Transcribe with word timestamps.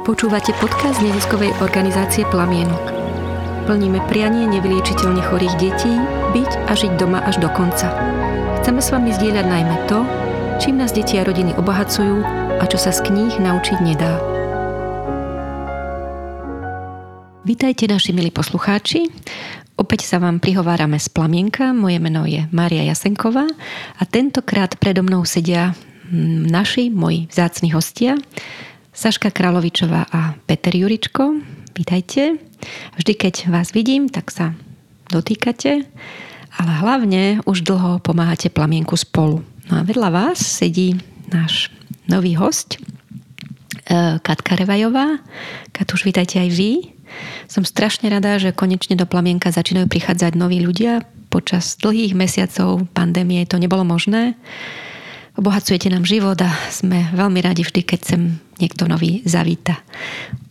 Počúvate 0.00 0.56
podcast 0.56 1.04
neziskovej 1.04 1.52
organizácie 1.60 2.24
Plamienok. 2.32 2.88
Plníme 3.68 4.00
prianie 4.08 4.48
nevyliečiteľne 4.48 5.20
chorých 5.20 5.60
detí 5.60 5.92
byť 6.32 6.50
a 6.66 6.72
žiť 6.72 6.92
doma 6.96 7.20
až 7.20 7.36
do 7.36 7.52
konca. 7.52 7.92
Chceme 8.64 8.80
s 8.80 8.88
vami 8.96 9.12
zdieľať 9.12 9.44
najmä 9.44 9.76
to, 9.92 10.00
čím 10.56 10.80
nás 10.80 10.96
deti 10.96 11.20
a 11.20 11.26
rodiny 11.28 11.52
obohacujú 11.52 12.16
a 12.56 12.64
čo 12.64 12.80
sa 12.80 12.96
z 12.96 13.12
kníh 13.12 13.44
naučiť 13.44 13.78
nedá. 13.84 14.16
Vítajte 17.44 17.84
naši 17.84 18.16
milí 18.16 18.32
poslucháči. 18.32 19.04
Opäť 19.76 20.08
sa 20.08 20.16
vám 20.16 20.40
prihovárame 20.40 20.96
z 20.96 21.12
Plamienka. 21.12 21.76
Moje 21.76 22.00
meno 22.00 22.24
je 22.24 22.48
Mária 22.56 22.88
Jasenková 22.88 23.44
a 24.00 24.02
tentokrát 24.08 24.72
predo 24.80 25.04
mnou 25.04 25.28
sedia 25.28 25.76
naši, 26.48 26.88
moji 26.88 27.28
vzácni 27.30 27.70
hostia, 27.76 28.16
Saška 29.00 29.32
Královičová 29.32 30.12
a 30.12 30.36
Peter 30.44 30.76
Juričko. 30.76 31.40
Vítajte. 31.72 32.36
Vždy, 33.00 33.12
keď 33.16 33.48
vás 33.48 33.72
vidím, 33.72 34.12
tak 34.12 34.28
sa 34.28 34.52
dotýkate, 35.08 35.88
ale 36.60 36.72
hlavne 36.84 37.40
už 37.48 37.64
dlho 37.64 38.04
pomáhate 38.04 38.52
plamienku 38.52 39.00
spolu. 39.00 39.40
No 39.72 39.80
a 39.80 39.88
vedľa 39.88 40.12
vás 40.12 40.44
sedí 40.44 41.00
náš 41.32 41.72
nový 42.12 42.36
host, 42.36 42.76
e, 42.76 44.20
Katka 44.20 44.60
Revajová. 44.60 45.16
Kat, 45.72 45.88
vítajte 46.04 46.36
aj 46.36 46.52
vy. 46.52 46.92
Som 47.48 47.64
strašne 47.64 48.12
rada, 48.12 48.36
že 48.36 48.52
konečne 48.52 49.00
do 49.00 49.08
plamienka 49.08 49.48
začínajú 49.48 49.88
prichádzať 49.88 50.36
noví 50.36 50.60
ľudia. 50.60 51.08
Počas 51.32 51.80
dlhých 51.80 52.12
mesiacov 52.12 52.84
pandémie 52.92 53.48
to 53.48 53.56
nebolo 53.56 53.80
možné 53.80 54.36
obohacujete 55.40 55.88
nám 55.88 56.04
život 56.04 56.36
a 56.44 56.52
sme 56.68 57.08
veľmi 57.16 57.40
radi 57.40 57.64
vždy, 57.64 57.80
keď 57.80 58.00
sem 58.04 58.22
niekto 58.60 58.84
nový 58.84 59.24
zavíta. 59.24 59.80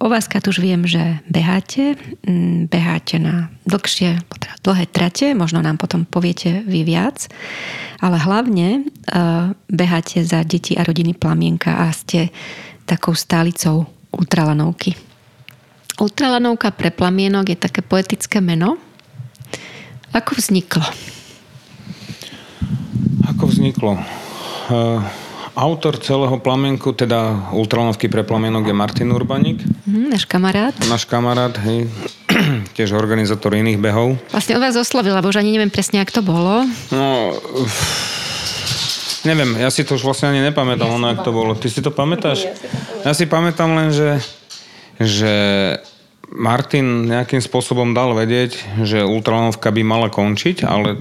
O 0.02 0.10
vás, 0.10 0.26
Kat, 0.26 0.44
už 0.50 0.60
viem, 0.60 0.84
že 0.90 1.22
beháte. 1.30 1.96
Mm, 2.26 2.68
beháte 2.68 3.22
na 3.22 3.54
dlhšie, 3.70 4.18
teda 4.26 4.54
dlhé 4.66 4.86
trate, 4.90 5.32
možno 5.38 5.62
nám 5.62 5.78
potom 5.78 6.04
poviete 6.04 6.66
vy 6.66 6.82
viac, 6.82 7.30
ale 8.02 8.18
hlavne 8.18 8.90
uh, 9.14 9.54
beháte 9.70 10.26
za 10.26 10.42
deti 10.42 10.74
a 10.74 10.82
rodiny 10.82 11.14
Plamienka 11.14 11.86
a 11.86 11.94
ste 11.94 12.34
takou 12.90 13.14
stálicou 13.14 13.86
ultralanovky. 14.10 14.98
Ultralanovka 16.02 16.74
pre 16.74 16.90
Plamienok 16.90 17.54
je 17.54 17.58
také 17.60 17.86
poetické 17.86 18.42
meno. 18.42 18.82
Ako 20.10 20.34
vzniklo? 20.34 20.82
Ako 23.30 23.46
vzniklo? 23.46 24.00
Uh, 24.74 25.06
autor 25.60 26.00
celého 26.00 26.40
plamienku, 26.40 26.96
teda 26.96 27.52
ultralanovky 27.52 28.08
pre 28.08 28.24
plamienok 28.24 28.64
je 28.64 28.76
Martin 28.76 29.12
Urbaník. 29.12 29.60
Mm, 29.84 30.16
náš 30.16 30.24
kamarát. 30.24 30.72
Náš 30.88 31.04
kamarát, 31.04 31.52
hej, 31.68 31.92
tiež 32.80 32.96
organizátor 32.96 33.52
iných 33.52 33.76
behov. 33.76 34.16
Vlastne 34.32 34.56
o 34.56 34.64
vás 34.64 34.80
oslovil, 34.80 35.12
lebo 35.12 35.28
už 35.28 35.44
ani 35.44 35.52
neviem 35.52 35.68
presne, 35.68 36.00
ak 36.00 36.16
to 36.16 36.24
bolo. 36.24 36.64
No, 36.96 37.36
neviem, 39.28 39.60
ja 39.60 39.68
si 39.68 39.84
to 39.84 40.00
už 40.00 40.08
vlastne 40.08 40.32
ani 40.32 40.40
nepamätám, 40.48 40.88
ja 40.88 40.96
ono, 40.96 41.12
ak 41.12 41.28
to 41.28 41.36
bolo. 41.36 41.52
Ty 41.60 41.68
si 41.68 41.84
to 41.84 41.92
pamätáš? 41.92 42.48
Ja 43.04 43.12
si 43.12 43.28
pamätám 43.28 43.76
len, 43.76 43.92
že, 43.92 44.24
že 44.96 45.34
Martin 46.32 47.10
nejakým 47.10 47.42
spôsobom 47.44 47.92
dal 47.92 48.16
vedieť, 48.16 48.86
že 48.86 49.04
ultralanovka 49.04 49.74
by 49.76 49.82
mala 49.84 50.08
končiť, 50.08 50.64
ale 50.64 50.96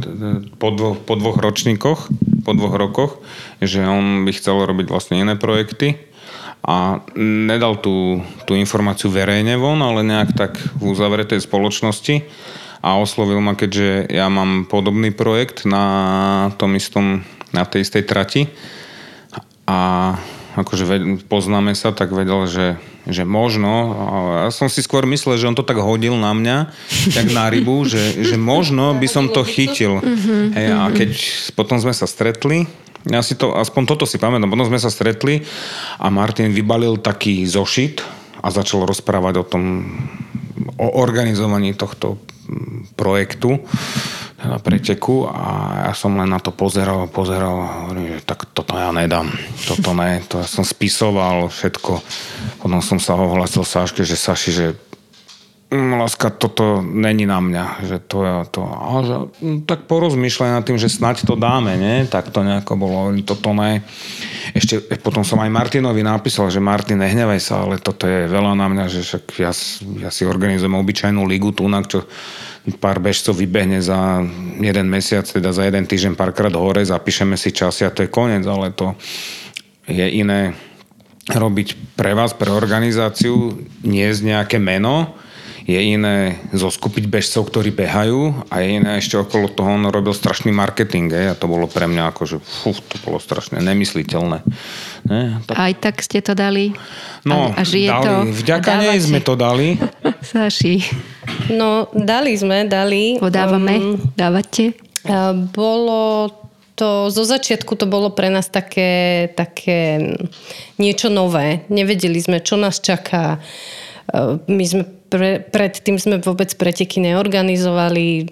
po 0.56 0.74
dvoch, 0.74 0.98
po 1.04 1.14
dvoch 1.14 1.36
ročníkoch, 1.36 2.10
po 2.48 2.56
dvoch 2.56 2.80
rokoch, 2.80 3.12
že 3.60 3.84
on 3.84 4.24
by 4.24 4.32
chcel 4.32 4.64
robiť 4.64 4.88
vlastne 4.88 5.20
iné 5.20 5.36
projekty 5.36 6.00
a 6.64 7.04
nedal 7.20 7.76
tú, 7.76 8.24
tú 8.48 8.56
informáciu 8.56 9.12
verejne 9.12 9.60
von, 9.60 9.84
ale 9.84 10.00
nejak 10.00 10.32
tak 10.32 10.56
v 10.80 10.96
uzavretej 10.96 11.44
spoločnosti 11.44 12.24
a 12.80 12.96
oslovil 12.96 13.44
ma, 13.44 13.52
keďže 13.52 14.08
ja 14.08 14.32
mám 14.32 14.64
podobný 14.64 15.12
projekt 15.12 15.68
na 15.68 16.48
tom 16.56 16.72
istom, 16.72 17.20
na 17.52 17.68
tej 17.68 17.84
istej 17.84 18.08
trati. 18.08 18.42
A 19.68 20.16
akože 20.56 20.84
poznáme 21.28 21.76
sa, 21.76 21.92
tak 21.92 22.14
vedel, 22.14 22.48
že, 22.48 22.80
že 23.04 23.28
možno, 23.28 23.92
ja 24.46 24.50
som 24.54 24.72
si 24.72 24.80
skôr 24.80 25.04
myslel, 25.04 25.36
že 25.36 25.48
on 25.50 25.58
to 25.58 25.66
tak 25.66 25.76
hodil 25.76 26.16
na 26.16 26.32
mňa, 26.32 26.56
tak 27.12 27.28
na 27.34 27.52
rybu, 27.52 27.84
že, 27.84 28.24
že 28.24 28.40
možno 28.40 28.96
by 28.96 29.08
som 29.10 29.28
to 29.28 29.44
chytil. 29.44 30.00
Mhm, 30.00 30.56
Hej, 30.56 30.68
a 30.72 30.82
mhm. 30.88 30.94
keď 30.96 31.10
potom 31.52 31.76
sme 31.76 31.92
sa 31.92 32.08
stretli, 32.08 32.64
ja 33.08 33.22
si 33.22 33.38
to, 33.38 33.54
aspoň 33.54 33.82
toto 33.88 34.04
si 34.04 34.18
pamätám, 34.18 34.50
potom 34.50 34.68
sme 34.68 34.80
sa 34.80 34.90
stretli 34.90 35.44
a 35.96 36.10
Martin 36.10 36.50
vybalil 36.50 36.98
taký 36.98 37.46
zošit 37.46 38.02
a 38.42 38.50
začal 38.50 38.84
rozprávať 38.84 39.34
o 39.42 39.44
tom, 39.46 39.64
o 40.76 40.86
organizovaní 40.98 41.74
tohto 41.78 42.18
projektu 42.96 43.62
na 44.38 44.62
preteku 44.62 45.26
a 45.26 45.82
ja 45.90 45.92
som 45.98 46.14
len 46.14 46.30
na 46.30 46.38
to 46.38 46.54
pozeral, 46.54 47.10
pozeral 47.10 47.58
a 47.58 47.68
hovorím, 47.84 48.18
že 48.18 48.22
tak 48.22 48.46
toto 48.54 48.78
ja 48.78 48.94
nedám, 48.94 49.26
toto 49.66 49.90
ne, 49.98 50.22
to 50.30 50.38
ja 50.38 50.46
som 50.46 50.62
spisoval 50.62 51.50
všetko. 51.50 51.92
Potom 52.62 52.78
som 52.78 53.02
sa 53.02 53.18
ohlasil 53.18 53.66
Sáške, 53.66 54.06
že 54.06 54.14
Saši, 54.14 54.50
že 54.54 54.66
láska, 55.68 56.32
toto 56.32 56.80
není 56.80 57.28
na 57.28 57.44
mňa, 57.44 57.84
že 57.84 58.00
to 58.00 58.24
je 58.24 58.32
to. 58.56 58.62
A 58.64 59.04
že, 59.04 59.16
no, 59.44 59.60
tak 59.68 59.84
porozmýšľaj 59.84 60.50
nad 60.56 60.64
tým, 60.64 60.80
že 60.80 60.88
snať 60.88 61.28
to 61.28 61.36
dáme, 61.36 61.76
nie? 61.76 62.08
Tak 62.08 62.32
to 62.32 62.40
nejako 62.40 62.80
bolo, 62.80 63.12
toto 63.20 63.52
ne. 63.52 63.84
Ešte 64.56 64.80
potom 65.04 65.28
som 65.28 65.36
aj 65.44 65.52
Martinovi 65.52 66.00
napísal, 66.00 66.48
že 66.48 66.64
Martin, 66.64 67.04
nehnevaj 67.04 67.40
sa, 67.44 67.68
ale 67.68 67.76
toto 67.76 68.08
je 68.08 68.24
veľa 68.32 68.56
na 68.56 68.64
mňa, 68.72 68.84
že 68.88 69.00
však 69.04 69.24
ja, 69.36 69.52
ja 70.00 70.08
si 70.08 70.24
organizujem 70.24 70.72
obyčajnú 70.72 71.28
ligu 71.28 71.52
tu, 71.52 71.68
čo 71.68 72.08
pár 72.80 72.96
bežcov 73.00 73.36
vybehne 73.36 73.84
za 73.84 74.24
jeden 74.60 74.88
mesiac, 74.88 75.28
teda 75.28 75.52
za 75.52 75.68
jeden 75.68 75.84
týždeň 75.84 76.16
párkrát 76.16 76.52
hore, 76.56 76.80
zapíšeme 76.80 77.36
si 77.36 77.52
časy 77.52 77.84
a 77.84 77.92
to 77.92 78.08
je 78.08 78.12
koniec, 78.12 78.44
ale 78.48 78.72
to 78.72 78.96
je 79.84 80.04
iné 80.16 80.56
robiť 81.28 81.92
pre 81.92 82.16
vás, 82.16 82.32
pre 82.32 82.48
organizáciu, 82.48 83.52
nie 83.84 84.08
z 84.08 84.32
nejaké 84.32 84.56
meno, 84.56 85.12
je 85.68 85.76
iné 85.76 86.40
zoskupiť 86.56 87.12
bežcov, 87.12 87.52
ktorí 87.52 87.76
behajú 87.76 88.48
a 88.48 88.64
je 88.64 88.80
iné 88.80 88.96
ešte 88.96 89.20
okolo 89.20 89.52
toho 89.52 89.76
on 89.76 89.84
robil 89.92 90.16
strašný 90.16 90.48
marketing 90.48 91.12
je, 91.12 91.24
a 91.28 91.36
to 91.36 91.44
bolo 91.44 91.68
pre 91.68 91.84
mňa 91.84 92.08
ako, 92.08 92.22
že 92.24 92.36
fú, 92.40 92.72
to 92.72 92.96
bolo 93.04 93.20
strašne 93.20 93.60
nemysliteľné. 93.60 94.40
Ne? 95.04 95.44
Tak... 95.44 95.54
Aj 95.60 95.72
tak 95.76 96.00
ste 96.00 96.24
to 96.24 96.32
dali? 96.32 96.72
No, 97.28 97.52
a, 97.52 97.60
a 97.60 97.68
žije 97.68 97.92
dali. 97.92 98.00
to? 98.00 98.12
Vďaka 98.40 98.70
nej 98.80 98.96
sme 98.96 99.20
to 99.20 99.36
dali. 99.36 99.76
Saši. 100.32 100.80
No, 101.52 101.92
dali 101.92 102.32
sme, 102.32 102.64
dali. 102.64 103.20
Podávame, 103.20 103.74
um, 103.76 104.00
dávate? 104.16 104.72
Bolo 105.52 106.32
to, 106.80 107.12
zo 107.12 107.28
začiatku 107.28 107.76
to 107.76 107.84
bolo 107.84 108.08
pre 108.08 108.32
nás 108.32 108.48
také, 108.48 109.28
také 109.36 110.00
niečo 110.80 111.12
nové. 111.12 111.68
Nevedeli 111.68 112.16
sme, 112.24 112.40
čo 112.40 112.56
nás 112.56 112.80
čaká. 112.80 113.36
My 114.48 114.64
sme 114.64 114.97
pre, 115.08 115.40
predtým 115.40 115.96
sme 115.96 116.20
vôbec 116.20 116.52
preteky 116.54 117.00
neorganizovali. 117.00 118.28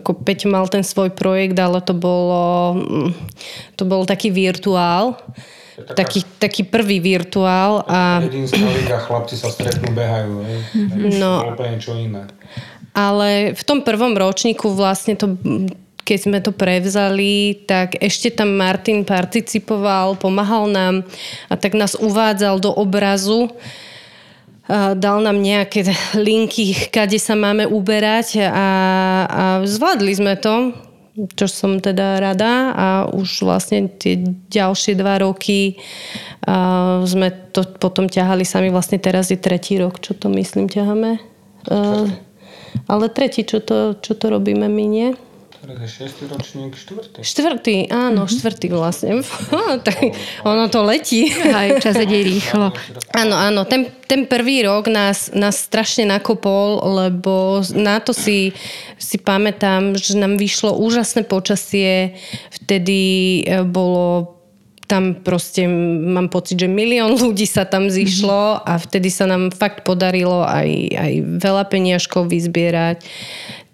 Ako 0.00 0.20
Peť 0.20 0.46
mal 0.46 0.68
ten 0.68 0.84
svoj 0.84 1.10
projekt, 1.16 1.56
ale 1.56 1.80
to 1.80 1.96
bolo, 1.96 2.76
to 3.74 3.82
bol 3.88 4.04
taký 4.04 4.28
virtuál. 4.28 5.16
Taká, 5.74 5.92
taký, 5.98 6.20
taký 6.38 6.62
prvý 6.62 7.02
virtuál. 7.02 7.82
A... 7.90 8.22
Jedinská 8.22 8.62
liga, 8.62 8.98
chlapci 9.02 9.34
sa 9.34 9.50
stretnú, 9.50 9.90
behajú. 9.90 10.46
Mm-hmm. 10.46 11.18
No, 11.18 11.50
úplne 11.50 11.80
niečo 11.80 11.98
iné. 11.98 12.30
Ale 12.94 13.58
v 13.58 13.62
tom 13.66 13.82
prvom 13.82 14.14
ročníku 14.14 14.70
vlastne 14.70 15.18
to 15.18 15.34
keď 16.04 16.18
sme 16.20 16.38
to 16.44 16.52
prevzali, 16.52 17.64
tak 17.64 17.96
ešte 17.96 18.28
tam 18.28 18.60
Martin 18.60 19.08
participoval, 19.08 20.20
pomáhal 20.20 20.68
nám 20.68 21.00
a 21.48 21.56
tak 21.56 21.72
nás 21.72 21.96
uvádzal 21.96 22.60
do 22.60 22.68
obrazu 22.68 23.48
dal 24.70 25.20
nám 25.20 25.38
nejaké 25.44 25.84
linky, 26.28 26.88
kade 26.88 27.20
sa 27.20 27.36
máme 27.36 27.68
uberať 27.68 28.40
a, 28.44 28.68
a 29.28 29.42
zvládli 29.64 30.12
sme 30.16 30.34
to, 30.40 30.72
čo 31.14 31.46
som 31.46 31.78
teda 31.78 32.18
rada 32.18 32.74
a 32.74 32.86
už 33.06 33.46
vlastne 33.46 33.86
tie 33.86 34.18
ďalšie 34.50 34.98
dva 34.98 35.22
roky 35.22 35.78
a 36.42 37.00
sme 37.06 37.30
to 37.54 37.62
potom 37.78 38.10
ťahali 38.10 38.42
sami, 38.42 38.68
vlastne 38.72 38.98
teraz 38.98 39.30
je 39.30 39.38
tretí 39.38 39.78
rok, 39.78 40.02
čo 40.02 40.18
to 40.18 40.26
myslím 40.34 40.66
ťaháme. 40.66 41.22
ale 42.90 43.04
tretí, 43.14 43.46
čo 43.46 43.62
to, 43.62 43.94
čo 44.02 44.18
to 44.18 44.26
robíme 44.26 44.66
my, 44.66 44.84
nie? 44.90 45.08
Šiestý 45.64 46.28
ročník, 46.28 46.76
štvrtý. 46.76 47.24
Štvrtý, 47.24 47.76
áno, 47.88 48.28
mm-hmm. 48.28 48.36
štvrtý 48.36 48.66
vlastne. 48.68 49.24
ono 50.48 50.68
to 50.68 50.84
letí. 50.84 51.32
Aj 51.32 51.80
čas 51.80 51.96
ide 51.96 52.20
rýchlo. 52.20 52.68
Áno, 53.24 53.38
áno, 53.38 53.62
ten, 53.62 53.88
ten 54.10 54.26
prvý 54.26 54.66
rok 54.66 54.90
nás, 54.90 55.30
nás 55.30 55.54
strašne 55.54 56.02
nakopol, 56.04 56.82
lebo 56.82 57.62
na 57.72 58.02
to 58.02 58.10
si, 58.10 58.50
si 58.98 59.16
pamätám, 59.22 59.94
že 59.94 60.18
nám 60.18 60.34
vyšlo 60.34 60.74
úžasné 60.74 61.22
počasie. 61.22 62.18
Vtedy 62.50 63.00
e, 63.46 63.62
bolo 63.62 64.34
tam 64.84 65.16
proste 65.16 65.64
mám 65.64 66.28
pocit, 66.28 66.60
že 66.60 66.68
milión 66.68 67.16
ľudí 67.16 67.48
sa 67.48 67.64
tam 67.64 67.88
zišlo 67.88 68.60
a 68.60 68.72
vtedy 68.76 69.08
sa 69.08 69.24
nám 69.24 69.48
fakt 69.48 69.82
podarilo 69.86 70.44
aj, 70.44 70.68
aj 70.92 71.12
veľa 71.40 71.64
peniažkov 71.72 72.28
vyzbierať. 72.28 73.00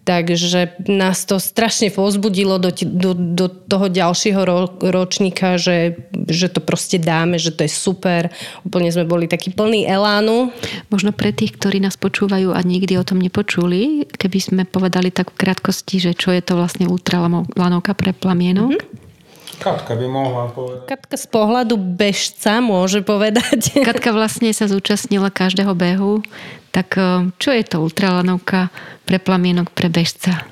Takže 0.00 0.80
nás 0.88 1.28
to 1.28 1.36
strašne 1.36 1.92
pozbudilo 1.92 2.56
do, 2.56 2.72
do, 2.72 3.12
do 3.12 3.46
toho 3.52 3.86
ďalšieho 3.92 4.40
ro, 4.48 4.72
ročníka, 4.80 5.60
že, 5.60 6.08
že 6.24 6.48
to 6.48 6.64
proste 6.64 6.96
dáme, 6.96 7.36
že 7.36 7.52
to 7.52 7.68
je 7.68 7.72
super. 7.72 8.32
Úplne 8.64 8.88
sme 8.90 9.04
boli 9.04 9.28
takí 9.28 9.52
plní 9.52 9.84
elánu. 9.84 10.56
Možno 10.88 11.12
pre 11.12 11.36
tých, 11.36 11.60
ktorí 11.60 11.84
nás 11.84 12.00
počúvajú 12.00 12.56
a 12.56 12.60
nikdy 12.64 12.96
o 12.96 13.04
tom 13.04 13.20
nepočuli, 13.20 14.08
keby 14.08 14.38
sme 14.40 14.62
povedali 14.64 15.12
tak 15.12 15.36
v 15.36 15.46
krátkosti, 15.46 16.00
že 16.00 16.12
čo 16.16 16.32
je 16.32 16.40
to 16.40 16.56
vlastne 16.56 16.88
ultralanovka 16.88 17.92
pre 17.92 18.16
plamienok. 18.16 18.80
Mm-hmm. 18.80 19.09
Katka 19.58 19.98
by 19.98 20.06
mohla 20.06 20.46
povedať. 20.52 20.86
Katka 20.86 21.16
z 21.18 21.26
pohľadu 21.26 21.74
bežca 21.74 22.62
môže 22.62 23.02
povedať. 23.02 23.72
Katka 23.88 24.14
vlastne 24.14 24.54
sa 24.54 24.70
zúčastnila 24.70 25.32
každého 25.32 25.74
behu. 25.74 26.22
Tak 26.70 26.88
eh, 26.94 27.26
čo 27.40 27.50
je 27.50 27.64
to 27.66 27.82
ultralanovka 27.82 28.70
pre 29.08 29.18
plamienok 29.18 29.74
pre 29.74 29.90
bežca? 29.90 30.46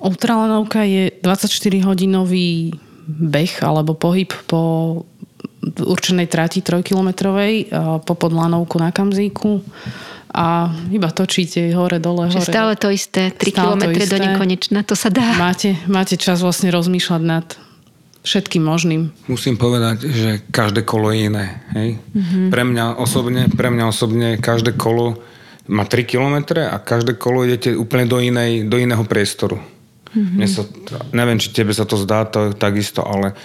Ultralanovka 0.00 0.84
je 0.86 1.12
24-hodinový 1.20 2.72
beh 3.06 3.54
alebo 3.62 3.94
pohyb 3.94 4.28
po 4.50 4.62
určenej 5.66 6.26
trati 6.30 6.64
trojkilometrovej 6.64 7.54
eh, 7.64 7.66
po 8.00 8.12
podlanovku 8.16 8.80
na 8.80 8.94
Kamzíku 8.94 9.60
a 10.36 10.68
iba 10.92 11.08
točíte 11.08 11.72
hore, 11.72 11.96
dole, 11.96 12.28
hore. 12.28 12.44
stále 12.44 12.76
to 12.76 12.92
isté, 12.92 13.32
3 13.32 13.56
km 13.56 13.84
do 13.88 14.18
nekonečna, 14.20 14.84
to 14.84 14.92
sa 14.92 15.08
dá. 15.08 15.32
Máte, 15.40 15.80
máte 15.88 16.20
čas 16.20 16.44
vlastne 16.44 16.68
rozmýšľať 16.68 17.22
nad 17.24 17.46
všetkým 18.26 18.66
možným. 18.66 19.14
Musím 19.30 19.54
povedať, 19.54 20.10
že 20.10 20.30
každé 20.50 20.82
kolo 20.82 21.14
je 21.14 21.30
iné. 21.30 21.62
Hej? 21.78 22.02
Mm-hmm. 22.02 22.46
Pre, 22.50 22.62
mňa 22.66 22.84
osobne, 22.98 23.42
pre 23.46 23.70
mňa 23.70 23.84
osobne 23.86 24.28
každé 24.42 24.74
kolo 24.74 25.22
má 25.70 25.86
3 25.86 26.02
km 26.02 26.58
a 26.58 26.82
každé 26.82 27.14
kolo 27.14 27.46
idete 27.46 27.70
úplne 27.78 28.10
do, 28.10 28.18
inej, 28.18 28.66
do 28.66 28.82
iného 28.82 29.06
priestoru. 29.06 29.62
Mm-hmm. 30.10 30.36
Mne 30.42 30.48
sa, 30.50 30.62
neviem, 31.14 31.38
či 31.38 31.54
tebe 31.54 31.70
sa 31.70 31.86
to 31.86 31.94
zdá 31.94 32.26
to 32.26 32.50
takisto, 32.50 33.06
ale 33.06 33.38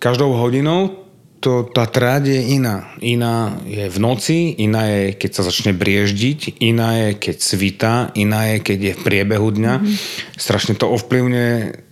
každou 0.00 0.32
hodinou 0.32 1.04
to, 1.44 1.68
tá 1.68 1.84
tráť 1.84 2.32
je 2.32 2.40
iná. 2.56 2.96
Iná 3.04 3.60
je 3.68 3.84
v 3.92 3.98
noci, 4.00 4.56
iná 4.56 4.88
je, 4.88 5.12
keď 5.12 5.30
sa 5.36 5.42
začne 5.44 5.76
brieždiť, 5.76 6.64
iná 6.64 6.96
je, 6.96 7.08
keď 7.20 7.36
svita, 7.36 7.92
iná 8.16 8.48
je, 8.50 8.56
keď 8.64 8.78
je 8.80 8.92
v 8.96 9.04
priebehu 9.04 9.52
dňa. 9.52 9.74
Mm-hmm. 9.76 9.96
Strašne 10.40 10.74
to 10.80 10.88
ovplyvňuje 10.88 11.85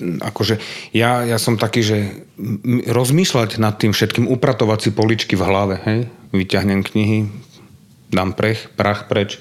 akože 0.00 0.60
ja, 0.92 1.24
ja 1.24 1.38
som 1.40 1.56
taký, 1.56 1.80
že 1.82 1.98
rozmýšľať 2.86 3.56
nad 3.60 3.76
tým 3.80 3.96
všetkým, 3.96 4.28
upratovať 4.28 4.78
si 4.88 4.90
poličky 4.92 5.34
v 5.36 5.46
hlave, 5.46 5.76
hej? 5.84 5.98
vyťahnem 6.32 6.84
knihy, 6.84 7.28
dám 8.12 8.36
prech, 8.36 8.68
prach 8.76 9.08
preč, 9.08 9.40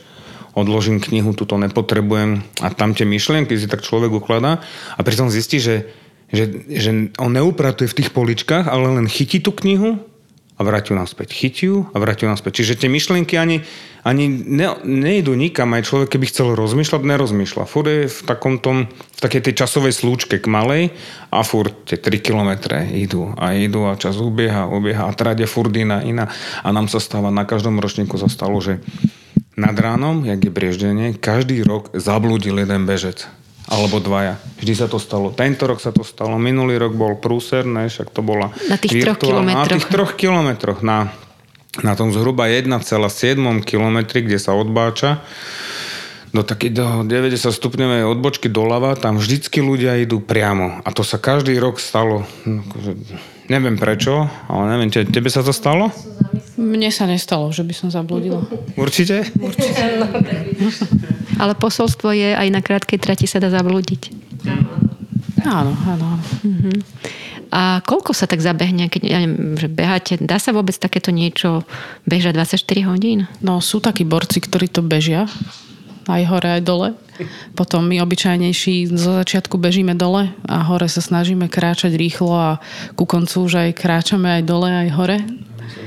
odložím 0.56 1.04
knihu, 1.04 1.36
túto 1.36 1.60
nepotrebujem 1.60 2.42
a 2.64 2.72
tam 2.72 2.96
tie 2.96 3.04
myšlienky 3.04 3.60
si 3.60 3.68
tak 3.68 3.84
človek 3.84 4.12
ukladá 4.16 4.64
a 4.96 5.00
pritom 5.04 5.28
zistí, 5.28 5.60
že, 5.60 5.92
že, 6.32 6.48
že 6.72 7.12
on 7.20 7.36
neupratuje 7.36 7.92
v 7.92 7.98
tých 8.02 8.10
poličkách, 8.16 8.72
ale 8.72 8.96
len 8.96 9.12
chytí 9.12 9.44
tú 9.44 9.52
knihu 9.52 10.00
a 10.56 10.62
vrátil 10.64 10.96
naspäť. 10.96 11.36
Chytiu 11.36 11.92
a 11.92 12.00
vrátil 12.00 12.32
naspäť. 12.32 12.64
Čiže 12.64 12.80
tie 12.80 12.90
myšlienky 12.90 13.36
ani, 13.36 13.68
ani 14.08 14.32
ne, 14.32 14.72
nejdu 14.88 15.36
nikam. 15.36 15.76
Aj 15.76 15.84
človek, 15.84 16.16
keby 16.16 16.32
chcel 16.32 16.56
rozmýšľať, 16.56 17.04
nerozmýšľa. 17.04 17.64
Furt 17.68 17.88
je 17.92 18.08
v, 18.08 18.20
takom 18.24 18.64
tom, 18.64 18.88
v 18.88 19.20
takej 19.20 19.52
tej 19.52 19.54
časovej 19.66 19.92
slúčke 19.92 20.40
k 20.40 20.48
malej 20.48 20.96
a 21.28 21.44
furt 21.44 21.76
tie 21.84 22.00
3 22.00 22.24
kilometre 22.24 22.88
idú 22.96 23.36
a 23.36 23.52
idú 23.52 23.84
a 23.84 24.00
čas 24.00 24.16
ubieha, 24.16 24.72
ubieha 24.72 25.04
a 25.04 25.12
tráde 25.12 25.44
furt 25.44 25.76
iná, 25.76 26.00
iná. 26.00 26.32
A 26.64 26.72
nám 26.72 26.88
sa 26.88 27.04
stáva, 27.04 27.36
na 27.36 27.44
každom 27.44 27.84
ročníku 27.84 28.16
sa 28.16 28.32
stalo, 28.32 28.64
že 28.64 28.80
nad 29.60 29.76
ránom, 29.76 30.24
jak 30.24 30.40
je 30.40 30.52
brieždenie, 30.52 31.08
každý 31.20 31.64
rok 31.68 31.92
zablúdil 31.96 32.60
jeden 32.60 32.88
bežec 32.88 33.28
alebo 33.66 33.98
dvaja. 33.98 34.38
Vždy 34.62 34.74
sa 34.78 34.86
to 34.86 35.02
stalo. 35.02 35.34
Tento 35.34 35.66
rok 35.66 35.82
sa 35.82 35.90
to 35.90 36.06
stalo. 36.06 36.38
Minulý 36.38 36.78
rok 36.78 36.94
bol 36.94 37.18
prúser, 37.18 37.66
ne, 37.66 37.90
však 37.90 38.14
to 38.14 38.22
bola... 38.22 38.54
Na 38.70 38.78
tých 38.78 39.02
troch 39.02 39.18
kilometroch. 39.18 39.66
Na 39.66 39.66
tých 39.66 39.86
troch 39.90 40.14
kilometroch. 40.14 40.80
Na, 40.86 40.98
na 41.82 41.94
tom 41.98 42.14
zhruba 42.14 42.46
1,7 42.46 42.72
kilometri, 43.66 44.22
kde 44.22 44.38
sa 44.38 44.54
odbáča 44.54 45.26
do 46.36 46.44
také 46.44 46.68
do 46.68 47.08
90 47.08 47.48
stupňovej 47.48 48.04
odbočky 48.12 48.52
doľava, 48.52 49.00
tam 49.00 49.16
vždycky 49.16 49.64
ľudia 49.64 49.96
idú 50.04 50.20
priamo. 50.20 50.84
A 50.84 50.92
to 50.92 51.00
sa 51.08 51.16
každý 51.16 51.56
rok 51.56 51.80
stalo. 51.80 52.28
Akože, 52.44 52.92
neviem 53.52 53.78
prečo, 53.78 54.26
ale 54.50 54.64
neviem, 54.74 54.90
tebe 54.90 55.30
sa 55.30 55.46
to 55.46 55.54
stalo? 55.54 55.92
Mne 56.56 56.90
sa 56.90 57.06
nestalo, 57.06 57.52
že 57.52 57.68
by 57.68 57.74
som 57.76 57.88
zabludila. 57.92 58.42
Určite? 58.80 59.28
Určite. 59.38 59.84
Ale 61.42 61.54
posolstvo 61.60 62.16
je, 62.16 62.32
aj 62.32 62.48
na 62.48 62.64
krátkej 62.64 63.00
trati 63.00 63.28
sa 63.28 63.44
dá 63.44 63.52
zablúdiť. 63.52 64.12
Áno, 65.46 65.76
áno. 65.76 66.08
Uh-huh. 66.42 66.80
A 67.54 67.80
koľko 67.86 68.12
sa 68.12 68.26
tak 68.26 68.42
zabehne, 68.42 68.90
keď 68.90 69.02
ja 69.06 69.20
neviem, 69.22 69.56
že 69.56 69.70
beháte? 69.70 70.18
Dá 70.20 70.42
sa 70.42 70.52
vôbec 70.52 70.74
takéto 70.76 71.14
niečo 71.14 71.64
bežať 72.04 72.34
24 72.58 72.90
hodín? 72.90 73.30
No 73.40 73.62
sú 73.62 73.78
takí 73.80 74.04
borci, 74.04 74.42
ktorí 74.42 74.68
to 74.72 74.82
bežia. 74.82 75.30
Aj 76.10 76.22
hore, 76.26 76.60
aj 76.60 76.64
dole. 76.66 76.90
Potom 77.56 77.88
my 77.88 78.04
obyčajnejší 78.04 78.92
zo 78.96 79.16
začiatku 79.20 79.56
bežíme 79.56 79.96
dole 79.96 80.32
a 80.46 80.56
hore 80.68 80.88
sa 80.92 81.00
snažíme 81.00 81.48
kráčať 81.48 81.96
rýchlo 81.96 82.32
a 82.36 82.50
ku 82.94 83.08
koncu 83.08 83.48
už 83.48 83.54
aj 83.68 83.70
kráčame 83.78 84.40
aj 84.40 84.44
dole, 84.44 84.70
aj 84.70 84.90
hore 84.94 85.18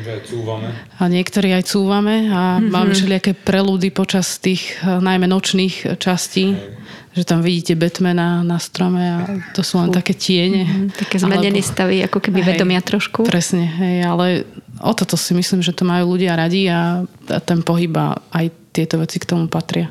že 0.08 0.10
aj 0.10 0.22
cúvame. 0.26 0.68
A 0.98 1.02
niektorí 1.06 1.48
aj 1.54 1.64
cúvame 1.68 2.32
a 2.32 2.58
mm-hmm. 2.58 2.70
máme 2.72 2.92
všelijaké 2.96 3.32
prelúdy 3.36 3.92
počas 3.92 4.40
tých 4.40 4.80
eh, 4.80 4.98
najmä 4.98 5.28
nočných 5.28 6.00
častí. 6.00 6.56
Hej 6.56 6.76
že 7.18 7.26
tam 7.26 7.42
vidíte 7.42 7.74
Batmana 7.74 8.46
na 8.46 8.62
strome 8.62 9.02
a 9.02 9.18
to 9.50 9.66
sú 9.66 9.82
len 9.82 9.90
také 9.90 10.14
tiene. 10.14 10.62
Mm-hmm, 10.62 10.88
také 10.94 11.18
zmenené 11.18 11.58
stavy, 11.66 12.06
ako 12.06 12.22
keby 12.22 12.46
hej, 12.46 12.48
vedomia 12.54 12.78
trošku. 12.78 13.26
Presne, 13.26 13.66
hej, 13.66 14.06
ale 14.06 14.46
o 14.78 14.94
toto 14.94 15.18
si 15.18 15.34
myslím, 15.34 15.58
že 15.58 15.74
to 15.74 15.82
majú 15.82 16.14
ľudia 16.14 16.38
radi 16.38 16.70
a, 16.70 17.02
a 17.02 17.38
ten 17.42 17.66
pohyb 17.66 17.90
a 17.98 18.22
aj 18.30 18.54
tieto 18.70 19.02
veci 19.02 19.18
k 19.18 19.34
tomu 19.34 19.50
patria 19.50 19.90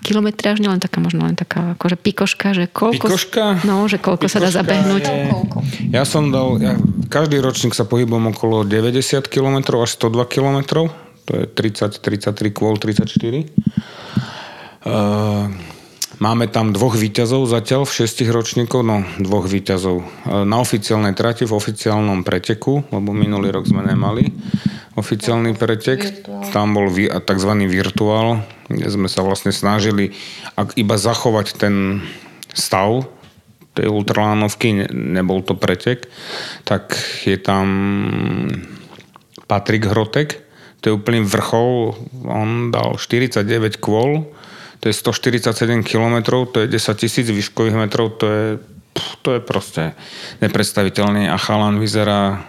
kilometráž, 0.00 0.62
len 0.64 0.80
taká 0.80 1.04
možno 1.04 1.28
len 1.28 1.36
taká 1.36 1.76
akože 1.76 1.96
pikoška, 2.00 2.56
že 2.56 2.64
koľko, 2.70 3.12
pikoška? 3.12 3.44
No, 3.68 3.84
že 3.90 4.00
koľko 4.00 4.24
pikoška 4.24 4.38
sa 4.40 4.44
dá 4.44 4.50
zabehnúť. 4.54 5.04
Je, 5.04 5.92
ja 5.92 6.08
som 6.08 6.32
dal, 6.32 6.56
ja, 6.62 6.80
každý 7.12 7.42
ročník 7.44 7.76
sa 7.76 7.84
pohybom 7.84 8.32
okolo 8.32 8.64
90 8.64 9.28
km 9.28 9.76
až 9.82 9.90
102 10.00 10.24
km. 10.32 10.88
To 11.28 11.32
je 11.38 11.44
30, 11.46 12.00
33 12.00 12.56
kvôl, 12.56 12.80
34. 12.80 13.04
Uh, 14.82 15.52
Máme 16.22 16.46
tam 16.46 16.70
dvoch 16.70 16.94
výťazov 16.94 17.50
zatiaľ 17.50 17.82
v 17.82 17.96
šestich 17.98 18.30
ročníkov, 18.30 18.86
no 18.86 19.02
dvoch 19.18 19.50
výťazov. 19.50 20.06
Na 20.46 20.62
oficiálnej 20.62 21.18
trati, 21.18 21.42
v 21.42 21.58
oficiálnom 21.58 22.22
preteku, 22.22 22.86
lebo 22.94 23.10
minulý 23.10 23.50
rok 23.50 23.66
sme 23.66 23.82
nemali 23.82 24.30
oficiálny 24.94 25.58
pretek. 25.58 26.22
Tam 26.54 26.78
bol 26.78 26.86
tzv. 26.94 27.52
virtuál, 27.66 28.46
kde 28.70 28.86
sme 28.86 29.10
sa 29.10 29.26
vlastne 29.26 29.50
snažili 29.50 30.14
ak 30.54 30.76
iba 30.78 31.00
zachovať 31.00 31.58
ten 31.58 32.04
stav 32.52 33.08
tej 33.72 33.88
ultralánovky, 33.88 34.92
nebol 34.92 35.40
to 35.40 35.56
pretek, 35.56 36.12
tak 36.68 36.92
je 37.24 37.40
tam 37.40 37.66
Patrik 39.48 39.88
Hrotek, 39.88 40.44
to 40.84 40.92
je 40.92 40.96
úplný 40.96 41.24
vrchol, 41.24 41.96
on 42.28 42.68
dal 42.68 43.00
49 43.00 43.80
kvôl, 43.80 44.28
to 44.82 44.90
je 44.90 44.94
147 44.98 45.86
km, 45.86 46.42
to 46.50 46.66
je 46.66 46.66
10 46.66 46.98
tisíc 46.98 47.26
výškových 47.30 47.78
metrov, 47.78 48.18
to 48.18 48.26
je, 48.26 48.46
to 49.22 49.38
je 49.38 49.40
proste 49.40 49.94
nepredstaviteľný. 50.42 51.30
A 51.30 51.38
chalan 51.38 51.78
vyzerá 51.78 52.42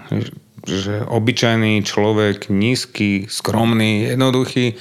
že 0.63 1.03
obyčajný 1.03 1.83
človek, 1.83 2.47
nízky, 2.47 3.27
skromný, 3.27 4.07
jednoduchý, 4.15 4.79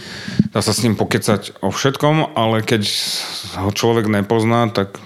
dá 0.54 0.62
sa 0.62 0.70
s 0.70 0.86
ním 0.86 0.94
pokecať 0.94 1.58
o 1.58 1.74
všetkom, 1.74 2.38
ale 2.38 2.62
keď 2.62 2.86
ho 3.58 3.70
človek 3.74 4.06
nepozná, 4.06 4.70
tak 4.70 5.02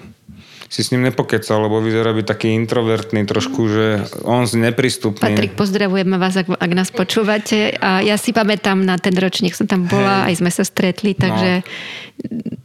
si 0.67 0.81
s 0.83 0.91
ním 0.91 1.07
nepokecal, 1.07 1.67
lebo 1.67 1.79
vyzerá 1.79 2.11
byť 2.13 2.27
taký 2.27 2.49
introvertný 2.59 3.23
trošku, 3.27 3.61
že 3.71 3.87
on 4.27 4.47
z 4.47 4.59
nepristupný. 4.59 5.23
Patrik, 5.23 5.55
pozdravujeme 5.55 6.19
vás, 6.19 6.35
ak, 6.37 6.51
ak 6.51 6.73
nás 6.75 6.91
počúvate. 6.91 7.75
A 7.79 8.03
ja 8.03 8.19
si 8.19 8.35
pamätám 8.35 8.83
na 8.83 8.99
ten 8.99 9.15
ročník, 9.15 9.55
som 9.55 9.71
tam 9.71 9.87
bola, 9.87 10.27
Hej. 10.27 10.27
aj 10.29 10.35
sme 10.43 10.51
sa 10.51 10.65
stretli, 10.67 11.15
takže 11.15 11.63
no 11.63 12.07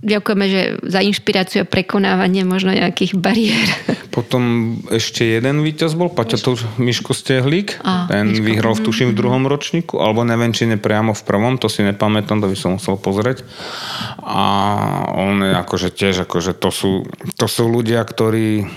ďakujeme 0.01 0.45
že 0.49 0.61
za 0.81 0.99
inšpiráciu 1.05 1.63
a 1.63 1.69
prekonávanie 1.69 2.41
možno 2.43 2.73
nejakých 2.73 3.17
bariér. 3.17 3.67
Potom 4.11 4.75
ešte 4.91 5.23
jeden 5.23 5.63
víťaz 5.63 5.95
bol, 5.95 6.11
Paťa 6.11 6.37
Miško 6.75 7.15
Stehlík. 7.15 7.79
A, 7.79 8.11
ten 8.11 8.35
Miško. 8.35 8.43
vyhral 8.43 8.73
v 8.75 8.83
tuším 8.83 9.09
v 9.15 9.17
druhom 9.17 9.47
ročníku, 9.47 10.03
alebo 10.03 10.27
neviem, 10.27 10.51
či 10.51 10.67
nepriamo 10.67 11.15
v 11.15 11.23
prvom, 11.23 11.55
to 11.55 11.71
si 11.71 11.79
nepamätám, 11.81 12.43
to 12.43 12.51
by 12.51 12.57
som 12.59 12.75
musel 12.75 12.99
pozrieť. 12.99 13.47
A 14.19 14.45
on 15.15 15.39
je 15.39 15.55
akože 15.55 15.89
tiež, 15.95 16.27
akože 16.27 16.51
to 16.59 16.69
sú, 16.75 17.07
to 17.39 17.47
sú 17.47 17.71
ľudia, 17.71 18.03
ktorí 18.03 18.67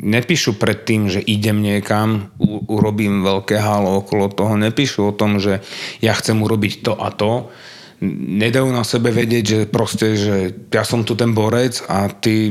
nepíšu 0.00 0.56
pred 0.56 0.80
tým, 0.88 1.12
že 1.12 1.20
idem 1.20 1.60
niekam, 1.60 2.32
u, 2.40 2.64
urobím 2.64 3.20
veľké 3.20 3.60
halo 3.60 4.00
okolo 4.00 4.32
toho, 4.32 4.56
nepíšu 4.56 5.12
o 5.12 5.16
tom, 5.16 5.36
že 5.36 5.60
ja 6.00 6.16
chcem 6.16 6.40
urobiť 6.40 6.72
to 6.80 6.92
a 6.96 7.12
to. 7.12 7.52
Nedajú 8.00 8.72
na 8.72 8.80
sebe 8.80 9.12
vedieť, 9.12 9.44
že 9.44 9.60
proste, 9.68 10.16
že 10.16 10.56
ja 10.72 10.88
som 10.88 11.04
tu 11.04 11.12
ten 11.12 11.36
borec 11.36 11.84
a 11.84 12.08
ty 12.08 12.48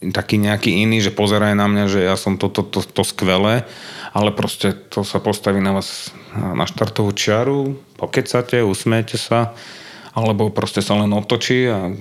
taký 0.00 0.40
nejaký 0.40 0.80
iný, 0.80 1.04
že 1.04 1.12
pozeraj 1.12 1.52
na 1.52 1.68
mňa, 1.68 1.84
že 1.92 2.00
ja 2.00 2.16
som 2.16 2.40
to, 2.40 2.48
to, 2.48 2.64
to, 2.64 2.80
to 2.80 3.02
skvelé, 3.04 3.68
ale 4.16 4.32
proste 4.32 4.72
to 4.72 5.04
sa 5.04 5.20
postaví 5.20 5.60
na 5.60 5.76
vás 5.76 6.16
na 6.32 6.64
štartovú 6.64 7.12
čiaru, 7.12 7.76
pokecate, 8.00 8.64
usmiete 8.64 9.20
sa, 9.20 9.52
alebo 10.16 10.48
proste 10.48 10.80
sa 10.80 10.96
len 10.96 11.12
otočí 11.12 11.68
a 11.68 11.92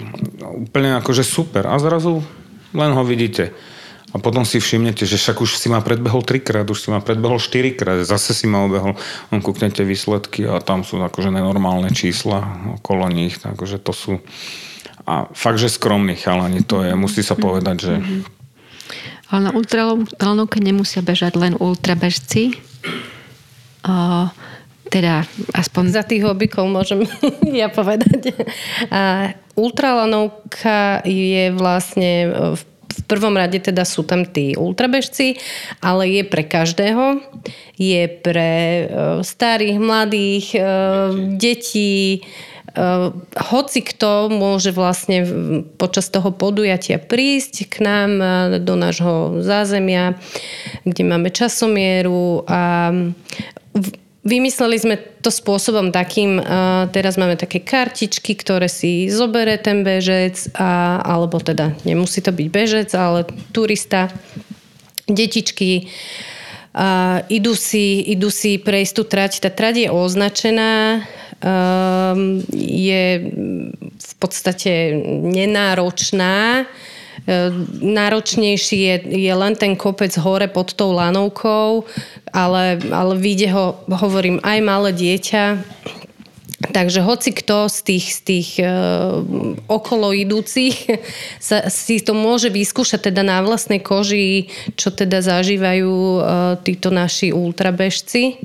úplne 0.55 0.97
akože 1.03 1.27
super. 1.27 1.67
A 1.67 1.77
zrazu 1.77 2.23
len 2.73 2.91
ho 2.95 3.03
vidíte. 3.03 3.53
A 4.09 4.17
potom 4.17 4.41
si 4.41 4.57
všimnete, 4.57 5.05
že 5.05 5.21
však 5.21 5.37
už 5.37 5.61
si 5.61 5.69
ma 5.69 5.85
predbehol 5.85 6.25
trikrát, 6.25 6.65
už 6.65 6.81
si 6.81 6.89
ma 6.89 6.97
predbehol 6.97 7.37
štyrikrát, 7.37 8.01
zase 8.01 8.33
si 8.33 8.49
ma 8.49 8.65
obehol. 8.65 8.97
On 9.29 9.37
kúknete 9.37 9.85
výsledky 9.85 10.49
a 10.49 10.57
tam 10.65 10.81
sú 10.81 10.97
akože 10.97 11.29
nenormálne 11.29 11.93
čísla 11.93 12.41
okolo 12.81 13.05
nich, 13.13 13.37
takže 13.37 13.77
to 13.77 13.93
sú 13.93 14.11
a 15.07 15.27
fakt, 15.31 15.59
že 15.59 15.71
skromní 15.71 16.15
chalani 16.15 16.63
to 16.63 16.83
je, 16.83 16.95
musí 16.95 17.21
sa 17.23 17.35
povedať, 17.37 17.77
že... 17.79 17.93
Ale 19.29 19.39
na 19.45 19.51
ultralanovke 19.53 20.57
nemusia 20.57 21.05
bežať 21.05 21.37
len 21.37 21.53
ultrabežci. 21.53 22.57
O, 23.85 24.25
teda 24.89 25.29
aspoň... 25.53 25.83
Za 25.93 26.03
tých 26.03 26.25
hobikov 26.25 26.65
môžem 26.65 27.05
ja 27.61 27.69
povedať. 27.69 28.33
A 28.89 29.33
ultralanovka 29.53 31.05
je 31.05 31.53
vlastne 31.53 32.11
v 32.57 32.61
v 32.89 33.01
prvom 33.07 33.37
rade 33.37 33.61
teda 33.61 33.87
sú 33.87 34.03
tam 34.03 34.27
tí 34.27 34.57
ultrabežci, 34.59 35.39
ale 35.79 36.19
je 36.19 36.23
pre 36.27 36.43
každého. 36.43 37.21
Je 37.79 38.03
pre 38.09 38.51
e, 38.51 38.83
starých, 39.23 39.77
mladých, 39.79 40.45
e, 40.57 40.61
detí, 41.39 42.19
Uh, 42.19 42.48
hoci 43.33 43.79
kto 43.81 44.29
môže 44.29 44.69
vlastne 44.69 45.25
počas 45.81 46.11
toho 46.13 46.29
podujatia 46.29 47.01
prísť 47.01 47.65
k 47.65 47.75
nám 47.81 48.11
do 48.61 48.77
nášho 48.77 49.41
zázemia, 49.41 50.19
kde 50.85 51.03
máme 51.05 51.33
časomieru 51.33 52.45
a 52.45 52.91
Vymysleli 54.19 54.75
sme 54.75 54.95
to 55.23 55.31
spôsobom 55.31 55.95
takým, 55.95 56.43
uh, 56.43 56.91
teraz 56.91 57.15
máme 57.15 57.39
také 57.39 57.63
kartičky, 57.63 58.35
ktoré 58.35 58.67
si 58.67 59.07
zobere 59.07 59.55
ten 59.55 59.81
bežec, 59.87 60.51
a, 60.59 60.99
alebo 61.01 61.39
teda 61.39 61.71
nemusí 61.87 62.19
to 62.19 62.35
byť 62.35 62.47
bežec, 62.51 62.89
ale 62.99 63.23
turista, 63.55 64.11
detičky, 65.07 65.87
uh, 66.75 67.23
idú, 67.31 67.55
si, 67.55 68.03
idú 68.11 68.27
si 68.27 68.59
prejsť 68.59 68.93
tú 68.99 69.03
trať. 69.07 69.31
Tá 69.39 69.49
trať 69.49 69.87
je 69.87 69.89
označená, 69.89 71.07
je 72.51 73.03
v 73.95 74.13
podstate 74.19 74.91
nenáročná, 75.23 76.67
E, 77.27 77.51
náročnejší 77.83 78.77
je, 78.81 78.95
je 79.29 79.33
len 79.33 79.53
ten 79.55 79.75
kopec 79.75 80.09
hore 80.17 80.47
pod 80.47 80.73
tou 80.73 80.95
lanovkou, 80.95 81.83
ale, 82.33 82.79
ale 82.89 83.13
vyjde 83.19 83.47
ho, 83.51 83.65
hovorím, 83.85 84.39
aj 84.41 84.59
malé 84.63 84.89
dieťa, 84.95 85.43
Takže 86.59 86.99
hoci 87.07 87.31
kto 87.31 87.71
z 87.71 87.79
tých, 87.87 88.05
z 88.19 88.19
tých 88.19 88.49
uh, 88.59 89.23
okolo 89.71 90.11
idúcich 90.11 90.75
sa, 91.39 91.71
si 91.71 92.03
to 92.03 92.11
môže 92.11 92.51
vyskúšať 92.51 93.09
teda 93.09 93.23
na 93.23 93.39
vlastnej 93.39 93.79
koži, 93.79 94.51
čo 94.75 94.91
teda 94.91 95.23
zažívajú 95.23 95.87
uh, 95.87 96.59
títo 96.59 96.91
naši 96.91 97.31
ultrabežci. 97.31 98.43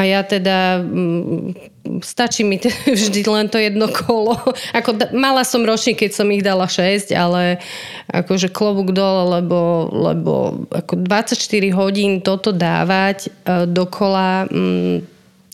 A 0.00 0.08
ja 0.08 0.24
teda 0.24 0.80
mm, 0.80 1.79
stačí 1.98 2.46
mi 2.46 2.62
vždy 2.86 3.26
len 3.26 3.50
to 3.50 3.58
jedno 3.58 3.90
kolo. 3.90 4.38
Ako, 4.78 4.94
mala 5.10 5.42
som 5.42 5.66
ročník, 5.66 6.06
keď 6.06 6.10
som 6.14 6.30
ich 6.30 6.46
dala 6.46 6.70
6, 6.70 7.10
ale 7.10 7.58
akože 8.06 8.54
klobúk 8.54 8.94
dole, 8.94 9.42
lebo, 9.42 9.90
lebo 9.90 10.32
ako 10.70 11.02
24 11.02 11.34
hodín 11.74 12.22
toto 12.22 12.54
dávať 12.54 13.30
uh, 13.46 13.66
dokola, 13.66 14.46
um, 14.50 15.02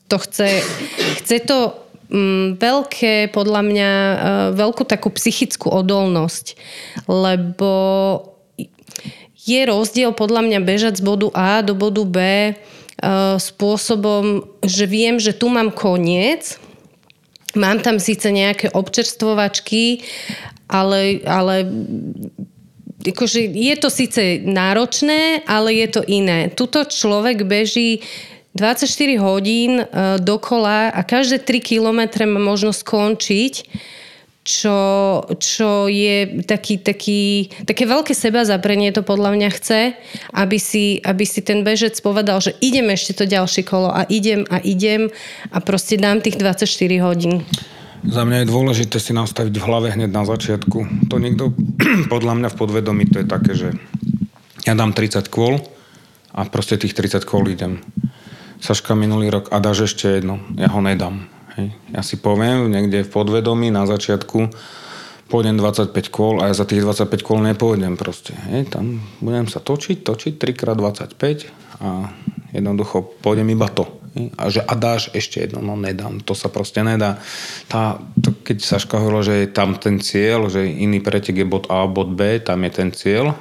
to 0.05 0.17
chce, 0.21 0.61
chce 1.21 1.45
to 1.45 1.73
um, 2.09 2.57
veľké, 2.57 3.29
podľa 3.33 3.61
mňa, 3.61 3.91
uh, 3.93 4.17
veľkú 4.57 4.85
takú 4.85 5.13
psychickú 5.13 5.69
odolnosť, 5.69 6.57
lebo 7.05 7.73
je 9.47 9.61
rozdiel 9.63 10.11
podľa 10.11 10.43
mňa 10.43 10.59
bežať 10.59 10.93
z 10.99 11.05
bodu 11.07 11.31
A 11.31 11.63
do 11.63 11.71
bodu 11.71 12.03
B 12.03 12.17
spôsobom, 13.37 14.41
že 14.65 14.89
viem, 14.89 15.21
že 15.21 15.37
tu 15.37 15.53
mám 15.53 15.69
koniec, 15.69 16.57
mám 17.53 17.77
tam 17.85 18.01
síce 18.01 18.25
nejaké 18.33 18.73
občerstvovačky, 18.73 20.01
ale, 20.65 21.21
ale 21.23 21.69
akože 23.05 23.39
je 23.53 23.75
to 23.77 23.89
síce 23.93 24.21
náročné, 24.43 25.45
ale 25.45 25.77
je 25.77 25.87
to 25.93 26.01
iné. 26.09 26.49
Tuto 26.49 26.83
človek 26.89 27.45
beží 27.45 28.01
24 28.57 28.89
hodín 29.21 29.85
uh, 29.85 30.17
dokola 30.17 30.89
a 30.89 31.01
každé 31.05 31.45
3 31.45 31.61
kilometre 31.61 32.25
má 32.25 32.41
možnosť 32.41 32.79
skončiť 32.81 33.53
čo, 34.47 34.79
čo 35.43 35.91
je 35.91 36.39
taký, 36.47 36.79
taký, 36.79 37.51
také 37.67 37.83
veľké 37.83 38.15
seba 38.15 38.47
zaprenie 38.47 38.95
to 38.95 39.03
podľa 39.03 39.35
mňa 39.35 39.49
chce, 39.51 39.91
aby 40.31 40.55
si, 40.55 41.03
aby 41.03 41.27
si 41.27 41.43
ten 41.43 41.67
bežec 41.67 41.99
povedal, 41.99 42.39
že 42.39 42.55
idem 42.63 42.87
ešte 42.87 43.11
to 43.11 43.27
ďalšie 43.27 43.67
kolo 43.67 43.91
a 43.91 44.07
idem 44.07 44.47
a 44.47 44.63
idem 44.63 45.11
a 45.51 45.57
proste 45.59 45.99
dám 45.99 46.23
tých 46.23 46.39
24 46.39 46.63
hodín. 47.03 47.43
Za 48.07 48.23
mňa 48.23 48.47
je 48.47 48.47
dôležité 48.47 49.03
si 49.03 49.11
nastaviť 49.11 49.51
v 49.59 49.67
hlave 49.67 49.87
hneď 49.91 50.15
na 50.15 50.23
začiatku. 50.23 51.11
To 51.11 51.15
niekto, 51.19 51.51
podľa 52.13 52.39
mňa 52.39 52.49
v 52.55 52.55
podvedomí, 52.55 53.03
to 53.11 53.19
je 53.19 53.27
také, 53.27 53.51
že 53.51 53.75
ja 54.63 54.79
dám 54.79 54.95
30 54.95 55.27
kôl 55.27 55.59
a 56.31 56.47
proste 56.47 56.79
tých 56.79 56.95
30 56.95 57.27
kôl 57.27 57.51
idem. 57.51 57.83
Saška 58.63 58.95
minulý 58.95 59.27
rok 59.27 59.51
a 59.51 59.59
dáš 59.59 59.91
ešte 59.91 60.07
jedno, 60.07 60.39
ja 60.55 60.71
ho 60.71 60.79
nedám 60.79 61.36
Hej. 61.57 61.73
Ja 61.89 62.01
si 62.05 62.21
poviem 62.21 62.69
niekde 62.69 63.01
v 63.01 63.09
podvedomí 63.09 63.73
na 63.73 63.89
začiatku, 63.89 64.53
pôjdem 65.27 65.57
25 65.57 65.91
kôl 66.13 66.39
a 66.39 66.53
ja 66.53 66.55
za 66.55 66.69
tých 66.69 66.85
25 66.85 67.09
kôl 67.25 67.41
nepôjdem 67.41 67.97
proste. 67.97 68.37
Hej. 68.53 68.71
Tam 68.77 69.01
budem 69.19 69.49
sa 69.49 69.57
točiť, 69.57 70.05
točiť 70.05 70.33
3x25 70.37 71.23
a 71.81 72.13
jednoducho 72.53 73.19
pôjdem 73.25 73.49
iba 73.51 73.67
to. 73.73 73.89
Hej. 74.13 74.25
A 74.37 74.43
že 74.53 74.61
a 74.61 74.73
dáš 74.77 75.09
ešte 75.17 75.41
jedno, 75.41 75.65
no 75.65 75.73
nedám. 75.73 76.21
To 76.21 76.37
sa 76.37 76.53
proste 76.53 76.85
nedá. 76.85 77.17
Tá, 77.65 77.97
to, 78.21 78.37
keď 78.45 78.57
Saška 78.61 79.01
hovorila, 79.01 79.25
že 79.25 79.35
je 79.43 79.47
tam 79.49 79.73
ten 79.81 79.97
cieľ, 79.97 80.53
že 80.53 80.61
iný 80.61 81.01
pretek 81.01 81.41
je 81.41 81.45
bod 81.49 81.65
A, 81.73 81.89
bod 81.89 82.13
B, 82.13 82.37
tam 82.37 82.61
je 82.69 82.71
ten 82.71 82.93
cieľ, 82.93 83.33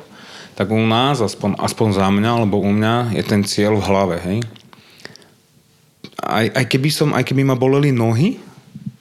tak 0.57 0.73
u 0.73 0.81
nás, 0.81 1.21
aspoň, 1.21 1.61
aspoň 1.61 1.89
za 1.93 2.09
mňa, 2.09 2.31
alebo 2.33 2.65
u 2.65 2.71
mňa, 2.73 3.13
je 3.13 3.23
ten 3.29 3.45
cieľ 3.45 3.77
v 3.77 3.87
hlave. 3.93 4.17
Hej 4.25 4.41
aj, 6.23 6.47
aj, 6.57 6.65
keby 6.69 6.89
som, 6.93 7.09
aj 7.13 7.25
keby 7.29 7.43
ma 7.45 7.57
boleli 7.59 7.93
nohy, 7.93 8.41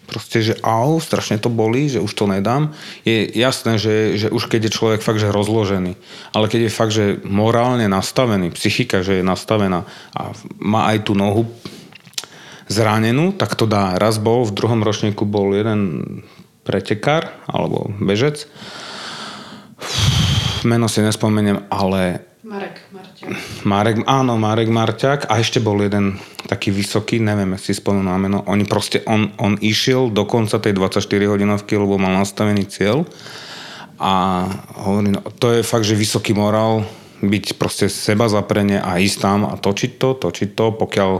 proste, 0.06 0.40
že 0.42 0.54
au, 0.62 1.02
strašne 1.02 1.42
to 1.42 1.50
bolí, 1.50 1.90
že 1.90 2.00
už 2.00 2.14
to 2.14 2.30
nedám, 2.30 2.72
je 3.04 3.26
jasné, 3.34 3.82
že, 3.82 4.16
že 4.16 4.28
už 4.30 4.48
keď 4.48 4.70
je 4.70 4.76
človek 4.76 5.02
fakt, 5.02 5.20
že 5.20 5.34
rozložený, 5.34 5.98
ale 6.32 6.46
keď 6.46 6.62
je 6.70 6.78
fakt, 6.78 6.94
že 6.94 7.06
morálne 7.26 7.90
nastavený, 7.90 8.54
psychika, 8.54 9.02
že 9.02 9.20
je 9.20 9.26
nastavená 9.26 9.84
a 10.14 10.32
má 10.62 10.94
aj 10.94 11.10
tú 11.10 11.18
nohu 11.18 11.50
zranenú, 12.70 13.34
tak 13.34 13.54
to 13.58 13.70
dá. 13.70 13.98
Raz 13.98 14.18
bol, 14.18 14.46
v 14.46 14.56
druhom 14.56 14.82
ročníku 14.82 15.26
bol 15.26 15.54
jeden 15.54 16.22
pretekár, 16.66 17.30
alebo 17.46 17.94
bežec, 18.02 18.50
meno 20.66 20.90
si 20.90 21.02
nespomeniem, 21.02 21.70
ale 21.70 22.26
Marek. 22.46 22.85
Marek, 23.66 24.06
áno, 24.06 24.38
Marek 24.38 24.70
Marťák 24.70 25.28
a 25.28 25.42
ešte 25.42 25.58
bol 25.58 25.82
jeden 25.82 26.22
taký 26.46 26.70
vysoký, 26.70 27.18
neviem, 27.18 27.58
si 27.58 27.74
spomenul 27.74 28.22
meno. 28.22 28.40
Oni 28.46 28.66
proste, 28.70 29.02
on, 29.10 29.34
on 29.42 29.58
išiel 29.58 30.14
do 30.14 30.30
konca 30.30 30.62
tej 30.62 30.78
24 30.78 31.02
hodinovky, 31.26 31.74
lebo 31.74 31.98
mal 31.98 32.14
nastavený 32.22 32.70
cieľ 32.70 33.10
a 33.98 34.46
hovorí, 34.86 35.16
no, 35.16 35.24
to 35.40 35.56
je 35.56 35.62
fakt, 35.66 35.88
že 35.88 35.98
vysoký 35.98 36.36
morál, 36.36 36.86
byť 37.24 37.56
proste 37.56 37.88
seba 37.88 38.28
zaprenie 38.28 38.78
a 38.78 39.00
ísť 39.00 39.18
tam 39.18 39.48
a 39.48 39.56
točiť 39.56 39.92
to, 39.98 40.10
točiť 40.20 40.50
to, 40.54 40.66
pokiaľ 40.76 41.12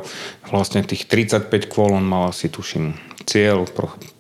vlastne 0.52 0.84
tých 0.84 1.08
35 1.08 1.50
kôl 1.72 1.96
on 1.96 2.04
mal 2.04 2.30
asi, 2.30 2.52
tuším, 2.52 2.94
cieľ, 3.24 3.66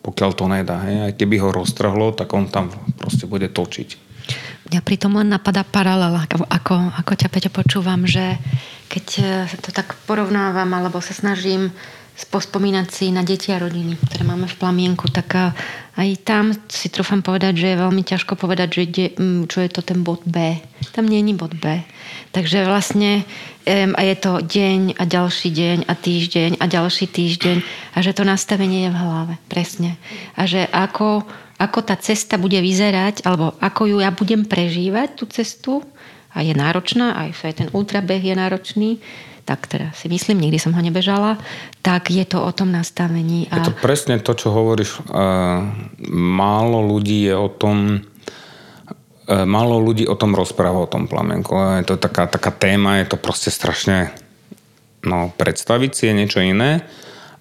pokiaľ 0.02 0.32
to 0.34 0.46
nedá. 0.48 0.82
Hej. 0.88 0.96
Aj 1.12 1.14
keby 1.14 1.36
ho 1.44 1.50
roztrhlo, 1.52 2.16
tak 2.16 2.32
on 2.32 2.48
tam 2.48 2.72
proste 2.96 3.28
bude 3.28 3.52
točiť. 3.52 4.05
Mňa 4.66 4.82
pritom 4.82 5.14
len 5.22 5.30
napadá 5.30 5.62
paralela, 5.62 6.26
ako, 6.26 6.90
ako, 6.90 7.12
ťa 7.14 7.30
Peťo 7.30 7.52
počúvam, 7.54 8.10
že 8.10 8.42
keď 8.90 9.06
e, 9.22 9.24
to 9.62 9.70
tak 9.70 9.94
porovnávam 10.10 10.68
alebo 10.74 10.98
sa 11.02 11.14
snažím 11.14 11.70
pospomínať 12.16 12.88
si 12.88 13.12
na 13.12 13.28
deti 13.28 13.52
a 13.52 13.60
rodiny, 13.60 14.00
ktoré 14.00 14.24
máme 14.24 14.48
v 14.48 14.56
plamienku, 14.56 15.12
tak 15.12 15.36
aj 16.00 16.10
tam 16.24 16.56
si 16.72 16.88
trúfam 16.88 17.20
povedať, 17.20 17.60
že 17.60 17.68
je 17.76 17.82
veľmi 17.84 18.08
ťažko 18.08 18.40
povedať, 18.40 18.68
že 18.72 18.82
ide, 18.88 19.06
čo 19.52 19.60
je 19.60 19.68
to 19.68 19.84
ten 19.84 20.00
bod 20.00 20.24
B. 20.24 20.56
Tam 20.96 21.04
nie 21.04 21.20
je 21.20 21.36
bod 21.36 21.52
B. 21.60 21.84
Takže 22.32 22.64
vlastne 22.64 23.28
a 23.68 24.02
je 24.06 24.16
to 24.16 24.40
deň 24.40 24.96
a 24.96 25.04
ďalší 25.04 25.50
deň 25.52 25.78
a 25.92 25.94
týždeň 25.98 26.52
a 26.64 26.66
ďalší 26.70 27.06
týždeň 27.12 27.58
a 27.96 27.98
že 28.00 28.16
to 28.16 28.24
nastavenie 28.24 28.88
je 28.88 28.92
v 28.96 29.02
hlave, 29.02 29.34
presne. 29.52 30.00
A 30.40 30.48
že 30.48 30.64
ako, 30.72 31.28
ako 31.56 31.80
tá 31.88 31.96
cesta 31.96 32.36
bude 32.36 32.60
vyzerať, 32.60 33.24
alebo 33.24 33.56
ako 33.64 33.82
ju 33.88 33.98
ja 34.04 34.12
budem 34.12 34.44
prežívať, 34.44 35.08
tú 35.16 35.24
cestu, 35.32 35.84
a 36.36 36.44
je 36.44 36.52
náročná, 36.52 37.16
aj 37.16 37.56
ten 37.56 37.70
ultrabeh 37.72 38.20
je 38.20 38.36
náročný, 38.36 38.90
tak 39.48 39.72
teda 39.72 39.96
si 39.96 40.12
myslím, 40.12 40.44
nikdy 40.44 40.60
som 40.60 40.76
ho 40.76 40.82
nebežala, 40.84 41.40
tak 41.80 42.12
je 42.12 42.26
to 42.28 42.44
o 42.44 42.52
tom 42.52 42.76
nastavení. 42.76 43.48
A... 43.54 43.64
Je 43.64 43.72
to 43.72 43.78
presne 43.78 44.20
to, 44.20 44.36
čo 44.36 44.52
hovoríš. 44.52 45.06
málo 46.12 46.80
ľudí 46.84 47.30
je 47.30 47.36
o 47.38 47.48
tom, 47.48 48.04
málo 49.30 49.80
ľudí 49.80 50.10
o 50.10 50.18
tom 50.18 50.36
rozpráva, 50.36 50.84
o 50.84 50.92
tom 50.92 51.08
plamenku. 51.08 51.56
Je 51.80 51.88
to 51.88 51.96
taká, 51.96 52.28
taká 52.28 52.52
téma, 52.52 53.00
je 53.00 53.16
to 53.16 53.18
proste 53.22 53.54
strašne 53.54 54.12
no, 55.06 55.32
predstaviť 55.38 55.92
si 55.94 56.04
je 56.10 56.14
niečo 56.18 56.42
iné 56.42 56.84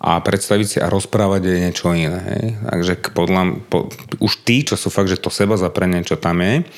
a 0.04 0.20
predstaviť 0.20 0.66
si 0.68 0.78
a 0.84 0.92
rozprávať 0.92 1.48
je 1.48 1.62
niečo 1.64 1.88
iné. 1.96 2.20
Hej. 2.20 2.44
Takže 2.68 2.92
podľa, 3.16 3.42
po, 3.72 3.88
už 4.20 4.44
tí, 4.44 4.60
čo 4.68 4.76
sú 4.76 4.92
fakt, 4.92 5.08
že 5.08 5.16
to 5.16 5.32
seba 5.32 5.56
zaprenie, 5.56 6.04
čo 6.04 6.20
tam 6.20 6.44
je, 6.44 6.68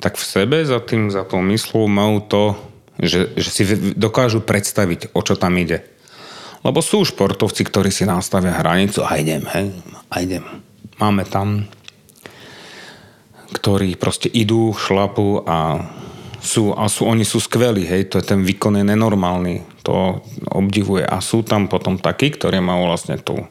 tak 0.00 0.16
v 0.16 0.24
sebe 0.24 0.64
za 0.64 0.80
tým, 0.80 1.12
za 1.12 1.28
tou 1.28 1.44
myslou 1.44 1.84
majú 1.84 2.24
to 2.24 2.56
že, 2.98 3.34
že 3.34 3.50
si 3.50 3.62
dokážu 3.98 4.42
predstaviť, 4.44 5.14
o 5.14 5.20
čo 5.22 5.34
tam 5.34 5.58
ide. 5.58 5.82
Lebo 6.62 6.80
sú 6.80 7.04
športovci, 7.04 7.66
ktorí 7.66 7.90
si 7.90 8.06
nastavia 8.06 8.54
hranicu 8.54 9.04
a 9.04 9.18
idem, 9.18 9.44
hej, 9.50 9.74
a 10.08 10.14
idem. 10.22 10.44
Máme 10.96 11.26
tam, 11.26 11.66
ktorí 13.52 13.98
proste 13.98 14.30
idú, 14.30 14.72
šlapu 14.72 15.42
a 15.44 15.90
sú, 16.40 16.72
a 16.72 16.86
sú, 16.86 17.04
oni 17.04 17.26
sú 17.26 17.42
skvelí, 17.42 17.84
hej, 17.84 18.08
to 18.08 18.22
je 18.22 18.24
ten 18.24 18.40
výkon 18.46 18.80
je 18.80 18.84
nenormálny, 18.86 19.73
to 19.84 20.24
obdivuje. 20.48 21.04
A 21.04 21.20
sú 21.20 21.44
tam 21.44 21.68
potom 21.68 22.00
takí, 22.00 22.32
ktorí 22.32 22.58
majú 22.64 22.88
vlastne 22.88 23.20
tú 23.20 23.44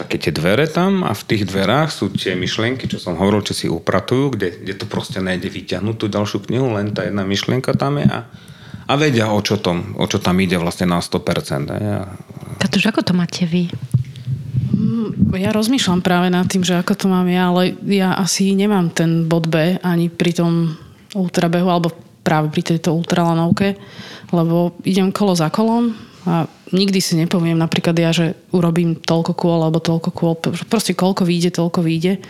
také 0.00 0.16
tie 0.16 0.32
dvere 0.32 0.64
tam 0.64 1.04
a 1.04 1.12
v 1.12 1.22
tých 1.28 1.44
dverách 1.44 1.92
sú 1.92 2.08
tie 2.16 2.32
myšlienky, 2.32 2.88
čo 2.88 2.96
som 2.96 3.20
hovoril, 3.20 3.44
čo 3.44 3.52
si 3.52 3.68
upratujú, 3.68 4.32
kde, 4.32 4.64
kde 4.64 4.74
to 4.80 4.88
proste 4.88 5.20
nejde 5.20 5.52
vyťahnuť 5.52 5.96
tú 6.00 6.06
ďalšiu 6.08 6.40
knihu, 6.48 6.72
len 6.72 6.96
tá 6.96 7.04
jedna 7.04 7.20
myšlienka 7.28 7.76
tam 7.76 8.00
je 8.00 8.08
a, 8.08 8.24
a 8.88 8.92
vedia, 8.96 9.28
o 9.28 9.40
čo, 9.44 9.60
tom, 9.60 9.92
o 10.00 10.04
čo 10.08 10.16
tam 10.16 10.40
ide 10.40 10.56
vlastne 10.56 10.88
na 10.88 11.04
100%. 11.04 11.68
Ja. 11.76 12.16
Katuž, 12.56 12.88
ako 12.88 13.04
to 13.04 13.12
máte 13.12 13.44
vy? 13.44 13.68
Mm, 14.72 15.36
ja 15.36 15.52
rozmýšľam 15.52 16.00
práve 16.00 16.32
nad 16.32 16.48
tým, 16.48 16.64
že 16.64 16.80
ako 16.80 16.96
to 16.96 17.06
mám 17.12 17.28
ja, 17.28 17.52
ale 17.52 17.76
ja 17.84 18.16
asi 18.16 18.56
nemám 18.56 18.88
ten 18.96 19.28
bod 19.28 19.52
B 19.52 19.76
ani 19.84 20.08
pri 20.08 20.32
tom 20.32 20.80
ultrabehu, 21.12 21.68
alebo 21.68 21.92
práve 22.24 22.52
pri 22.52 22.62
tejto 22.76 22.96
ultralanovke, 22.96 23.76
lebo 24.30 24.74
idem 24.86 25.10
kolo 25.14 25.34
za 25.34 25.50
kolom, 25.50 25.94
a 26.28 26.44
nikdy 26.76 27.00
si 27.00 27.16
nepoviem 27.16 27.56
napríklad 27.56 27.96
ja, 27.96 28.12
že 28.12 28.36
urobím 28.52 28.92
toľko 28.92 29.32
kôl 29.32 29.64
alebo 29.64 29.80
toľko 29.80 30.10
kôl. 30.12 30.36
Proste 30.68 30.92
koľko 30.92 31.24
vyjde, 31.24 31.56
toľko 31.56 31.80
vyjde. 31.80 32.20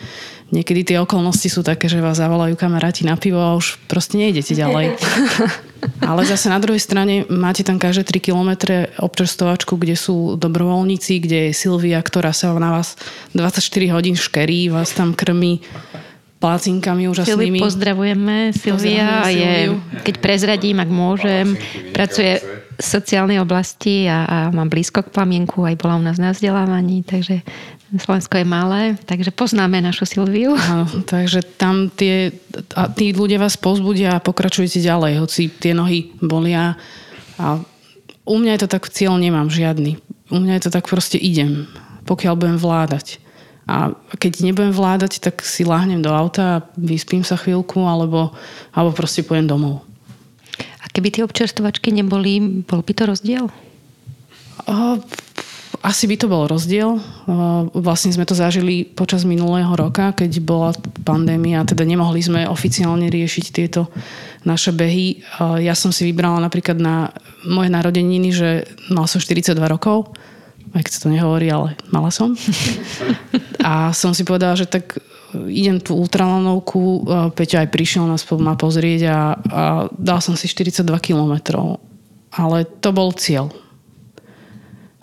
Niekedy 0.51 0.83
tie 0.83 0.99
okolnosti 0.99 1.47
sú 1.47 1.63
také, 1.63 1.87
že 1.87 2.03
vás 2.03 2.19
zavolajú 2.19 2.59
kamaráti 2.59 3.07
na 3.07 3.15
pivo 3.15 3.39
a 3.39 3.55
už 3.55 3.79
proste 3.87 4.19
nejdete 4.19 4.55
ďalej. 4.55 4.99
Ale 6.11 6.27
zase 6.27 6.51
na 6.51 6.59
druhej 6.59 6.83
strane 6.83 7.23
máte 7.31 7.63
tam 7.63 7.79
každé 7.79 8.03
3 8.03 8.31
kilometre 8.31 8.91
občerstovačku, 8.99 9.79
kde 9.79 9.95
sú 9.95 10.35
dobrovoľníci, 10.35 11.23
kde 11.23 11.39
je 11.51 11.53
Silvia, 11.55 12.03
ktorá 12.03 12.35
sa 12.35 12.51
na 12.59 12.83
vás 12.83 12.99
24 13.35 13.63
hodín 13.95 14.19
škerí, 14.19 14.75
vás 14.75 14.91
tam 14.91 15.15
krmi 15.15 15.63
plácinkami 16.41 17.05
úžasnými. 17.13 17.61
Silvi 17.61 17.61
pozdravujeme. 17.61 18.57
Silvia 18.57 19.29
je, 19.29 19.77
keď 20.03 20.15
prezradím, 20.25 20.81
ak 20.81 20.89
môžem, 20.89 21.53
pracuje 21.93 22.41
v 22.81 22.83
sociálnej 22.83 23.37
oblasti 23.45 24.09
a, 24.09 24.25
a 24.25 24.37
mám 24.49 24.73
blízko 24.73 25.05
k 25.05 25.13
plamienku, 25.13 25.69
aj 25.69 25.77
bola 25.77 26.01
u 26.01 26.03
nás 26.03 26.17
na 26.17 26.33
vzdelávaní, 26.33 27.05
takže 27.05 27.45
Slovensko 27.93 28.41
je 28.41 28.47
malé, 28.49 28.97
takže 29.05 29.35
poznáme 29.37 29.85
našu 29.85 30.09
Silviu. 30.09 30.57
Áno, 30.57 30.89
takže 31.05 31.45
tam 31.45 31.93
tie, 31.93 32.33
a 32.73 32.89
tí 32.89 33.13
ľudia 33.13 33.37
vás 33.37 33.61
pozbudia 33.61 34.17
a 34.17 34.25
pokračujete 34.25 34.81
ďalej, 34.81 35.21
hoci 35.21 35.53
tie 35.53 35.77
nohy 35.77 36.15
bolia. 36.25 36.81
A 37.37 37.61
u 38.25 38.37
mňa 38.41 38.57
je 38.57 38.61
to 38.65 38.69
tak, 38.79 38.89
cieľ 38.89 39.21
nemám 39.21 39.53
žiadny. 39.53 40.01
U 40.31 40.39
mňa 40.41 40.57
je 40.57 40.63
to 40.65 40.71
tak, 40.73 40.89
proste 40.89 41.21
idem, 41.21 41.69
pokiaľ 42.09 42.35
budem 42.39 42.57
vládať. 42.57 43.21
A 43.71 43.95
keď 44.19 44.43
nebudem 44.43 44.75
vládať, 44.75 45.23
tak 45.23 45.47
si 45.47 45.63
láhnem 45.63 46.03
do 46.03 46.11
auta 46.11 46.43
a 46.59 46.63
vyspím 46.75 47.23
sa 47.23 47.39
chvíľku, 47.39 47.87
alebo, 47.87 48.35
alebo 48.75 48.91
proste 48.91 49.23
pojem 49.23 49.47
domov. 49.47 49.87
A 50.83 50.91
keby 50.91 51.15
tie 51.15 51.23
občerstvovačky 51.23 51.95
neboli, 51.95 52.67
bol 52.67 52.83
by 52.83 52.93
to 52.99 53.05
rozdiel? 53.07 53.47
O, 54.67 54.99
asi 55.81 56.05
by 56.05 56.17
to 56.21 56.27
bol 56.29 56.45
rozdiel. 56.45 57.01
Vlastne 57.73 58.13
sme 58.13 58.29
to 58.29 58.37
zažili 58.37 58.85
počas 58.85 59.25
minulého 59.25 59.73
roka, 59.73 60.13
keď 60.13 60.43
bola 60.45 60.71
pandémia, 61.07 61.65
teda 61.65 61.89
nemohli 61.89 62.21
sme 62.21 62.45
oficiálne 62.45 63.09
riešiť 63.09 63.45
tieto 63.49 63.89
naše 64.45 64.77
behy. 64.77 65.25
Ja 65.63 65.73
som 65.73 65.89
si 65.89 66.05
vybrala 66.05 66.43
napríklad 66.45 66.77
na 66.77 67.17
moje 67.49 67.73
narodeniny, 67.73 68.29
že 68.29 68.49
mal 68.93 69.09
som 69.09 69.23
42 69.25 69.57
rokov 69.57 70.13
aj 70.71 70.83
keď 70.87 70.93
sa 70.93 71.03
to 71.07 71.11
nehovorí, 71.11 71.51
ale 71.51 71.75
mala 71.91 72.15
som. 72.15 72.35
A 73.67 73.91
som 73.93 74.15
si 74.15 74.23
povedala, 74.23 74.55
že 74.57 74.71
tak 74.71 74.97
idem 75.51 75.79
tú 75.79 75.95
ultralanovku, 75.99 77.07
Peťo 77.35 77.63
aj 77.63 77.71
prišiel 77.71 78.07
nás 78.07 78.27
ma 78.27 78.59
pozrieť 78.59 79.01
a, 79.07 79.19
a 79.37 79.63
dal 79.95 80.19
som 80.19 80.35
si 80.35 80.51
42 80.51 80.83
kilometrov. 80.99 81.79
Ale 82.35 82.67
to 82.67 82.91
bol 82.91 83.15
cieľ. 83.15 83.51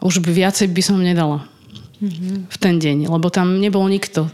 Už 0.03 0.19
by 0.19 0.31
viacej 0.31 0.67
by 0.71 0.81
som 0.83 0.99
nedala 0.99 1.47
mm-hmm. 1.99 2.37
v 2.47 2.57
ten 2.59 2.75
deň, 2.77 3.09
lebo 3.09 3.27
tam 3.33 3.57
nebol 3.59 3.83
nikto. 3.89 4.29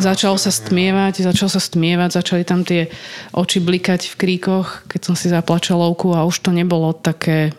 Začal 0.00 0.36
sa 0.36 0.50
stmievať, 0.50 1.24
začal 1.24 1.48
sa 1.48 1.60
stmievať, 1.62 2.20
začali 2.20 2.42
tam 2.42 2.66
tie 2.66 2.90
oči 3.32 3.62
blikať 3.62 4.10
v 4.10 4.14
kríkoch, 4.18 4.88
keď 4.90 5.00
som 5.00 5.14
si 5.14 5.30
zapla 5.30 5.60
a 5.60 6.26
už 6.26 6.36
to 6.42 6.50
nebolo 6.50 6.92
také 6.92 7.54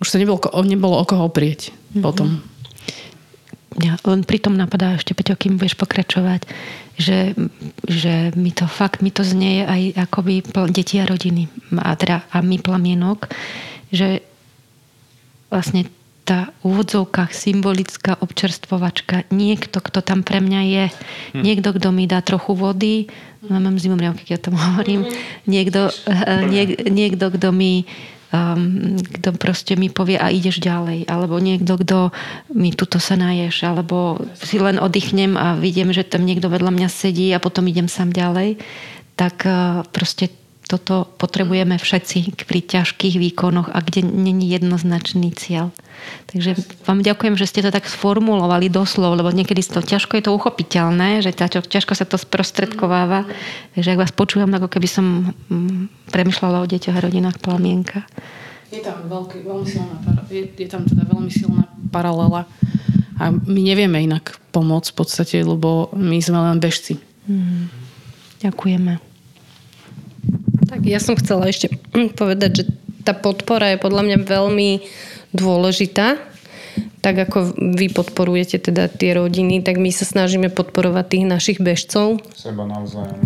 už 0.00 0.06
sa 0.06 0.20
nebolo, 0.20 0.38
nebolo 0.64 1.00
o 1.00 1.04
koho 1.08 1.28
prieť 1.32 1.72
mm-hmm. 1.72 2.02
potom. 2.04 2.40
Ja, 3.76 4.00
len 4.08 4.24
pri 4.24 4.40
tom 4.40 4.56
napadá 4.56 4.96
ešte, 4.96 5.12
Peťo, 5.12 5.36
kým 5.36 5.60
budeš 5.60 5.76
pokračovať, 5.76 6.48
že, 6.96 7.36
že 7.84 8.32
mi 8.32 8.48
to 8.48 8.64
fakt, 8.64 9.04
mi 9.04 9.12
to 9.12 9.20
znie 9.20 9.68
aj 9.68 10.08
akoby 10.08 10.40
deti 10.72 10.96
a 10.96 11.04
rodiny 11.04 11.52
a, 11.76 11.92
teda, 11.92 12.24
a 12.32 12.40
my 12.40 12.56
plamienok, 12.56 13.28
že 13.92 14.24
vlastne 15.52 15.92
tá 16.26 16.50
v 16.64 16.74
úvodzovkách 16.74 17.30
symbolická 17.30 18.18
občerstvovačka, 18.18 19.30
niekto, 19.30 19.78
kto 19.78 20.02
tam 20.02 20.26
pre 20.26 20.42
mňa 20.42 20.60
je, 20.66 20.84
hm. 21.36 21.42
niekto, 21.44 21.70
kto 21.76 21.92
mi 21.92 22.08
dá 22.08 22.24
trochu 22.24 22.56
vody, 22.56 23.06
no, 23.46 23.60
mám 23.62 23.78
zimomriavky, 23.78 24.26
keď 24.26 24.32
ja 24.34 24.40
tom 24.40 24.56
hovorím, 24.58 25.06
niekto, 25.46 25.92
eh, 26.08 26.42
niek, 26.48 26.68
niekto, 26.88 27.30
kto 27.30 27.52
mi 27.54 27.84
um, 28.32 28.96
kto 28.98 29.36
proste 29.36 29.76
mi 29.76 29.92
povie 29.92 30.16
a 30.16 30.32
ideš 30.32 30.62
ďalej, 30.62 31.06
alebo 31.10 31.38
niekto, 31.38 31.76
kto 31.78 31.98
mi 32.54 32.72
tuto 32.72 32.98
sa 32.98 33.18
naješ, 33.18 33.66
alebo 33.66 34.22
si 34.38 34.56
len 34.56 34.80
oddychnem 34.80 35.36
a 35.36 35.54
vidím, 35.58 35.92
že 35.92 36.06
tam 36.06 36.24
niekto 36.24 36.48
vedľa 36.48 36.72
mňa 36.72 36.88
sedí 36.88 37.30
a 37.34 37.42
potom 37.42 37.68
idem 37.68 37.90
sám 37.90 38.10
ďalej, 38.14 38.58
tak 39.16 39.44
uh, 39.44 39.82
proste 39.92 40.32
toto 40.66 41.06
potrebujeme 41.22 41.78
všetci 41.78 42.42
pri 42.42 42.60
ťažkých 42.60 43.22
výkonoch 43.22 43.70
a 43.70 43.78
kde 43.78 44.02
není 44.02 44.50
jednoznačný 44.50 45.30
cieľ. 45.38 45.70
Takže 46.26 46.58
vám 46.82 47.06
ďakujem, 47.06 47.38
že 47.38 47.46
ste 47.46 47.62
to 47.62 47.70
tak 47.70 47.86
sformulovali 47.86 48.66
doslov, 48.66 49.14
lebo 49.14 49.30
niekedy 49.30 49.62
to 49.62 49.78
ťažko 49.78 50.18
je 50.18 50.24
to 50.26 50.34
uchopiteľné, 50.34 51.22
že 51.22 51.30
ťažko 51.38 51.94
sa 51.94 52.02
to 52.02 52.18
sprostredkováva. 52.18 53.30
Takže 53.78 53.94
ak 53.94 54.02
vás 54.02 54.12
počúvam, 54.12 54.50
ako 54.58 54.66
keby 54.66 54.88
som 54.90 55.30
mm, 55.46 56.10
premyšľala 56.10 56.66
o 56.66 56.70
deťoch 56.70 56.98
a 56.98 57.04
rodinách 57.06 57.38
plamienka. 57.38 58.02
Je 58.74 58.82
tam, 58.82 59.06
veľký, 59.06 59.46
veľmi 59.46 59.66
silná, 59.66 59.96
je, 60.26 60.50
je 60.50 60.66
tam 60.66 60.82
teda 60.82 61.06
veľmi 61.06 61.30
silná 61.30 61.70
paralela 61.94 62.50
a 63.16 63.32
my 63.32 63.60
nevieme 63.64 63.96
inak 64.04 64.36
pomôcť 64.52 64.92
v 64.92 64.96
podstate, 64.96 65.36
lebo 65.40 65.88
my 65.96 66.20
sme 66.20 66.36
len 66.36 66.60
bežci. 66.60 67.00
Hmm. 67.24 67.72
Ďakujeme. 68.44 69.05
Tak 70.66 70.80
ja 70.82 70.98
som 70.98 71.14
chcela 71.14 71.46
ešte 71.46 71.70
povedať, 72.18 72.50
že 72.52 72.64
tá 73.06 73.14
podpora 73.14 73.74
je 73.74 73.82
podľa 73.82 74.02
mňa 74.02 74.18
veľmi 74.26 74.70
dôležitá. 75.30 76.18
Tak 77.00 77.30
ako 77.30 77.54
vy 77.78 77.88
podporujete 77.94 78.58
teda 78.58 78.90
tie 78.90 79.14
rodiny, 79.14 79.62
tak 79.62 79.78
my 79.78 79.94
sa 79.94 80.02
snažíme 80.02 80.50
podporovať 80.50 81.04
tých 81.06 81.24
našich 81.24 81.58
bežcov. 81.62 82.18
Seba 82.34 82.66
navzájom. 82.66 83.16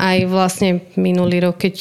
Aj 0.00 0.18
vlastne 0.24 0.80
minulý 0.96 1.44
rok, 1.44 1.60
keď 1.60 1.76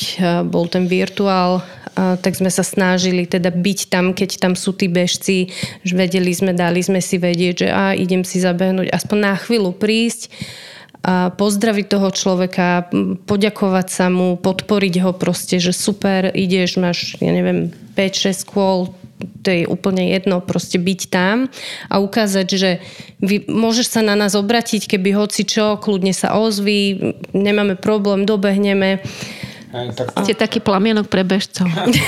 bol 0.52 0.68
ten 0.68 0.86
virtuál, 0.86 1.64
tak 1.96 2.36
sme 2.36 2.52
sa 2.52 2.66
snažili 2.66 3.24
teda 3.24 3.56
byť 3.56 3.80
tam, 3.88 4.12
keď 4.12 4.42
tam 4.42 4.54
sú 4.54 4.76
tí 4.76 4.92
bežci, 4.92 5.54
že 5.86 5.94
vedeli 5.96 6.34
sme, 6.36 6.52
dali 6.52 6.84
sme 6.84 7.00
si 7.00 7.16
vedieť, 7.16 7.56
že 7.66 7.68
a 7.72 7.96
idem 7.96 8.28
si 8.28 8.44
zabehnúť, 8.44 8.92
aspoň 8.92 9.18
na 9.18 9.34
chvíľu 9.40 9.72
prísť 9.72 10.28
pozdraviť 11.36 11.86
toho 11.92 12.10
človeka, 12.16 12.88
poďakovať 13.28 13.88
sa 13.92 14.08
mu, 14.08 14.40
podporiť 14.40 15.04
ho 15.04 15.12
proste, 15.12 15.60
že 15.60 15.76
super, 15.76 16.32
ideš, 16.32 16.80
máš, 16.80 17.20
ja 17.20 17.36
neviem, 17.36 17.76
5-6 18.00 18.48
kôl, 18.48 18.96
to 19.44 19.50
je 19.52 19.64
úplne 19.68 20.08
jedno, 20.16 20.40
proste 20.40 20.80
byť 20.80 21.02
tam 21.12 21.52
a 21.92 22.00
ukázať, 22.00 22.48
že 22.48 22.72
vy, 23.20 23.44
môžeš 23.52 24.00
sa 24.00 24.02
na 24.04 24.16
nás 24.16 24.32
obratiť, 24.32 24.88
keby 24.88 25.12
hoci 25.12 25.44
čo, 25.44 25.76
kľudne 25.76 26.16
sa 26.16 26.40
ozví, 26.40 27.16
nemáme 27.36 27.76
problém, 27.76 28.24
dobehneme. 28.24 29.04
Aj, 29.74 29.90
tak... 29.98 30.14
Ste 30.22 30.38
taký 30.38 30.62
plamienok 30.62 31.10
pre 31.10 31.26
bežcov. 31.26 31.66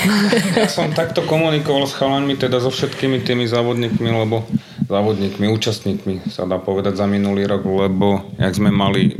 ja 0.60 0.70
som 0.70 0.94
takto 0.94 1.26
komunikoval 1.26 1.90
s 1.90 1.98
chalanmi, 1.98 2.38
teda 2.38 2.62
so 2.62 2.70
všetkými 2.70 3.26
tými 3.26 3.50
závodníkmi, 3.50 4.06
lebo 4.06 4.46
závodníkmi, 4.86 5.50
účastníkmi 5.50 6.30
sa 6.30 6.46
dá 6.46 6.62
povedať 6.62 6.94
za 6.94 7.10
minulý 7.10 7.50
rok, 7.50 7.66
lebo 7.66 8.22
jak 8.38 8.54
sme 8.54 8.70
mali 8.70 9.18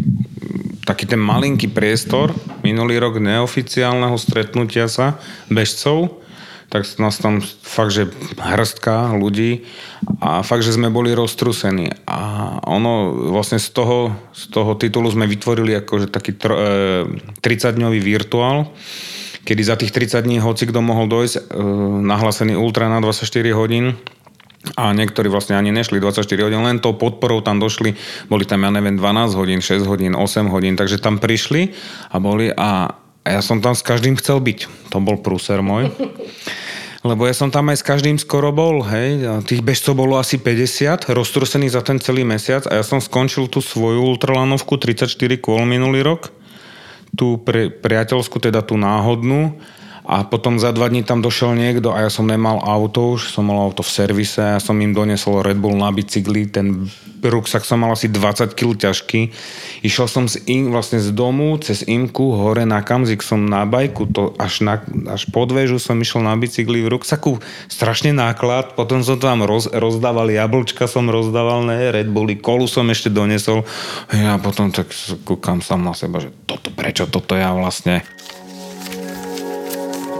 taký 0.87 1.11
ten 1.11 1.19
malinký 1.19 1.67
priestor 1.67 2.31
minulý 2.63 3.03
rok 3.03 3.19
neoficiálneho 3.19 4.15
stretnutia 4.15 4.87
sa 4.87 5.19
bežcov, 5.51 6.23
tak 6.67 6.83
nás 6.99 7.15
tam 7.23 7.39
fakt, 7.43 7.95
že 7.95 8.11
hrstka 8.37 9.15
ľudí 9.15 9.63
a 10.19 10.43
fakt, 10.43 10.67
že 10.67 10.75
sme 10.75 10.91
boli 10.91 11.15
roztrusení. 11.15 11.95
A 12.11 12.59
ono 12.67 13.15
vlastne 13.31 13.63
z 13.63 13.71
toho, 13.71 14.11
z 14.35 14.51
toho 14.51 14.75
titulu 14.75 15.07
sme 15.07 15.31
vytvorili 15.31 15.79
akože 15.79 16.11
taký 16.11 16.35
tr- 16.35 16.59
e, 16.59 17.39
30-dňový 17.39 18.01
virtuál, 18.03 18.75
kedy 19.47 19.63
za 19.63 19.79
tých 19.79 19.95
30 19.95 20.27
dní 20.27 20.43
hoci 20.43 20.67
kto 20.67 20.83
mohol 20.83 21.07
dojsť, 21.07 21.35
e, 21.39 21.41
nahlásený 22.03 22.59
ultra 22.59 22.91
na 22.91 22.99
24 22.99 23.55
hodín, 23.55 23.95
a 24.75 24.91
niektorí 24.91 25.31
vlastne 25.31 25.55
ani 25.55 25.71
nešli 25.71 26.03
24 26.03 26.27
hodín, 26.51 26.67
len 26.67 26.83
tou 26.83 26.99
podporou 26.99 27.39
tam 27.39 27.63
došli, 27.63 27.95
boli 28.27 28.43
tam, 28.43 28.67
ja 28.67 28.75
neviem, 28.75 28.99
12 28.99 29.39
hodín, 29.39 29.63
6 29.63 29.87
hodín, 29.87 30.19
8 30.19 30.51
hodín, 30.51 30.75
takže 30.75 30.99
tam 30.99 31.23
prišli 31.23 31.71
a 32.11 32.19
boli 32.19 32.51
a 32.51 32.91
a 33.27 33.35
ja 33.35 33.43
som 33.43 33.59
tam 33.59 33.75
s 33.75 33.83
každým 33.83 34.15
chcel 34.23 34.39
byť. 34.39 34.71
To 34.95 35.03
bol 35.03 35.19
prúser 35.19 35.59
môj. 35.59 35.91
Lebo 37.11 37.27
ja 37.27 37.35
som 37.35 37.51
tam 37.51 37.71
aj 37.71 37.83
s 37.83 37.87
každým 37.87 38.19
skoro 38.19 38.55
bol, 38.55 38.83
hej. 38.87 39.27
A 39.27 39.43
tých 39.43 39.63
bežcov 39.67 39.99
bolo 39.99 40.19
asi 40.19 40.39
50, 40.39 41.11
roztrusených 41.11 41.75
za 41.75 41.83
ten 41.83 41.99
celý 42.03 42.27
mesiac 42.27 42.67
a 42.67 42.79
ja 42.79 42.85
som 42.87 42.99
skončil 42.99 43.47
tú 43.51 43.63
svoju 43.63 44.03
ultralanovku 44.15 44.79
34 44.79 45.11
kôl 45.39 45.63
minulý 45.67 46.03
rok. 46.07 46.31
Tú 47.15 47.39
pri, 47.43 47.71
priateľskú, 47.71 48.43
teda 48.43 48.63
tú 48.63 48.79
náhodnú 48.79 49.59
a 50.07 50.23
potom 50.23 50.63
za 50.63 50.71
dva 50.71 50.87
dní 50.87 51.03
tam 51.03 51.19
došiel 51.19 51.59
niekto 51.59 51.91
a 51.91 52.07
ja 52.07 52.11
som 52.15 52.31
nemal 52.31 52.63
auto 52.63 53.19
už, 53.19 53.35
som 53.35 53.51
mal 53.51 53.59
auto 53.59 53.83
v 53.83 53.91
servise 53.91 54.39
a 54.39 54.63
som 54.63 54.79
im 54.79 54.95
donesol 54.95 55.43
Red 55.43 55.59
Bull 55.59 55.75
na 55.75 55.91
bicykli, 55.91 56.47
ten 56.47 56.87
ruksak 57.27 57.67
som 57.67 57.83
mal 57.83 57.91
asi 57.91 58.07
20 58.07 58.55
kg 58.55 58.79
ťažký. 58.79 59.21
Išiel 59.83 60.07
som 60.07 60.25
z 60.31 60.43
im, 60.47 60.71
vlastne 60.71 61.03
z 61.03 61.11
domu 61.11 61.59
cez 61.59 61.83
Imku 61.87 62.39
hore 62.39 62.63
na 62.63 62.87
Kamzik 62.87 63.19
som 63.23 63.51
na 63.51 63.67
bajku, 63.67 64.07
to 64.15 64.31
až, 64.39 64.63
na, 64.63 64.79
až 65.11 65.27
pod 65.35 65.51
väžu 65.51 65.83
som 65.83 65.99
išiel 65.99 66.23
na 66.23 66.39
bicykli 66.39 66.87
v 66.87 66.93
ruksaku, 66.93 67.43
strašne 67.67 68.15
náklad, 68.15 68.79
potom 68.79 69.03
som 69.03 69.19
tam 69.19 69.43
roz, 69.43 69.67
rozdával 69.75 70.31
jablčka 70.31 70.87
som 70.87 71.11
rozdával, 71.11 71.67
ne, 71.67 71.91
Red 71.91 72.11
Bulli, 72.11 72.39
kolu 72.39 72.71
som 72.71 72.87
ešte 72.91 73.11
donesol. 73.11 73.67
Ja 74.15 74.39
potom 74.39 74.71
tak 74.71 74.91
kúkam 75.27 75.59
sám 75.59 75.83
na 75.83 75.99
seba, 75.99 76.23
že 76.23 76.31
toto, 76.47 76.71
prečo 76.71 77.11
toto 77.11 77.35
ja 77.35 77.51
vlastne 77.51 78.07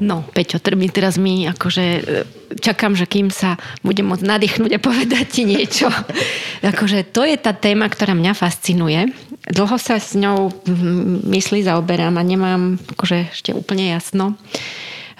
No, 0.00 0.24
Peťo, 0.32 0.56
mi 0.80 0.88
teraz 0.88 1.20
mi 1.20 1.44
akože 1.44 1.84
e, 1.84 2.00
čakám, 2.56 2.96
že 2.96 3.04
kým 3.04 3.28
sa 3.28 3.60
budem 3.84 4.08
môcť 4.08 4.24
nadýchnuť 4.24 4.70
a 4.76 4.80
povedať 4.80 5.24
ti 5.28 5.42
niečo. 5.44 5.92
akože 6.72 7.12
to 7.12 7.20
je 7.28 7.36
tá 7.36 7.52
téma, 7.52 7.84
ktorá 7.92 8.16
mňa 8.16 8.32
fascinuje. 8.32 9.12
Dlho 9.52 9.76
sa 9.76 10.00
s 10.00 10.16
ňou 10.16 10.52
myslí 11.28 11.68
zaoberám 11.68 12.16
a 12.16 12.24
nemám 12.24 12.80
akože 12.96 13.28
ešte 13.28 13.52
úplne 13.52 13.92
jasno. 13.92 14.40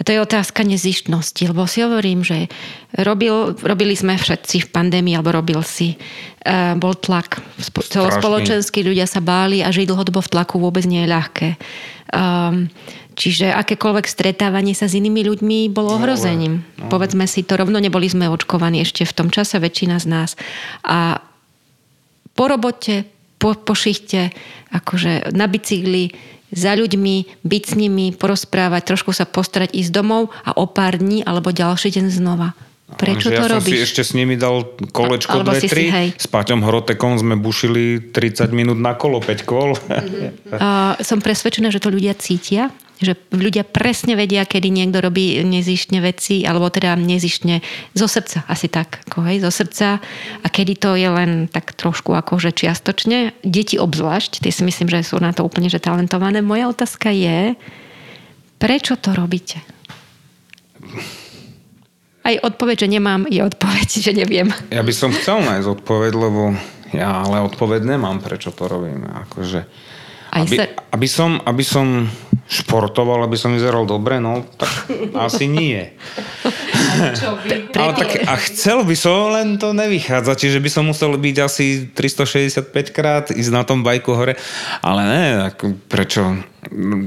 A 0.01 0.05
to 0.05 0.17
je 0.17 0.25
otázka 0.25 0.65
nezištnosti, 0.65 1.53
lebo 1.53 1.69
si 1.69 1.85
hovorím, 1.85 2.25
že 2.25 2.49
robil, 3.05 3.53
robili 3.61 3.93
sme 3.93 4.17
všetci 4.17 4.65
v 4.65 4.71
pandémii, 4.73 5.13
alebo 5.13 5.37
robil 5.37 5.61
si, 5.61 5.93
uh, 5.93 6.73
bol 6.81 6.97
tlak. 6.97 7.45
Celospoločenskí 7.61 8.81
ľudia 8.81 9.05
sa 9.05 9.21
báli 9.21 9.61
a 9.61 9.69
žiť 9.69 9.93
dlhodobo 9.93 10.25
v 10.25 10.33
tlaku 10.33 10.57
vôbec 10.57 10.89
nie 10.89 11.05
je 11.05 11.13
ľahké. 11.13 11.49
Um, 12.17 12.73
Čiže 13.21 13.53
akékoľvek 13.53 14.09
stretávanie 14.09 14.73
sa 14.73 14.89
s 14.89 14.97
inými 14.97 15.21
ľuďmi 15.29 15.69
bolo 15.69 16.01
ohrozením. 16.01 16.65
No, 16.81 16.89
no. 16.89 16.89
Povedzme 16.89 17.29
si 17.29 17.45
to 17.45 17.61
rovno, 17.61 17.77
neboli 17.77 18.09
sme 18.09 18.33
očkovaní 18.33 18.81
ešte 18.81 19.05
v 19.05 19.13
tom 19.13 19.29
čase, 19.29 19.61
väčšina 19.61 20.01
z 20.01 20.07
nás. 20.09 20.31
A 20.81 21.21
po 22.33 22.49
robote, 22.49 23.05
po, 23.37 23.53
po 23.61 23.77
šichte, 23.77 24.33
akože 24.73 25.37
na 25.37 25.45
bicykli, 25.53 26.17
za 26.51 26.75
ľuďmi, 26.75 27.45
byť 27.45 27.63
s 27.63 27.75
nimi, 27.77 28.11
porozprávať, 28.17 28.83
trošku 28.89 29.13
sa 29.13 29.29
postarať, 29.29 29.71
ísť 29.77 29.93
domov 29.93 30.33
a 30.43 30.57
o 30.57 30.65
pár 30.67 30.99
dní 30.99 31.23
alebo 31.23 31.53
ďalší 31.53 31.95
deň 31.95 32.07
znova. 32.11 32.57
Prečo 32.91 33.31
to 33.31 33.39
ja 33.39 33.47
robíš? 33.47 33.71
som 33.71 33.79
si 33.79 33.87
ešte 33.87 34.03
s 34.03 34.13
nimi 34.19 34.35
dal 34.35 34.67
kolečko 34.91 35.47
2-3. 35.47 36.19
S 36.19 36.27
Paťom 36.27 36.67
Hrotekom 36.67 37.23
sme 37.23 37.39
bušili 37.39 38.11
30 38.11 38.51
minút 38.51 38.83
na 38.83 38.99
kolo, 38.99 39.23
5 39.23 39.47
kol. 39.47 39.79
Mm-hmm. 39.79 40.59
uh, 40.59 40.99
som 40.99 41.23
presvedčená, 41.23 41.71
že 41.71 41.79
to 41.79 41.95
ľudia 41.95 42.19
cítia 42.19 42.75
že 43.01 43.17
ľudia 43.33 43.65
presne 43.65 44.13
vedia, 44.15 44.45
kedy 44.45 44.69
niekto 44.69 45.01
robí 45.01 45.41
nezištne 45.41 46.05
veci, 46.05 46.45
alebo 46.45 46.69
teda 46.69 46.95
nezištne 47.01 47.65
zo 47.97 48.07
srdca, 48.07 48.45
asi 48.45 48.69
tak, 48.69 49.01
ako 49.09 49.25
hej, 49.25 49.41
zo 49.41 49.51
srdca 49.51 49.99
a 50.45 50.47
kedy 50.47 50.77
to 50.77 50.95
je 50.95 51.09
len 51.09 51.49
tak 51.49 51.73
trošku 51.73 52.13
akože 52.13 52.53
čiastočne. 52.53 53.33
Deti 53.41 53.81
obzvlášť, 53.81 54.45
tie 54.45 54.53
si 54.53 54.63
myslím, 54.63 54.93
že 54.93 55.09
sú 55.09 55.17
na 55.17 55.33
to 55.33 55.43
úplne 55.43 55.73
že 55.73 55.81
talentované. 55.81 56.45
Moja 56.45 56.69
otázka 56.69 57.09
je, 57.09 57.57
prečo 58.61 59.01
to 59.01 59.17
robíte? 59.17 59.65
Aj 62.21 62.37
odpoveď, 62.37 62.85
že 62.85 62.89
nemám, 63.01 63.25
je 63.33 63.41
odpoveď, 63.41 63.89
že 63.89 64.13
neviem. 64.13 64.53
Ja 64.69 64.85
by 64.85 64.93
som 64.93 65.11
chcel 65.17 65.41
nájsť 65.41 65.81
odpoveď, 65.81 66.13
lebo 66.13 66.53
ja 66.93 67.25
ale 67.25 67.41
odpoveď 67.49 67.97
nemám, 67.97 68.21
prečo 68.21 68.53
to 68.53 68.69
robím. 68.69 69.09
Akože, 69.09 69.65
Aj 70.31 70.47
aby, 70.47 70.57
sa... 70.57 70.65
aby, 70.95 71.09
som, 71.11 71.31
aby 71.43 71.65
som 71.67 72.07
športoval, 72.51 73.27
aby 73.27 73.39
som 73.39 73.55
vyzeral 73.55 73.87
dobre, 73.87 74.19
no 74.19 74.43
tak 74.59 74.91
asi 75.31 75.47
nie. 75.47 75.95
Ale 77.75 77.93
tak, 77.95 78.27
a 78.27 78.35
chcel 78.43 78.83
by 78.83 78.97
som, 78.99 79.35
len 79.35 79.59
to 79.59 79.71
nevychádza, 79.71 80.35
čiže 80.35 80.59
by 80.59 80.71
som 80.71 80.87
musel 80.91 81.15
byť 81.15 81.37
asi 81.43 81.91
365 81.95 82.91
krát, 82.91 83.31
ísť 83.31 83.51
na 83.55 83.63
tom 83.63 83.87
bajku 83.87 84.11
hore, 84.15 84.35
ale 84.83 85.03
ne, 85.07 85.25
tak 85.51 85.63
prečo? 85.87 86.43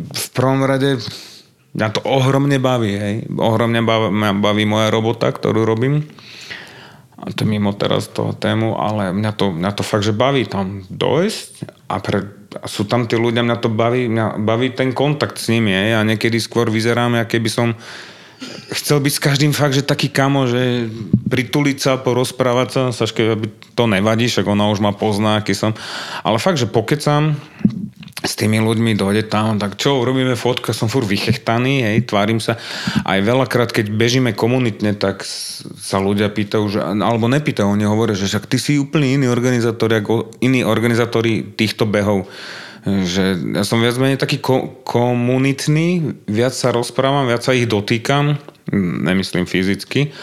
V 0.07 0.25
prvom 0.31 0.63
rade 0.63 0.99
mňa 1.73 1.88
to 1.91 2.01
ohromne 2.05 2.57
baví, 2.62 2.93
hej. 2.95 3.15
Ohromne 3.36 3.81
baví, 3.83 4.13
baví 4.39 4.63
moja 4.63 4.93
robota, 4.93 5.27
ktorú 5.27 5.65
robím. 5.65 6.05
A 7.23 7.31
to 7.31 7.47
mimo 7.47 7.71
teraz 7.71 8.12
toho 8.12 8.36
tému, 8.36 8.75
ale 8.75 9.15
mňa 9.15 9.31
to, 9.39 9.55
mňa 9.55 9.71
to 9.71 9.83
fakt, 9.83 10.03
že 10.03 10.12
baví 10.12 10.43
tam 10.43 10.83
dojsť 10.91 11.51
a 11.88 11.95
pre, 12.03 12.19
a 12.19 12.42
sú 12.66 12.86
tam 12.86 13.10
tí 13.10 13.18
ľudia, 13.18 13.46
mňa 13.46 13.58
to 13.60 13.70
baví, 13.72 14.10
mňa 14.10 14.42
baví 14.42 14.74
ten 14.74 14.94
kontakt 14.94 15.42
s 15.42 15.50
nimi, 15.50 15.74
hej. 15.74 15.98
a 15.98 16.02
niekedy 16.06 16.38
skôr 16.38 16.70
vyzerám, 16.70 17.18
aké 17.20 17.42
by 17.42 17.52
som 17.52 17.68
chcel 18.74 19.00
byť 19.00 19.13
s 19.13 19.24
každým 19.24 19.54
fakt, 19.56 19.78
že 19.78 19.86
taký 19.86 20.12
kamo, 20.12 20.50
že 20.50 20.89
prituliť 21.30 21.78
sa, 21.80 21.92
porozprávať 22.02 22.68
sa, 22.70 22.82
Saške, 22.92 23.24
aby 23.34 23.48
to 23.74 23.88
nevadí, 23.88 24.28
však 24.28 24.46
ona 24.46 24.68
už 24.70 24.84
ma 24.84 24.92
pozná, 24.92 25.39
aký 25.39 25.56
som. 25.56 25.72
Ale 26.22 26.38
fakt, 26.42 26.60
že 26.60 26.70
pokecam, 26.70 27.38
s 28.23 28.39
tými 28.39 28.63
ľuďmi 28.63 28.95
dojde 28.95 29.27
tam, 29.27 29.59
tak 29.59 29.75
čo, 29.75 29.99
urobíme 29.99 30.39
fotku, 30.39 30.71
som 30.71 30.88
fur 30.88 31.03
vychechtaný, 31.03 31.83
hej, 31.83 32.07
tvárim 32.07 32.39
sa. 32.39 32.55
Aj 33.03 33.19
veľakrát, 33.19 33.75
keď 33.75 33.91
bežíme 33.91 34.31
komunitne, 34.31 34.95
tak 34.95 35.27
sa 35.27 35.99
ľudia 35.99 36.31
pýtajú, 36.31 36.63
že, 36.71 36.79
alebo 36.79 37.27
nepýtajú, 37.27 37.67
oni 37.67 37.83
hovoria, 37.83 38.15
že 38.15 38.31
však 38.31 38.47
ty 38.47 38.55
si 38.55 38.79
úplne 38.79 39.12
iný 39.12 39.27
organizátor, 39.27 39.91
ako 39.91 40.31
iní 40.39 40.63
organizátori 40.63 41.43
týchto 41.43 41.83
behov. 41.83 42.31
Že 42.88 43.59
ja 43.59 43.63
som 43.67 43.83
viac 43.83 43.99
menej 43.99 44.15
taký 44.15 44.39
ko- 44.39 44.79
komunitný, 44.88 46.15
viac 46.23 46.55
sa 46.55 46.71
rozprávam, 46.71 47.27
viac 47.27 47.43
sa 47.43 47.51
ich 47.51 47.67
dotýkam, 47.67 48.39
nemyslím 49.03 49.43
fyzicky, 49.43 50.15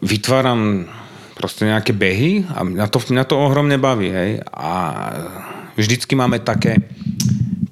vytváram 0.00 0.88
proste 1.36 1.64
nejaké 1.64 1.92
behy 1.92 2.44
a 2.48 2.64
mňa 2.64 2.86
to, 2.88 3.00
mňa 3.00 3.24
to 3.24 3.36
ohromne 3.36 3.76
baví, 3.80 4.12
hej. 4.12 4.30
A 4.52 4.72
vždycky 5.80 6.12
máme 6.14 6.38
také, 6.40 6.78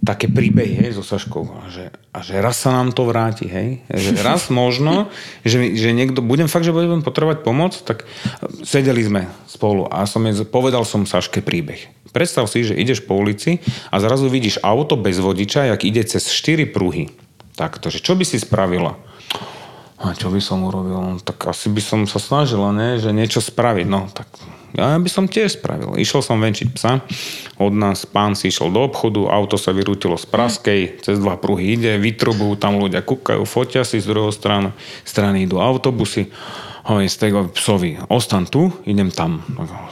také 0.00 0.26
príbehy, 0.26 0.88
hej, 0.88 0.96
so 0.96 1.04
Saškou, 1.04 1.44
že, 1.68 1.92
a 2.10 2.24
že 2.24 2.40
raz 2.40 2.64
sa 2.64 2.72
nám 2.72 2.96
to 2.96 3.04
vráti, 3.04 3.44
hej. 3.44 3.84
Že 3.92 4.10
raz 4.24 4.48
možno, 4.60 5.12
že, 5.44 5.76
že 5.76 5.92
niekto, 5.92 6.24
budem 6.24 6.48
fakt, 6.48 6.64
že 6.64 6.72
budem 6.72 7.04
potrebovať 7.04 7.44
pomoc, 7.44 7.76
tak 7.84 8.08
sedeli 8.64 9.04
sme 9.04 9.28
spolu 9.44 9.84
a 9.86 10.08
som 10.08 10.24
je, 10.24 10.42
povedal 10.48 10.88
som 10.88 11.04
Saške 11.04 11.44
príbeh. 11.44 11.92
Predstav 12.08 12.48
si, 12.48 12.64
že 12.64 12.72
ideš 12.72 13.04
po 13.04 13.20
ulici 13.20 13.60
a 13.92 14.00
zrazu 14.00 14.32
vidíš 14.32 14.64
auto 14.64 14.96
bez 14.96 15.20
vodiča, 15.20 15.68
jak 15.68 15.84
ide 15.84 16.02
cez 16.08 16.24
4 16.32 16.64
pruhy. 16.72 17.12
Takto, 17.52 17.92
že 17.92 18.00
čo 18.00 18.16
by 18.16 18.24
si 18.24 18.40
spravila? 18.40 18.96
A 19.98 20.14
čo 20.14 20.30
by 20.30 20.38
som 20.38 20.62
urobil? 20.62 20.94
No, 20.94 21.18
tak 21.18 21.42
asi 21.50 21.66
by 21.66 21.82
som 21.82 22.00
sa 22.06 22.22
snažila, 22.22 22.70
ne? 22.70 23.02
že 23.02 23.10
niečo 23.10 23.42
spraviť. 23.42 23.86
No, 23.90 24.06
tak 24.06 24.30
ja 24.76 24.94
by 24.94 25.10
som 25.10 25.26
tiež 25.26 25.58
spravil. 25.58 25.96
Išiel 25.96 26.20
som 26.20 26.38
venčiť 26.38 26.68
psa, 26.76 27.00
od 27.58 27.72
nás 27.72 28.04
pán 28.04 28.36
si 28.36 28.52
išiel 28.52 28.68
do 28.68 28.84
obchodu, 28.84 29.26
auto 29.26 29.56
sa 29.56 29.72
vyrútilo 29.72 30.14
z 30.20 30.28
Praskej, 30.28 30.80
cez 31.00 31.16
dva 31.18 31.40
pruhy 31.40 31.74
ide, 31.74 31.96
vytrubujú, 31.96 32.60
tam 32.60 32.76
ľudia 32.76 33.00
kúkajú, 33.00 33.42
fotia 33.48 33.82
si 33.82 33.98
z 33.98 34.06
druhej 34.12 34.30
strany, 34.30 34.70
strany 35.08 35.48
idú 35.48 35.58
autobusy 35.58 36.28
Hoj, 36.88 37.04
Stego 37.04 37.52
psovi, 37.52 38.00
ostan 38.08 38.48
tu, 38.48 38.72
idem 38.88 39.12
tam. 39.12 39.44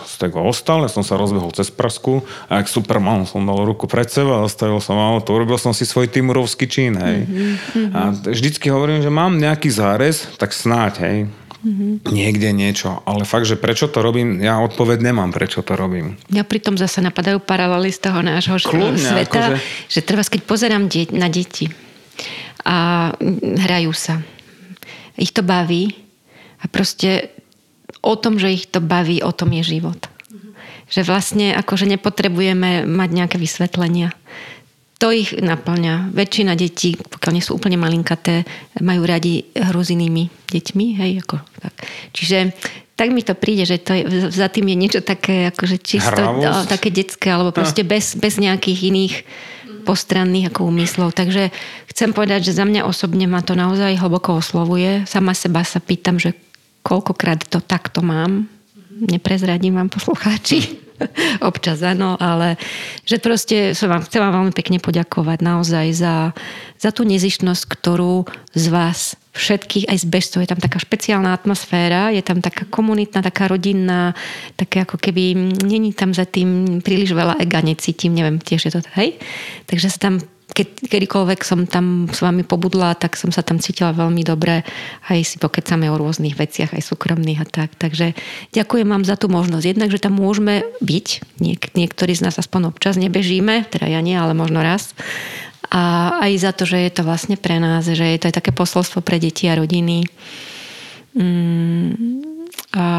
Stego 0.08 0.40
ostal, 0.48 0.80
ja 0.80 0.88
som 0.88 1.04
sa 1.04 1.20
rozbehol 1.20 1.52
cez 1.52 1.68
Prasku 1.68 2.24
a 2.48 2.56
jak 2.64 2.72
Superman 2.72 3.28
som 3.28 3.44
dal 3.44 3.68
ruku 3.68 3.84
pred 3.84 4.08
seba, 4.08 4.40
ostavil 4.40 4.80
som 4.80 4.96
auto, 4.96 5.36
urobil 5.36 5.60
som 5.60 5.76
si 5.76 5.84
svoj 5.84 6.08
timurovský 6.08 6.64
čin, 6.64 6.96
hej. 6.96 7.28
Mm-hmm. 7.28 7.92
A 7.92 8.16
vždycky 8.16 8.72
hovorím, 8.72 9.04
že 9.04 9.12
mám 9.12 9.36
nejaký 9.36 9.68
zárez, 9.68 10.24
tak 10.40 10.56
snáď, 10.56 10.92
hej. 11.04 11.18
Mm-hmm. 11.60 11.92
Niekde 12.16 12.48
niečo. 12.56 13.04
Ale 13.04 13.28
fakt, 13.28 13.44
že 13.44 13.60
prečo 13.60 13.92
to 13.92 14.00
robím, 14.00 14.40
ja 14.40 14.56
odpoveď 14.64 15.04
nemám, 15.04 15.36
prečo 15.36 15.60
to 15.60 15.76
robím. 15.76 16.16
Ja 16.32 16.48
pritom 16.48 16.80
zase 16.80 17.04
napadajú 17.04 17.44
paralely 17.44 17.92
z 17.92 18.08
toho 18.08 18.24
nášho 18.24 18.56
Kľudne, 18.56 18.96
sveta, 18.96 19.52
akože... 19.52 19.56
že 19.92 20.00
treba, 20.00 20.24
keď 20.24 20.40
pozerám 20.48 20.88
de- 20.88 21.12
na 21.12 21.28
deti 21.28 21.68
a 22.64 23.12
hrajú 23.44 23.92
sa, 23.92 24.24
ich 25.20 25.36
to 25.36 25.44
baví, 25.44 26.05
a 26.60 26.64
proste 26.70 27.30
o 28.00 28.14
tom, 28.14 28.38
že 28.38 28.52
ich 28.54 28.64
to 28.70 28.78
baví, 28.78 29.20
o 29.22 29.32
tom 29.34 29.52
je 29.56 29.76
život. 29.76 29.98
Že 30.86 31.02
vlastne 31.02 31.46
akože 31.58 31.90
nepotrebujeme 31.90 32.86
mať 32.86 33.08
nejaké 33.10 33.36
vysvetlenia. 33.36 34.14
To 35.02 35.12
ich 35.12 35.36
naplňa. 35.36 36.14
Väčšina 36.16 36.56
detí, 36.56 36.96
pokiaľ 36.96 37.32
nie 37.36 37.44
sú 37.44 37.52
úplne 37.58 37.76
malinkaté, 37.76 38.48
majú 38.80 39.04
radi 39.04 39.44
hru 39.52 39.84
s 39.84 39.92
inými 39.92 40.30
deťmi. 40.48 40.86
Hej, 40.96 41.12
ako, 41.26 41.36
tak. 41.60 41.74
Čiže 42.16 42.56
tak 42.96 43.12
mi 43.12 43.20
to 43.20 43.36
príde, 43.36 43.68
že 43.68 43.76
to 43.76 43.92
je, 43.92 44.32
za 44.32 44.48
tým 44.48 44.72
je 44.72 44.76
niečo 44.80 45.00
také 45.04 45.52
akože 45.52 45.76
čisto 45.84 46.16
no, 46.16 46.64
také 46.64 46.88
detské, 46.88 47.28
alebo 47.28 47.52
proste 47.52 47.84
bez, 47.84 48.16
bez 48.16 48.40
nejakých 48.40 48.88
iných 48.88 49.14
postranných 49.84 50.48
ako 50.48 50.72
úmyslov. 50.72 51.12
Takže 51.12 51.52
chcem 51.92 52.10
povedať, 52.16 52.48
že 52.48 52.56
za 52.56 52.64
mňa 52.64 52.88
osobne 52.88 53.28
ma 53.28 53.44
to 53.44 53.52
naozaj 53.52 54.00
hlboko 54.00 54.40
oslovuje. 54.40 55.04
Sama 55.04 55.36
seba 55.36 55.60
sa 55.60 55.76
pýtam, 55.76 56.16
že 56.16 56.32
koľkokrát 56.86 57.42
to 57.50 57.58
takto 57.58 57.98
mám. 58.06 58.46
Neprezradím 59.02 59.74
vám 59.74 59.90
poslucháči. 59.90 60.86
Občas 61.50 61.82
áno, 61.82 62.14
ale 62.16 62.56
že 63.02 63.18
proste 63.18 63.74
som 63.74 63.90
vám, 63.90 64.06
chcem 64.06 64.22
vám 64.22 64.32
veľmi 64.40 64.54
pekne 64.54 64.78
poďakovať 64.80 65.38
naozaj 65.44 65.86
za, 65.92 66.14
za 66.78 66.90
tú 66.94 67.04
nezištnosť, 67.04 67.62
ktorú 67.68 68.24
z 68.56 68.66
vás 68.72 69.18
všetkých, 69.36 69.92
aj 69.92 69.98
z 70.00 70.06
bežcov, 70.08 70.40
je 70.40 70.48
tam 70.48 70.62
taká 70.62 70.80
špeciálna 70.80 71.36
atmosféra, 71.36 72.08
je 72.08 72.24
tam 72.24 72.40
taká 72.40 72.64
komunitná, 72.64 73.20
taká 73.20 73.52
rodinná, 73.52 74.16
také 74.56 74.88
ako 74.88 74.96
keby 74.96 75.36
není 75.60 75.92
tam 75.92 76.16
za 76.16 76.24
tým 76.24 76.80
príliš 76.80 77.12
veľa 77.12 77.36
ega, 77.44 77.60
necítim, 77.60 78.16
neviem, 78.16 78.40
tiež 78.40 78.72
je 78.72 78.72
to, 78.72 78.80
hej? 78.96 79.20
Takže 79.68 79.92
sa 79.92 80.08
tam 80.08 80.24
keď, 80.56 80.88
kedykoľvek 80.88 81.40
som 81.44 81.68
tam 81.68 82.08
s 82.08 82.24
vami 82.24 82.40
pobudla, 82.40 82.96
tak 82.96 83.20
som 83.20 83.28
sa 83.28 83.44
tam 83.44 83.60
cítila 83.60 83.92
veľmi 83.92 84.24
dobre. 84.24 84.64
Aj 85.04 85.20
si 85.20 85.36
pokecame 85.36 85.92
o 85.92 86.00
rôznych 86.00 86.32
veciach, 86.32 86.72
aj 86.72 86.80
súkromných 86.80 87.44
a 87.44 87.46
tak. 87.46 87.76
Takže 87.76 88.16
ďakujem 88.56 88.88
vám 88.88 89.04
za 89.04 89.20
tú 89.20 89.28
možnosť. 89.28 89.68
Jednak, 89.68 89.92
že 89.92 90.00
tam 90.00 90.16
môžeme 90.16 90.64
byť. 90.80 91.06
Niek- 91.44 91.76
niektorí 91.76 92.16
z 92.16 92.24
nás 92.24 92.40
aspoň 92.40 92.72
občas 92.72 92.96
nebežíme, 92.96 93.68
teda 93.68 93.84
ja 93.84 94.00
nie, 94.00 94.16
ale 94.16 94.32
možno 94.32 94.64
raz. 94.64 94.96
A 95.68 96.16
aj 96.24 96.32
za 96.40 96.52
to, 96.56 96.64
že 96.64 96.88
je 96.88 96.92
to 96.96 97.02
vlastne 97.04 97.36
pre 97.36 97.60
nás, 97.60 97.84
že 97.84 98.00
je 98.00 98.16
to 98.16 98.32
aj 98.32 98.40
také 98.40 98.56
posolstvo 98.56 99.04
pre 99.04 99.20
deti 99.20 99.52
a 99.52 99.60
rodiny. 99.60 100.08
Mm, 101.12 102.25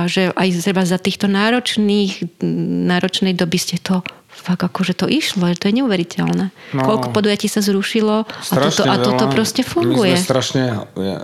že 0.10 0.34
aj 0.34 0.48
za 0.86 0.98
týchto 0.98 1.30
náročných, 1.30 2.42
náročnej 2.90 3.38
doby 3.38 3.58
ste 3.62 3.78
to 3.78 4.02
fakt 4.38 4.62
akože 4.62 4.94
to 4.94 5.06
išlo, 5.10 5.50
to 5.58 5.68
je 5.70 5.82
neuveriteľné. 5.82 6.54
No, 6.78 6.82
Koľko 6.86 7.10
podujatí 7.12 7.50
sa 7.50 7.66
zrušilo 7.66 8.24
a 8.30 8.56
toto, 8.56 8.82
a 8.86 8.96
toto 9.02 9.26
proste 9.34 9.66
funguje. 9.66 10.14
My 10.14 10.22
sme 10.22 10.30
strašne 10.30 10.64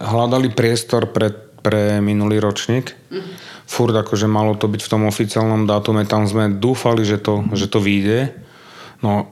hľadali 0.09 0.49
priestor 0.49 1.13
pre, 1.13 1.29
pre 1.61 2.01
minulý 2.01 2.41
ročník. 2.41 2.97
Mm-hmm. 3.13 3.33
Furt 3.69 3.95
akože 3.95 4.27
malo 4.27 4.57
to 4.57 4.67
byť 4.67 4.81
v 4.81 4.91
tom 4.91 5.07
oficiálnom 5.07 5.69
dátume, 5.69 6.03
tam 6.09 6.27
sme 6.27 6.51
dúfali, 6.51 7.05
že 7.07 7.21
to, 7.21 7.47
že 7.55 7.69
to 7.71 7.79
vyjde. 7.79 8.33
No, 8.99 9.31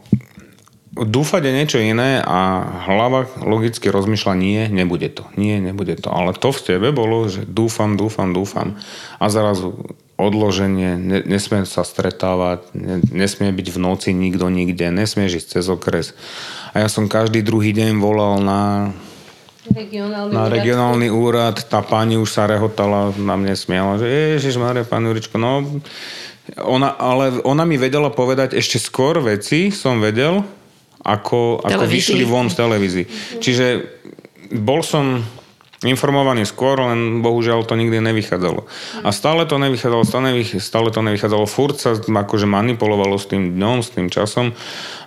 dúfať 0.91 1.41
je 1.47 1.53
niečo 1.55 1.79
iné 1.79 2.19
a 2.19 2.67
hlava 2.87 3.23
logicky 3.39 3.87
rozmýšľa 3.87 4.33
nie, 4.35 4.61
nebude 4.67 5.07
to, 5.07 5.23
nie, 5.39 5.55
nebude 5.63 5.95
to. 5.95 6.11
Ale 6.11 6.35
to 6.35 6.51
v 6.51 6.59
tebe 6.61 6.91
bolo, 6.91 7.31
že 7.31 7.47
dúfam, 7.47 7.95
dúfam, 7.95 8.35
dúfam 8.35 8.75
a 9.15 9.25
zrazu 9.31 9.95
odloženie, 10.19 10.99
nesmie 11.25 11.65
sa 11.65 11.81
stretávať, 11.81 12.69
nesmie 13.09 13.49
byť 13.49 13.67
v 13.73 13.77
noci 13.81 14.09
nikto 14.13 14.51
nikde, 14.53 14.93
nesmie 14.93 15.31
žiť 15.31 15.57
cez 15.57 15.65
okres. 15.65 16.13
A 16.75 16.85
ja 16.85 16.87
som 16.91 17.09
každý 17.09 17.41
druhý 17.41 17.73
deň 17.73 17.97
volal 17.97 18.37
na 18.43 18.93
regionálny, 19.71 20.33
na 20.35 20.45
regionálny 20.45 21.07
úrad. 21.09 21.57
úrad. 21.57 21.71
Tá 21.71 21.81
pani 21.81 22.21
už 22.21 22.29
sa 22.29 22.45
rehotala, 22.45 23.15
na 23.17 23.33
mne 23.39 23.55
smiala, 23.57 23.97
že 23.97 24.37
ježiš 24.37 24.61
Maria, 24.61 24.85
pán 24.85 25.07
Juričko, 25.07 25.41
no 25.41 25.81
ona, 26.59 26.93
ale 26.99 27.39
ona 27.47 27.63
mi 27.63 27.79
vedela 27.79 28.11
povedať 28.11 28.57
ešte 28.57 28.81
skôr 28.81 29.21
veci, 29.23 29.71
som 29.71 30.03
vedel, 30.03 30.43
ako, 31.01 31.65
ako 31.65 31.85
vyšli 31.89 32.23
von 32.25 32.49
z 32.49 32.55
televízii. 32.61 33.05
Čiže 33.41 33.65
bol 34.53 34.85
som 34.85 35.21
informovaný 35.81 36.45
skôr, 36.45 36.77
len 36.77 37.25
bohužiaľ 37.25 37.65
to 37.65 37.73
nikdy 37.73 37.97
nevychádzalo. 37.97 38.69
A 39.01 39.09
stále 39.09 39.49
to 39.49 39.57
nevychádzalo, 39.57 40.05
stále 40.61 40.89
to 40.93 41.01
nevychádzalo. 41.01 41.49
Furt 41.49 41.81
sa 41.81 41.97
akože 41.97 42.45
manipulovalo 42.45 43.17
s 43.17 43.25
tým 43.25 43.57
dňom, 43.57 43.81
s 43.81 43.89
tým 43.89 44.13
časom 44.13 44.53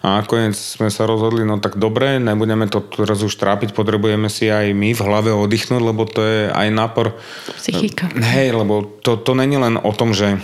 a 0.02 0.18
nakoniec 0.18 0.58
sme 0.58 0.90
sa 0.90 1.06
rozhodli, 1.06 1.46
no 1.46 1.62
tak 1.62 1.78
dobre, 1.78 2.18
nebudeme 2.18 2.66
to 2.66 2.82
teraz 2.82 3.22
už 3.22 3.38
trápiť, 3.38 3.70
potrebujeme 3.70 4.26
si 4.26 4.50
aj 4.50 4.74
my 4.74 4.90
v 4.90 5.04
hlave 5.06 5.30
oddychnúť, 5.30 5.82
lebo 5.94 6.10
to 6.10 6.20
je 6.26 6.40
aj 6.50 6.68
nápor. 6.74 7.14
Psychika. 7.54 8.10
Hej, 8.10 8.58
lebo 8.58 8.82
to, 9.06 9.14
to 9.14 9.38
není 9.38 9.54
len 9.54 9.78
o 9.78 9.94
tom, 9.94 10.10
že 10.10 10.42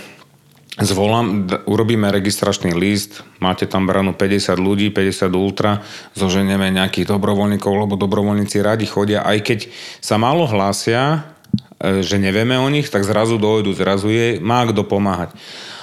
zvolám, 0.81 1.49
urobíme 1.69 2.09
registračný 2.09 2.73
list, 2.73 3.21
máte 3.39 3.69
tam 3.69 3.85
branu 3.85 4.17
50 4.17 4.57
ľudí, 4.57 4.89
50 4.89 5.29
ultra, 5.37 5.85
zoženieme 6.17 6.73
nejakých 6.73 7.09
dobrovoľníkov, 7.13 7.73
lebo 7.87 8.01
dobrovoľníci 8.01 8.65
radi 8.65 8.89
chodia, 8.89 9.25
aj 9.25 9.39
keď 9.45 9.59
sa 10.01 10.17
málo 10.17 10.49
hlásia, 10.49 11.29
e, 11.81 12.01
že 12.01 12.17
nevieme 12.17 12.57
o 12.57 12.69
nich, 12.73 12.89
tak 12.89 13.05
zrazu 13.05 13.37
dojdu, 13.37 13.77
zrazu 13.77 14.09
je, 14.09 14.41
má 14.41 14.65
kto 14.65 14.89
pomáhať. 14.89 15.37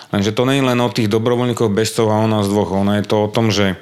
Lenže 0.08 0.32
to 0.32 0.48
nie 0.48 0.64
je 0.64 0.70
len 0.72 0.80
o 0.80 0.88
tých 0.88 1.12
dobrovoľníkov, 1.12 1.68
bežcov 1.76 2.08
a 2.08 2.24
o 2.24 2.32
nás 2.32 2.48
dvoch. 2.48 2.72
Ono 2.72 2.96
je 2.96 3.04
to 3.04 3.28
o 3.28 3.32
tom, 3.32 3.52
že 3.52 3.76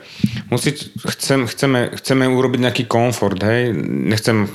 musí, 0.49 0.73
chcem, 1.05 1.45
chceme, 1.45 1.93
chceme 2.01 2.25
urobiť 2.25 2.59
nejaký 2.65 2.83
komfort. 2.89 3.37
Hej? 3.45 3.77
Nechcem 3.85 4.49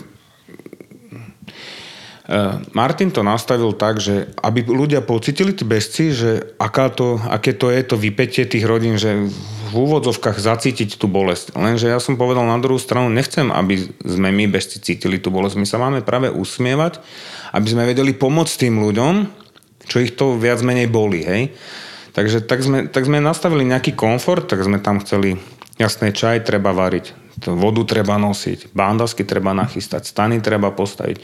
Martin 2.71 3.11
to 3.11 3.27
nastavil 3.27 3.75
tak, 3.75 3.99
že 3.99 4.31
aby 4.39 4.63
ľudia 4.63 5.03
pocitili 5.03 5.51
tí 5.51 5.67
bezci, 5.67 6.15
že 6.15 6.55
aká 6.63 6.87
to, 6.87 7.19
aké 7.27 7.51
to 7.59 7.75
je 7.75 7.83
to 7.83 7.99
vypetie 7.99 8.47
tých 8.47 8.63
rodín, 8.63 9.03
že 9.03 9.27
v 9.71 9.75
úvodzovkách 9.75 10.39
zacítiť 10.39 10.95
tú 10.95 11.11
bolesť. 11.11 11.59
Lenže 11.59 11.91
ja 11.91 11.99
som 11.99 12.15
povedal 12.15 12.47
na 12.47 12.59
druhú 12.63 12.79
stranu, 12.79 13.11
nechcem, 13.11 13.51
aby 13.51 13.83
sme 14.03 14.31
my 14.31 14.47
bezci 14.47 14.79
cítili 14.79 15.19
tú 15.19 15.35
bolesť. 15.35 15.59
My 15.59 15.67
sa 15.67 15.83
máme 15.83 16.07
práve 16.07 16.31
usmievať, 16.31 17.03
aby 17.51 17.67
sme 17.67 17.87
vedeli 17.87 18.15
pomôcť 18.15 18.67
tým 18.67 18.79
ľuďom, 18.79 19.15
čo 19.91 19.99
ich 19.99 20.15
to 20.15 20.39
viac 20.39 20.63
menej 20.63 20.87
boli. 20.87 21.27
Hej? 21.27 21.43
Takže 22.15 22.47
tak 22.47 22.63
sme, 22.63 22.87
tak 22.87 23.07
sme 23.07 23.23
nastavili 23.23 23.67
nejaký 23.67 23.95
komfort, 23.99 24.47
tak 24.47 24.63
sme 24.63 24.83
tam 24.83 25.03
chceli 25.03 25.39
jasné 25.81 26.13
čaj 26.13 26.45
treba 26.45 26.77
variť, 26.77 27.17
vodu 27.49 27.81
treba 27.89 28.21
nosiť, 28.21 28.77
bandasky 28.77 29.25
treba 29.25 29.57
nachystať, 29.57 30.05
stany 30.05 30.45
treba 30.45 30.69
postaviť. 30.69 31.17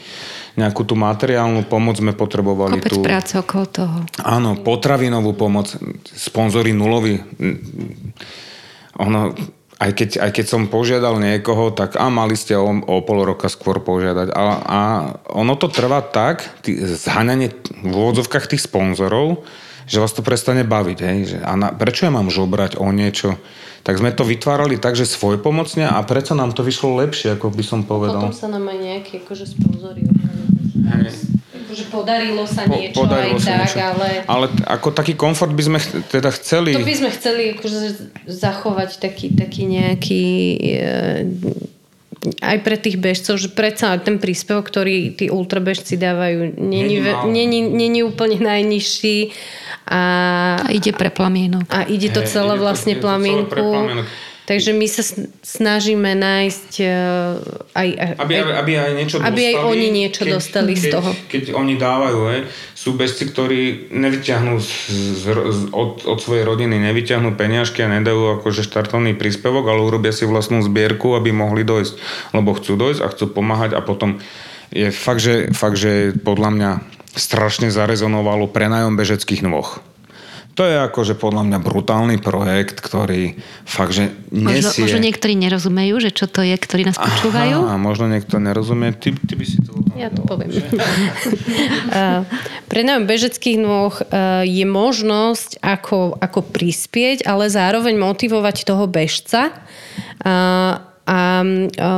Nejakú 0.57 0.81
tú 0.81 0.97
materiálnu 0.97 1.69
pomoc 1.69 2.01
sme 2.01 2.17
potrebovali. 2.17 2.81
Kopec 2.81 2.97
tú... 2.97 3.05
práce 3.05 3.37
okolo 3.37 3.65
toho. 3.69 3.97
Áno, 4.25 4.57
potravinovú 4.57 5.37
pomoc, 5.37 5.69
sponzory 6.09 6.73
nulovi. 6.73 7.21
Ono, 8.97 9.37
aj 9.77 9.91
keď, 9.93 10.09
aj 10.25 10.31
keď 10.33 10.45
som 10.49 10.73
požiadal 10.73 11.21
niekoho, 11.21 11.69
tak 11.69 11.93
a 12.01 12.09
mali 12.09 12.33
ste 12.33 12.57
o, 12.57 12.65
o 12.65 13.05
pol 13.05 13.21
roka 13.21 13.45
skôr 13.45 13.77
požiadať. 13.77 14.33
A, 14.33 14.41
a 14.65 14.79
ono 15.37 15.53
to 15.53 15.69
trvá 15.69 16.01
tak, 16.01 16.41
tý, 16.65 16.81
zhaňanie 16.81 17.53
v 17.85 17.93
úvodzovkách 17.93 18.49
tých 18.49 18.65
sponzorov, 18.65 19.45
že 19.85 20.01
vás 20.01 20.17
to 20.17 20.25
prestane 20.25 20.65
baviť. 20.65 20.97
Hej? 20.97 21.17
Že, 21.29 21.37
a 21.45 21.51
na, 21.53 21.69
prečo 21.69 22.09
ja 22.09 22.11
mám 22.11 22.33
žobrať 22.33 22.81
o 22.81 22.89
niečo? 22.89 23.37
Tak 23.87 24.03
sme 24.03 24.11
to 24.11 24.27
vytvárali 24.27 24.75
tak, 24.75 24.99
že 24.99 25.07
svoj 25.07 25.39
pomocne 25.39 25.87
a 25.87 25.95
prečo 26.03 26.35
nám 26.35 26.51
to 26.51 26.59
vyšlo 26.59 26.99
lepšie, 26.99 27.39
ako 27.39 27.55
by 27.55 27.63
som 27.63 27.87
povedal. 27.87 28.19
Potom 28.19 28.35
sa 28.35 28.51
nám 28.51 28.67
aj 28.67 28.77
nejaké 28.83 29.23
akože 29.23 29.47
sponzory 29.47 30.03
Akože 31.67 31.83
podarilo 31.91 32.47
sa 32.47 32.63
po, 32.63 32.79
niečo 32.79 33.03
podarilo 33.03 33.35
aj 33.35 33.43
sa 33.43 33.53
tak, 33.59 33.67
niečo. 33.67 33.79
ale... 33.83 34.07
Ale 34.23 34.45
t- 34.47 34.63
ako 34.63 34.87
taký 34.95 35.13
komfort 35.19 35.51
by 35.51 35.63
sme 35.67 35.79
ch- 35.83 35.99
teda 36.07 36.31
chceli... 36.39 36.71
To 36.71 36.83
by 36.83 36.95
sme 36.95 37.09
chceli 37.11 37.43
akože 37.59 37.79
zachovať 38.23 38.89
taký, 39.03 39.35
taký 39.35 39.67
nejaký 39.67 40.25
e, 40.63 40.79
aj 42.37 42.57
pre 42.59 42.75
tých 42.75 42.95
bežcov, 42.95 43.35
že 43.35 43.49
predsa 43.49 43.97
ten 43.97 44.17
príspevok, 44.17 44.63
ktorý 44.63 45.13
tí 45.13 45.27
ultrabežci 45.27 45.95
dávajú, 45.95 46.55
není, 46.55 46.97
Není 46.97 46.97
málo. 47.03 47.27
není, 47.27 47.59
není 47.63 47.99
úplne 48.01 48.37
najnižší 48.37 49.31
a, 49.87 50.01
A 50.59 50.69
ide 50.69 50.91
pre 50.91 51.07
plamienok. 51.07 51.67
a 51.69 51.83
ide 51.83 52.09
to 52.09 52.19
Hej, 52.19 52.29
celé 52.29 52.53
ide 52.53 52.59
to- 52.59 52.63
vlastne 52.63 52.91
ide 52.91 52.99
to 52.99 53.03
celé 53.03 53.11
pre 53.45 53.61
plamienku. 53.61 53.71
plamienok. 53.73 54.07
Takže 54.47 54.71
my 54.71 54.87
sa 54.87 55.03
sn- 55.03 55.27
snažíme 55.43 56.15
nájsť 56.15 56.71
e, 56.79 56.87
aj, 57.75 57.89
aj, 57.99 58.11
Aby, 58.15 58.33
aby, 58.39 58.51
aby 58.55 58.71
aj 58.79 58.91
niečo 58.95 59.15
aby 59.19 59.41
aj 59.43 59.55
dostali, 59.59 59.71
oni 59.75 59.87
niečo 59.91 60.23
dostali 60.23 60.71
z 60.71 60.83
keď, 60.87 60.91
toho. 60.95 61.11
Keď 61.27 61.43
oni 61.51 61.73
dávajú, 61.75 62.19
hej, 62.31 62.41
sú 62.71 62.95
bežci, 62.95 63.27
ktorí 63.27 63.91
nevyťahnú 63.91 64.55
z, 64.63 64.69
z, 65.19 65.23
z, 65.35 65.61
od, 65.75 65.99
od 66.07 66.19
svojej 66.23 66.47
rodiny, 66.47 66.79
nevyťahnú 66.79 67.35
peniažky 67.35 67.83
a 67.83 67.91
nedajú 67.91 68.39
akože 68.39 68.63
štartovný 68.63 69.19
príspevok, 69.19 69.67
ale 69.67 69.83
urobia 69.83 70.15
si 70.15 70.23
vlastnú 70.23 70.63
zbierku, 70.63 71.19
aby 71.19 71.35
mohli 71.35 71.67
dojsť. 71.67 71.99
Lebo 72.31 72.55
chcú 72.55 72.79
dojsť 72.79 73.03
a 73.03 73.11
chcú 73.11 73.27
pomáhať 73.27 73.75
a 73.75 73.83
potom 73.83 74.23
je 74.71 74.95
fakt, 74.95 75.19
že, 75.19 75.51
fakt, 75.51 75.75
že 75.75 76.15
podľa 76.15 76.49
mňa 76.55 76.71
strašne 77.19 77.67
zarezonovalo 77.67 78.47
prenajom 78.47 78.95
bežeckých 78.95 79.43
nôh. 79.43 79.67
To 80.57 80.65
je 80.65 80.73
akože 80.89 81.13
podľa 81.21 81.53
mňa 81.53 81.59
brutálny 81.61 82.17
projekt, 82.17 82.81
ktorý 82.81 83.37
fakt, 83.61 83.93
že 83.93 84.09
Možno, 84.33 84.73
nesie... 84.73 84.81
možno 84.89 84.99
niektorí 85.05 85.37
nerozumejú, 85.37 86.01
že 86.01 86.09
čo 86.09 86.25
to 86.25 86.41
je, 86.41 86.57
ktorí 86.57 86.81
nás 86.89 86.97
počúvajú. 86.97 87.61
Aha, 87.61 87.77
možno 87.77 88.09
niekto 88.09 88.41
nerozumie. 88.41 88.89
Ty, 88.97 89.13
ty 89.13 89.33
by 89.37 89.45
si 89.45 89.61
to... 89.61 89.77
Ja 89.93 90.09
to 90.09 90.25
poviem. 90.25 90.49
Eh, 91.87 92.21
Pre 92.67 92.81
nám 92.83 93.07
bežeckých 93.07 93.57
nôh 93.61 93.93
eh, 94.01 94.43
je 94.43 94.65
možnosť, 94.67 95.63
ako, 95.63 96.19
ako 96.19 96.39
prispieť, 96.43 97.23
ale 97.23 97.47
zároveň 97.47 97.95
motivovať 97.95 98.67
toho 98.67 98.85
bežca 98.89 99.53
a, 101.07 101.39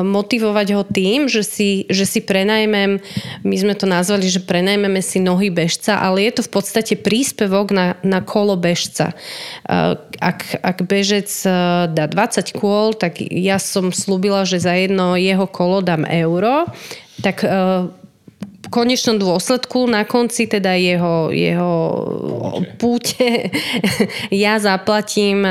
motivovať 0.06 0.68
ho 0.78 0.84
tým, 0.86 1.26
že 1.26 1.42
si, 1.42 1.90
že 1.90 2.06
si 2.06 2.22
prenajmem, 2.22 3.02
my 3.42 3.56
sme 3.58 3.74
to 3.74 3.90
nazvali, 3.90 4.30
že 4.30 4.46
prenajmeme 4.46 5.02
si 5.02 5.18
nohy 5.18 5.50
bežca, 5.50 5.98
ale 5.98 6.30
je 6.30 6.38
to 6.38 6.42
v 6.46 6.52
podstate 6.54 6.94
príspevok 6.94 7.74
na, 7.74 7.98
na 8.06 8.22
kolo 8.22 8.54
bežca. 8.54 9.18
Eh, 9.66 9.98
Ak, 10.20 10.54
ak 10.62 10.78
bežec 10.86 11.32
eh, 11.48 11.90
dá 11.90 12.06
20 12.06 12.54
kôl, 12.54 12.94
tak 12.94 13.18
ja 13.24 13.58
som 13.58 13.90
slúbila, 13.90 14.46
že 14.46 14.62
za 14.62 14.78
jedno 14.78 15.18
jeho 15.18 15.50
kolo 15.50 15.82
dám 15.82 16.06
euro, 16.06 16.70
tak 17.20 17.44
v 17.44 17.99
konečnom 18.70 19.18
dôsledku 19.18 19.90
na 19.90 20.06
konci 20.06 20.46
teda 20.46 20.78
jeho, 20.78 21.34
jeho 21.34 21.74
púte 22.78 23.50
ja 24.46 24.62
zaplatím 24.62 25.44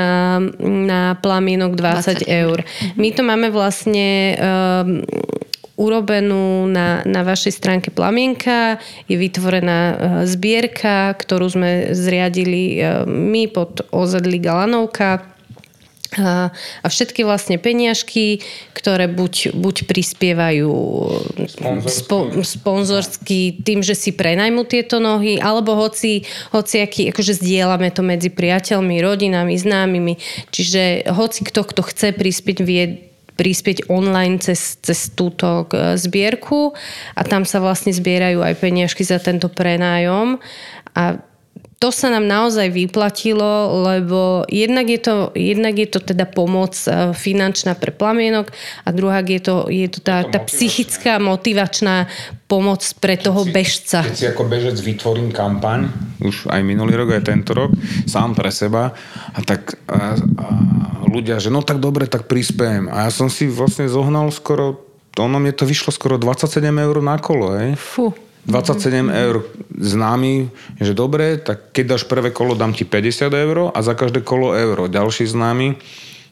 na 0.87 1.15
plamienok 1.19 1.75
20, 1.75 2.25
20 2.25 2.43
eur. 2.43 2.57
My 2.95 3.09
to 3.11 3.21
máme 3.23 3.51
vlastne 3.51 4.35
um, 4.35 5.03
urobenú 5.79 6.67
na, 6.67 6.99
na 7.07 7.23
vašej 7.23 7.55
stránke 7.55 7.89
Plamienka. 7.95 8.83
Je 9.07 9.15
vytvorená 9.15 9.79
eh, 9.79 9.95
zbierka, 10.27 11.15
ktorú 11.15 11.47
sme 11.47 11.95
zriadili 11.95 12.83
eh, 12.83 13.07
my 13.07 13.47
pod 13.47 13.87
OZ 13.95 14.19
Liga 14.27 14.59
Lanovka. 14.59 15.38
A 16.17 16.49
a 16.81 16.87
všetky 16.87 17.21
vlastne 17.21 17.61
peniažky, 17.61 18.41
ktoré 18.73 19.05
buď, 19.05 19.53
buď 19.53 19.75
prispievajú 19.85 20.71
spo, 21.85 22.33
sponzorsky 22.41 23.61
tým, 23.61 23.85
že 23.85 23.93
si 23.93 24.15
prenajmú 24.15 24.65
tieto 24.65 24.97
nohy, 24.97 25.37
alebo 25.37 25.77
hoci, 25.77 26.25
hoci 26.49 26.81
aký, 26.81 27.13
akože 27.13 27.37
zdieľame 27.37 27.93
to 27.93 28.01
medzi 28.01 28.33
priateľmi, 28.33 28.97
rodinami, 29.03 29.53
známymi. 29.53 30.17
Čiže 30.49 31.13
hoci 31.13 31.45
kto, 31.45 31.61
kto 31.67 31.81
chce 31.85 32.07
prispieť, 32.15 32.57
vie 32.65 32.83
prispieť 33.39 33.87
online 33.87 34.41
cez, 34.43 34.75
cez 34.83 35.15
túto 35.15 35.69
zbierku. 35.95 36.75
A 37.15 37.21
tam 37.23 37.47
sa 37.47 37.63
vlastne 37.63 37.95
zbierajú 37.95 38.43
aj 38.43 38.59
peniažky 38.59 39.07
za 39.07 39.15
tento 39.15 39.47
prenájom 39.47 40.43
a 40.91 41.23
to 41.79 41.95
sa 41.95 42.11
nám 42.11 42.27
naozaj 42.27 42.75
vyplatilo, 42.75 43.79
lebo 43.87 44.43
jednak 44.51 44.91
je 44.91 44.99
to, 44.99 45.15
jednak 45.31 45.79
je 45.79 45.87
to 45.87 46.03
teda 46.03 46.27
pomoc 46.27 46.75
e, 46.83 47.15
finančná 47.15 47.71
pre 47.79 47.95
plamienok 47.95 48.51
a 48.83 48.91
druhá 48.91 49.23
je 49.23 49.39
to, 49.39 49.71
je 49.71 49.87
to 49.87 50.03
tá, 50.03 50.27
tá 50.27 50.43
psychická 50.43 51.23
motivačná 51.23 52.11
pomoc 52.51 52.83
pre 52.99 53.15
toho 53.15 53.47
bežca. 53.47 54.03
Keď 54.03 54.19
si 54.19 54.27
ako 54.27 54.51
bežec 54.51 54.75
vytvorím 54.75 55.31
kampaň, 55.31 55.87
už 56.19 56.51
aj 56.51 56.59
minulý 56.67 56.99
rok, 56.99 57.15
aj 57.15 57.31
tento 57.31 57.55
rok, 57.55 57.71
sám 58.03 58.35
pre 58.35 58.51
seba, 58.51 58.91
a 59.31 59.39
tak 59.39 59.79
a, 59.87 60.19
a 60.19 60.47
ľudia, 61.07 61.39
že 61.39 61.47
no 61.47 61.63
tak 61.63 61.79
dobre, 61.79 62.11
tak 62.11 62.27
prispiem. 62.27 62.91
A 62.91 63.07
ja 63.07 63.11
som 63.11 63.31
si 63.31 63.47
vlastne 63.47 63.87
zohnal 63.87 64.27
skoro, 64.35 64.83
ono 65.15 65.39
mne 65.39 65.55
to 65.55 65.63
vyšlo 65.63 65.95
skoro 65.95 66.19
27 66.19 66.59
eur 66.59 66.99
na 66.99 67.15
kolo, 67.23 67.55
hej. 67.55 67.79
Fú. 67.79 68.11
27 68.45 69.09
eur 69.09 69.43
známy, 69.75 70.47
že 70.79 70.93
dobre, 70.95 71.37
tak 71.37 71.75
keď 71.75 71.97
dáš 71.97 72.03
prvé 72.07 72.31
kolo, 72.31 72.55
dám 72.55 72.71
ti 72.71 72.87
50 72.87 73.29
eur 73.29 73.57
a 73.75 73.79
za 73.83 73.93
každé 73.93 74.23
kolo 74.23 74.55
euro. 74.55 74.87
Ďalší 74.87 75.27
známy, 75.27 75.75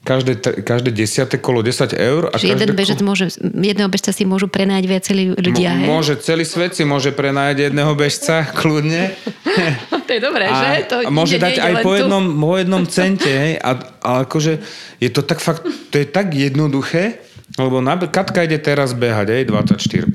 každé, 0.08 0.63
každé 0.63 0.96
desiate 0.96 1.36
kolo 1.36 1.60
10 1.60 1.91
eur. 1.91 2.32
A 2.32 2.39
Že 2.39 2.56
jeden 2.56 2.72
bežec 2.80 3.00
kolo- 3.04 3.12
môže, 3.12 3.26
jedného 3.43 3.91
bežca 3.91 4.15
si 4.15 4.24
môžu 4.24 4.48
prenajať 4.48 4.86
viacerí 4.88 5.24
ľudia, 5.36 5.76
hej? 5.76 5.88
Môže, 5.91 6.15
celý 6.24 6.48
svet 6.48 6.80
si 6.80 6.88
môže 6.88 7.12
prenajať 7.12 7.67
jedného 7.70 7.91
bežca, 7.91 8.48
kľudne. 8.60 9.12
To 10.08 10.12
je 10.15 10.24
dobré, 10.24 10.48
A, 10.48 10.56
že? 10.56 10.67
To 10.88 10.96
môže 11.12 11.36
ide- 11.36 11.43
dať 11.43 11.54
nejde 11.60 11.67
aj 11.67 11.74
po 11.84 11.91
jednom, 11.91 12.24
po 12.39 12.56
jednom 12.56 12.84
cente, 12.88 13.28
hej, 13.28 13.60
a, 13.60 13.72
a 14.00 14.10
akože 14.24 14.63
je 15.04 15.10
to 15.12 15.20
tak 15.20 15.43
fakt, 15.43 15.67
to 15.91 16.00
je 16.00 16.08
tak 16.08 16.32
jednoduché, 16.32 17.20
lebo 17.60 17.84
na, 17.84 18.00
Katka 18.00 18.48
ide 18.48 18.56
teraz 18.56 18.96
behať, 18.96 19.36
hej, 19.36 19.43
24. 19.52 20.08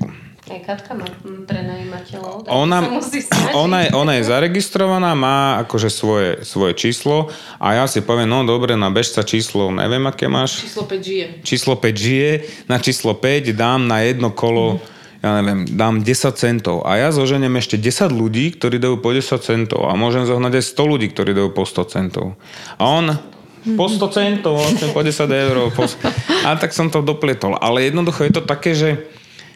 Aj 0.53 0.61
Katka 0.61 0.93
má 0.93 1.09
prenajímateľov. 1.49 2.45
Ona, 2.45 3.01
ona, 3.57 3.79
je, 3.89 3.91
ona 3.97 4.13
je 4.21 4.23
zaregistrovaná, 4.29 5.17
má 5.17 5.57
akože 5.65 5.89
svoje, 5.89 6.31
svoje 6.45 6.77
číslo 6.77 7.33
a 7.57 7.81
ja 7.81 7.89
si 7.89 8.05
poviem, 8.05 8.29
no 8.29 8.45
dobre, 8.45 8.77
na 8.77 8.93
bežca 8.93 9.25
číslo, 9.25 9.73
neviem, 9.73 10.05
aké 10.05 10.29
máš. 10.29 10.69
Číslo 10.69 10.85
5 10.85 11.01
žije. 11.01 11.27
Číslo 11.41 11.73
5 11.81 11.97
žije, 11.97 12.31
na 12.69 12.77
číslo 12.85 13.17
5 13.17 13.57
dám 13.57 13.89
na 13.89 14.05
jedno 14.05 14.29
kolo, 14.29 14.85
ja 15.25 15.41
neviem, 15.41 15.65
dám 15.73 16.05
10 16.05 16.37
centov 16.37 16.85
a 16.85 17.01
ja 17.01 17.09
zoženiem 17.17 17.57
ešte 17.57 17.81
10 17.81 18.13
ľudí, 18.13 18.53
ktorí 18.53 18.77
dajú 18.77 19.01
po 19.01 19.09
10 19.17 19.33
centov 19.41 19.89
a 19.89 19.97
môžem 19.97 20.29
zohnať 20.29 20.61
aj 20.61 20.65
100 20.69 20.93
ľudí, 20.93 21.07
ktorí 21.17 21.33
dajú 21.33 21.49
po 21.57 21.65
100 21.65 21.95
centov. 21.97 22.37
A 22.77 22.93
on 22.93 23.17
po 23.73 23.89
100 23.89 24.05
centov, 24.13 24.61
po 24.93 25.01
10 25.01 25.17
eur. 25.33 25.57
Po... 25.73 25.89
A 26.43 26.59
tak 26.59 26.75
som 26.75 26.91
to 26.91 26.99
dopletol. 27.01 27.55
Ale 27.57 27.87
jednoducho 27.87 28.27
je 28.27 28.35
to 28.35 28.43
také, 28.43 28.75
že 28.75 29.07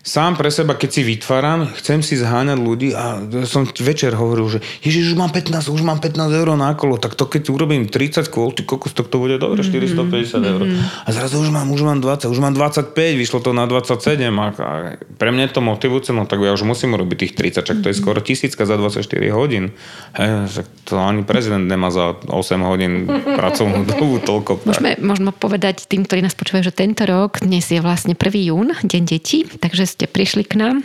sám 0.06 0.38
pre 0.38 0.54
seba, 0.54 0.78
keď 0.78 0.90
si 0.94 1.02
vytváram, 1.02 1.66
chcem 1.74 1.98
si 1.98 2.14
zháňať 2.14 2.58
ľudí 2.62 2.94
a 2.94 3.18
som 3.42 3.66
večer 3.66 4.14
hovoril, 4.14 4.46
že 4.46 4.58
Ježiš, 4.86 5.12
už 5.12 5.16
mám 5.18 5.34
15, 5.34 5.66
už 5.66 5.82
mám 5.82 5.98
15 5.98 6.30
eur 6.30 6.48
na 6.54 6.70
kolo, 6.78 6.94
tak 6.94 7.18
to 7.18 7.26
keď 7.26 7.50
urobím 7.50 7.90
30 7.90 8.30
kôl, 8.30 8.54
ty 8.54 8.62
kokos, 8.62 8.94
tak 8.94 9.10
to 9.10 9.18
bude 9.18 9.42
dobre, 9.42 9.66
450 9.66 10.06
eur. 10.46 10.62
A 11.02 11.08
zrazu 11.10 11.42
už 11.42 11.50
mám, 11.50 11.66
už 11.74 11.82
mám 11.82 11.98
20, 11.98 12.30
už 12.30 12.38
mám 12.38 12.54
25, 12.54 12.94
vyšlo 12.94 13.42
to 13.42 13.50
na 13.50 13.66
27 13.66 14.22
a, 14.30 14.46
a 14.54 14.70
pre 15.18 15.34
mňa 15.34 15.50
je 15.50 15.52
to 15.58 15.60
motivujúce, 15.66 16.14
no 16.14 16.22
tak 16.22 16.38
ja 16.38 16.54
už 16.54 16.62
musím 16.62 16.94
urobiť 16.94 17.26
tých 17.26 17.32
30, 17.58 17.66
čak 17.66 17.76
to 17.82 17.90
je 17.90 17.98
skoro 17.98 18.22
tisícka 18.22 18.62
za 18.62 18.78
24 18.78 19.02
hodín. 19.34 19.74
Hej, 20.14 20.62
to 20.86 21.02
ani 21.02 21.26
prezident 21.26 21.66
nemá 21.66 21.90
za 21.90 22.14
8 22.30 22.62
hodín 22.62 23.10
pracovnú 23.10 23.82
dobu 23.90 24.22
toľko. 24.22 24.70
Môžeme 24.70 24.94
možno 25.02 25.34
povedať 25.34 25.90
tým, 25.90 26.06
ktorí 26.06 26.22
nás 26.22 26.38
počúvajú, 26.38 26.70
že 26.70 26.74
tento 26.78 27.02
rok, 27.02 27.42
dnes 27.42 27.66
je 27.66 27.82
vlastne 27.82 28.14
1. 28.14 28.22
jún, 28.54 28.70
Deň 28.86 29.02
detí, 29.02 29.42
takže 29.58 29.95
ste 29.96 30.04
prišli 30.04 30.44
k 30.44 30.60
nám. 30.60 30.76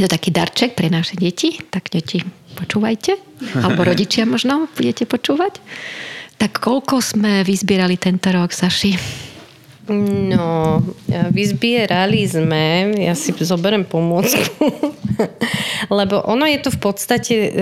Je 0.00 0.08
to 0.08 0.08
taký 0.08 0.32
darček 0.32 0.72
pre 0.72 0.88
naše 0.88 1.20
deti, 1.20 1.60
tak 1.68 1.92
deti 1.92 2.24
počúvajte, 2.56 3.20
alebo 3.60 3.84
rodičia 3.92 4.24
možno 4.24 4.66
budete 4.72 5.04
počúvať. 5.04 5.60
Tak 6.40 6.58
koľko 6.58 7.04
sme 7.04 7.44
vyzbierali 7.44 8.00
tento 8.00 8.32
rok, 8.32 8.50
Saši? 8.50 8.96
No, 9.92 10.80
vyzbierali 11.28 12.24
sme, 12.24 12.96
ja 13.04 13.12
si 13.12 13.36
zoberiem 13.36 13.84
pomôcku, 13.84 14.64
lebo 16.00 16.24
ono 16.24 16.48
je 16.48 16.58
to 16.64 16.72
v 16.72 16.80
podstate, 16.80 17.34
e, 17.36 17.60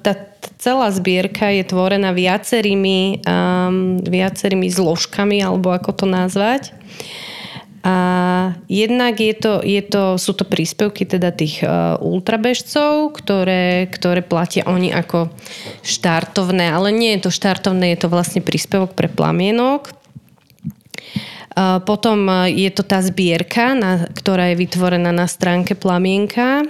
tá 0.00 0.12
celá 0.56 0.88
zbierka 0.88 1.52
je 1.52 1.68
tvorená 1.68 2.16
viacerými, 2.16 3.20
um, 3.28 4.00
viacerými 4.00 4.72
zložkami, 4.72 5.44
alebo 5.44 5.76
ako 5.76 5.92
to 5.92 6.06
nazvať. 6.08 6.72
A 7.86 7.94
jednak 8.66 9.22
je 9.22 9.30
to, 9.30 9.62
je 9.62 9.78
to, 9.78 10.18
sú 10.18 10.34
to 10.34 10.42
príspevky 10.42 11.06
teda 11.06 11.30
tých 11.30 11.62
uh, 11.62 11.94
ultrabežcov, 12.02 13.14
ktoré, 13.14 13.86
ktoré 13.86 14.26
platia 14.26 14.66
oni 14.66 14.90
ako 14.90 15.30
štartovné, 15.86 16.66
ale 16.74 16.90
nie 16.90 17.14
je 17.14 17.30
to 17.30 17.30
štartovné, 17.30 17.94
je 17.94 18.02
to 18.02 18.08
vlastne 18.10 18.42
príspevok 18.42 18.98
pre 18.98 19.06
plamienok 19.06 19.94
potom 21.88 22.28
e, 22.28 22.52
je 22.52 22.70
to 22.70 22.84
tá 22.84 23.00
zbierka, 23.00 23.72
na, 23.72 24.04
ktorá 24.12 24.52
je 24.52 24.60
vytvorená 24.60 25.08
na 25.08 25.24
stránke 25.24 25.72
Plamienka. 25.72 26.68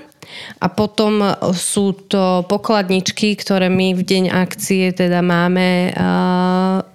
A 0.61 0.67
potom 0.73 1.23
e, 1.23 1.29
sú 1.55 1.93
to 1.95 2.45
pokladničky, 2.47 3.35
ktoré 3.39 3.71
my 3.73 3.97
v 3.97 4.03
deň 4.03 4.25
akcie 4.31 4.93
teda 4.93 5.21
máme 5.25 5.93
a, 5.93 6.11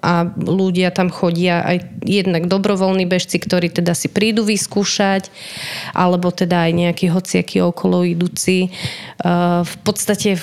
a 0.01 0.13
ľudia 0.35 0.93
tam 0.93 1.09
chodia 1.09 1.63
aj 1.65 1.77
jednak 2.05 2.47
dobrovoľní 2.47 3.05
bežci, 3.05 3.41
ktorí 3.41 3.71
teda 3.71 3.93
si 3.93 4.11
prídu 4.11 4.43
vyskúšať, 4.45 5.29
alebo 5.95 6.29
teda 6.33 6.69
aj 6.69 6.71
nejakí 6.71 7.05
hociakí 7.09 7.61
okolo 7.61 8.03
idúci. 8.07 8.73
V 9.61 9.75
podstate 9.85 10.37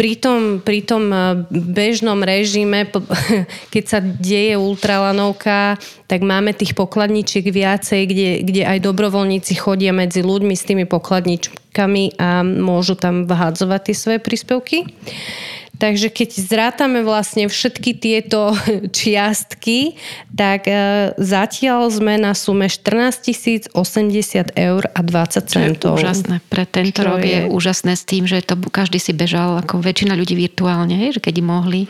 pri 0.00 0.16
tom, 0.16 0.64
pri 0.64 0.80
tom 0.80 1.12
eh, 1.12 1.44
bežnom 1.52 2.24
režime, 2.24 2.88
keď 3.72 3.84
sa 3.84 4.00
deje 4.00 4.56
ultralanovka, 4.56 5.76
tak 6.08 6.24
máme 6.24 6.56
tých 6.56 6.72
pokladničiek 6.72 7.44
viacej, 7.44 8.08
kde, 8.08 8.28
kde 8.48 8.62
aj 8.64 8.80
dobrovoľníci 8.80 9.60
chodia 9.60 9.92
medzi 9.92 10.24
ľuďmi 10.24 10.56
s 10.56 10.64
tými 10.64 10.88
pokladničkami 10.88 12.16
a 12.16 12.40
môžu 12.40 12.96
tam 12.96 13.28
vhádzovať 13.28 13.80
tie 13.92 13.94
svoje 13.94 14.18
príspevky. 14.24 14.88
Takže 15.80 16.12
keď 16.12 16.28
zrátame 16.36 17.00
vlastne 17.00 17.48
všetky 17.48 17.96
tieto 17.96 18.52
čiastky, 18.96 19.96
tak 20.36 20.68
e, 20.68 21.16
zatiaľ 21.16 21.88
sme 21.88 22.20
na 22.20 22.36
sume 22.36 22.68
14 22.68 23.72
080 23.72 24.60
eur 24.60 24.82
a 24.92 25.00
20 25.00 25.48
centov. 25.48 25.96
je 25.96 26.04
úžasné. 26.04 26.36
Pre 26.52 26.64
tento 26.68 27.00
rok 27.00 27.24
je... 27.24 27.32
je 27.32 27.40
úžasné 27.48 27.96
s 27.96 28.04
tým, 28.04 28.28
že 28.28 28.44
to 28.44 28.60
každý 28.68 29.00
si 29.00 29.16
bežal, 29.16 29.64
ako 29.64 29.80
väčšina 29.80 30.12
ľudí 30.12 30.36
virtuálne, 30.36 31.00
hej, 31.00 31.16
že 31.16 31.20
keď 31.24 31.40
mohli. 31.40 31.88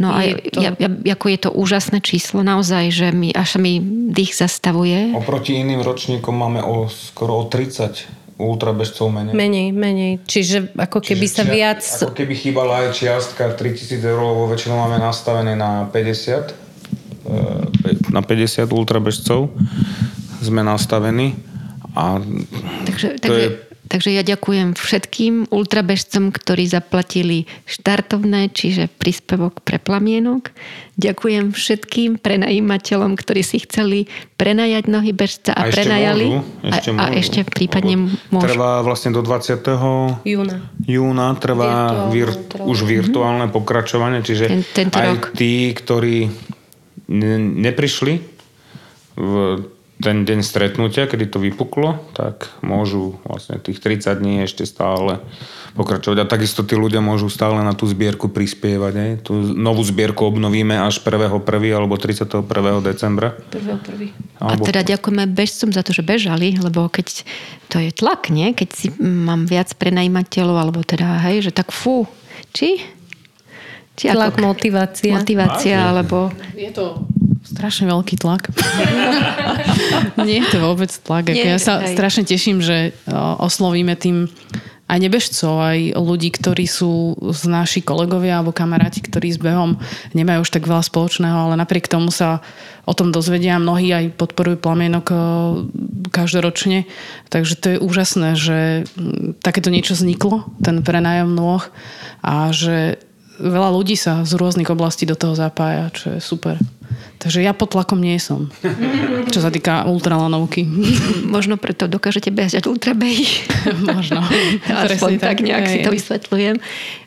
No 0.00 0.16
a 0.16 0.32
to... 0.32 0.64
ja, 0.64 0.72
ja, 0.80 0.88
ako 0.88 1.26
je 1.28 1.38
to 1.44 1.50
úžasné 1.52 2.00
číslo, 2.00 2.40
naozaj, 2.40 2.88
že 2.88 3.12
mi, 3.12 3.36
až 3.36 3.60
mi 3.60 3.84
dých 4.08 4.32
zastavuje. 4.32 5.12
Oproti 5.12 5.60
iným 5.60 5.84
ročníkom 5.84 6.32
máme 6.32 6.64
o, 6.64 6.88
skoro 6.88 7.44
o 7.44 7.44
30 7.44 8.19
ultrabežcov 8.40 9.12
menej? 9.12 9.36
Menej, 9.36 9.66
menej. 9.76 10.12
Čiže 10.24 10.72
ako 10.72 11.04
keby 11.04 11.26
Čiže 11.28 11.36
sa 11.36 11.44
čia, 11.44 11.52
viac... 11.52 11.80
Ako 11.84 12.16
keby 12.16 12.34
chýbala 12.34 12.88
aj 12.88 12.96
čiastka 12.96 13.52
3000 13.52 14.00
eur, 14.00 14.20
lebo 14.20 14.48
väčšinou 14.48 14.80
máme 14.80 14.96
nastavené 14.96 15.52
na 15.52 15.84
50 15.92 16.00
e, 16.48 17.40
na 18.08 18.24
50 18.24 18.64
ultrabežcov 18.72 19.52
sme 20.40 20.64
nastavení 20.64 21.36
a 21.92 22.16
takže, 22.88 23.20
to 23.20 23.28
takže, 23.28 23.40
je 23.44 23.69
Takže 23.90 24.14
ja 24.14 24.22
ďakujem 24.22 24.78
všetkým 24.78 25.50
ultrabežcom, 25.50 26.30
ktorí 26.30 26.70
zaplatili 26.70 27.50
štartovné, 27.66 28.54
čiže 28.54 28.86
príspevok 28.86 29.66
pre 29.66 29.82
plamienok. 29.82 30.54
Ďakujem 30.94 31.50
všetkým 31.50 32.22
prenajímateľom, 32.22 33.18
ktorí 33.18 33.42
si 33.42 33.58
chceli 33.66 34.06
prenajať 34.38 34.86
nohy 34.86 35.10
bežca 35.10 35.58
a, 35.58 35.66
a 35.66 35.74
prenajali. 35.74 36.38
Môžu, 36.38 36.70
ešte 36.70 36.88
a, 36.88 36.94
môžu. 36.94 37.02
a 37.02 37.04
ešte 37.18 37.40
prípadne 37.42 37.94
môžu. 38.30 38.46
Trvá 38.46 38.86
vlastne 38.86 39.10
do 39.10 39.26
20. 39.26 39.58
júna. 40.22 40.56
Júna 40.86 41.34
trvá 41.42 42.06
vir, 42.14 42.30
už 42.62 42.86
virtuálne 42.86 43.50
pokračovanie, 43.50 44.22
čiže 44.22 44.46
Ten, 44.46 44.62
tento 44.70 45.02
aj 45.02 45.08
rok. 45.18 45.22
tí, 45.34 45.74
ktorí 45.74 46.30
neprišli 47.58 48.22
v 49.18 49.34
ten 50.00 50.24
deň 50.24 50.40
stretnutia, 50.40 51.04
kedy 51.04 51.28
to 51.28 51.38
vypuklo, 51.38 52.00
tak 52.16 52.48
môžu 52.64 53.20
vlastne 53.28 53.60
tých 53.60 53.84
30 53.84 54.16
dní 54.16 54.34
ešte 54.48 54.64
stále 54.64 55.20
pokračovať. 55.76 56.24
A 56.24 56.26
takisto 56.26 56.64
tí 56.64 56.74
ľudia 56.74 57.04
môžu 57.04 57.28
stále 57.28 57.60
na 57.60 57.76
tú 57.76 57.84
zbierku 57.84 58.32
prispievať. 58.32 58.92
Ne? 58.96 59.08
Tú 59.20 59.36
novú 59.54 59.84
zbierku 59.84 60.24
obnovíme 60.24 60.80
až 60.80 61.04
1.1. 61.04 61.36
alebo 61.76 62.00
31. 62.00 62.48
decembra. 62.80 63.36
1.1. 63.52 64.40
A 64.40 64.56
teda 64.56 64.80
ďakujeme 64.82 65.28
bežcom 65.28 65.70
za 65.70 65.84
to, 65.84 65.92
že 65.92 66.00
bežali, 66.00 66.56
lebo 66.56 66.88
keď 66.88 67.22
to 67.68 67.76
je 67.78 67.92
tlak, 67.92 68.32
nie? 68.32 68.56
Keď 68.56 68.68
si 68.72 68.88
mám 68.98 69.44
viac 69.44 69.70
prenajímateľov, 69.76 70.56
alebo 70.56 70.80
teda, 70.80 71.20
hej, 71.28 71.44
že 71.44 71.52
tak 71.52 71.70
fú, 71.70 72.08
či? 72.56 72.80
či 74.00 74.08
tlak, 74.08 74.32
ako, 74.32 74.48
motivácia. 74.48 75.12
Motivácia, 75.12 75.76
alebo... 75.92 76.32
Je 76.56 76.72
to 76.72 77.04
strašne 77.50 77.90
veľký 77.90 78.14
tlak. 78.22 78.48
Nie 80.26 80.46
je 80.46 80.46
to 80.54 80.58
vôbec 80.62 80.90
tlak. 80.90 81.34
Nie, 81.34 81.56
ja 81.56 81.58
sa 81.58 81.82
aj. 81.82 81.98
strašne 81.98 82.22
teším, 82.22 82.62
že 82.62 82.94
oslovíme 83.42 83.98
tým 83.98 84.30
aj 84.90 84.98
nebežcov, 84.98 85.54
aj 85.54 85.78
ľudí, 85.94 86.34
ktorí 86.34 86.66
sú 86.66 87.14
z 87.30 87.46
naši 87.46 87.78
kolegovia 87.78 88.42
alebo 88.42 88.50
kamaráti, 88.50 88.98
ktorí 88.98 89.30
s 89.30 89.38
behom 89.38 89.78
nemajú 90.18 90.42
už 90.42 90.50
tak 90.50 90.66
veľa 90.66 90.82
spoločného, 90.82 91.46
ale 91.46 91.54
napriek 91.54 91.86
tomu 91.86 92.10
sa 92.10 92.42
o 92.90 92.94
tom 92.94 93.14
dozvedia. 93.14 93.62
Mnohí 93.62 93.94
aj 93.94 94.18
podporujú 94.18 94.58
plamienok 94.58 95.14
každoročne. 96.10 96.90
Takže 97.30 97.54
to 97.54 97.66
je 97.70 97.78
úžasné, 97.78 98.34
že 98.34 98.58
takéto 99.46 99.70
niečo 99.70 99.94
vzniklo, 99.94 100.50
ten 100.58 100.82
prenájom 100.82 101.30
nôh 101.38 101.62
a 102.18 102.50
že 102.50 102.98
veľa 103.40 103.72
ľudí 103.72 103.96
sa 103.96 104.22
z 104.28 104.36
rôznych 104.36 104.68
oblastí 104.68 105.08
do 105.08 105.16
toho 105.16 105.32
zapája, 105.32 105.88
čo 105.96 106.06
je 106.12 106.20
super. 106.20 106.60
Takže 107.20 107.44
ja 107.44 107.52
pod 107.52 107.76
tlakom 107.76 108.00
nie 108.00 108.16
som, 108.16 108.48
čo 109.28 109.44
sa 109.44 109.52
týka 109.52 109.84
ultralanovky. 109.84 110.64
Možno 111.36 111.60
preto 111.60 111.84
dokážete 111.84 112.32
behať 112.32 112.64
ultrabehy. 112.64 113.28
Možno. 113.92 114.24
Aspoň 114.88 115.20
tak, 115.20 115.40
tak 115.40 115.44
nejak 115.44 115.64
si 115.68 115.78
to 115.84 115.92
vysvetľujem. 115.92 116.56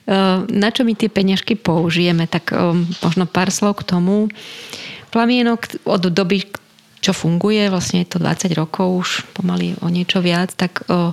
Uh, 0.06 0.46
na 0.54 0.70
čo 0.70 0.86
my 0.86 0.94
tie 0.94 1.10
peňažky 1.10 1.58
použijeme? 1.58 2.30
Tak 2.30 2.54
um, 2.54 2.86
možno 3.02 3.26
pár 3.26 3.50
slov 3.50 3.82
k 3.82 3.90
tomu. 3.90 4.30
Plamienok 5.10 5.82
od 5.86 6.10
doby, 6.14 6.46
čo 7.02 7.14
funguje, 7.14 7.74
vlastne 7.74 8.06
je 8.06 8.14
to 8.14 8.18
20 8.22 8.54
rokov, 8.54 8.88
už 8.94 9.10
pomaly 9.34 9.74
o 9.82 9.90
niečo 9.90 10.22
viac, 10.22 10.54
tak 10.54 10.86
uh, 10.94 11.10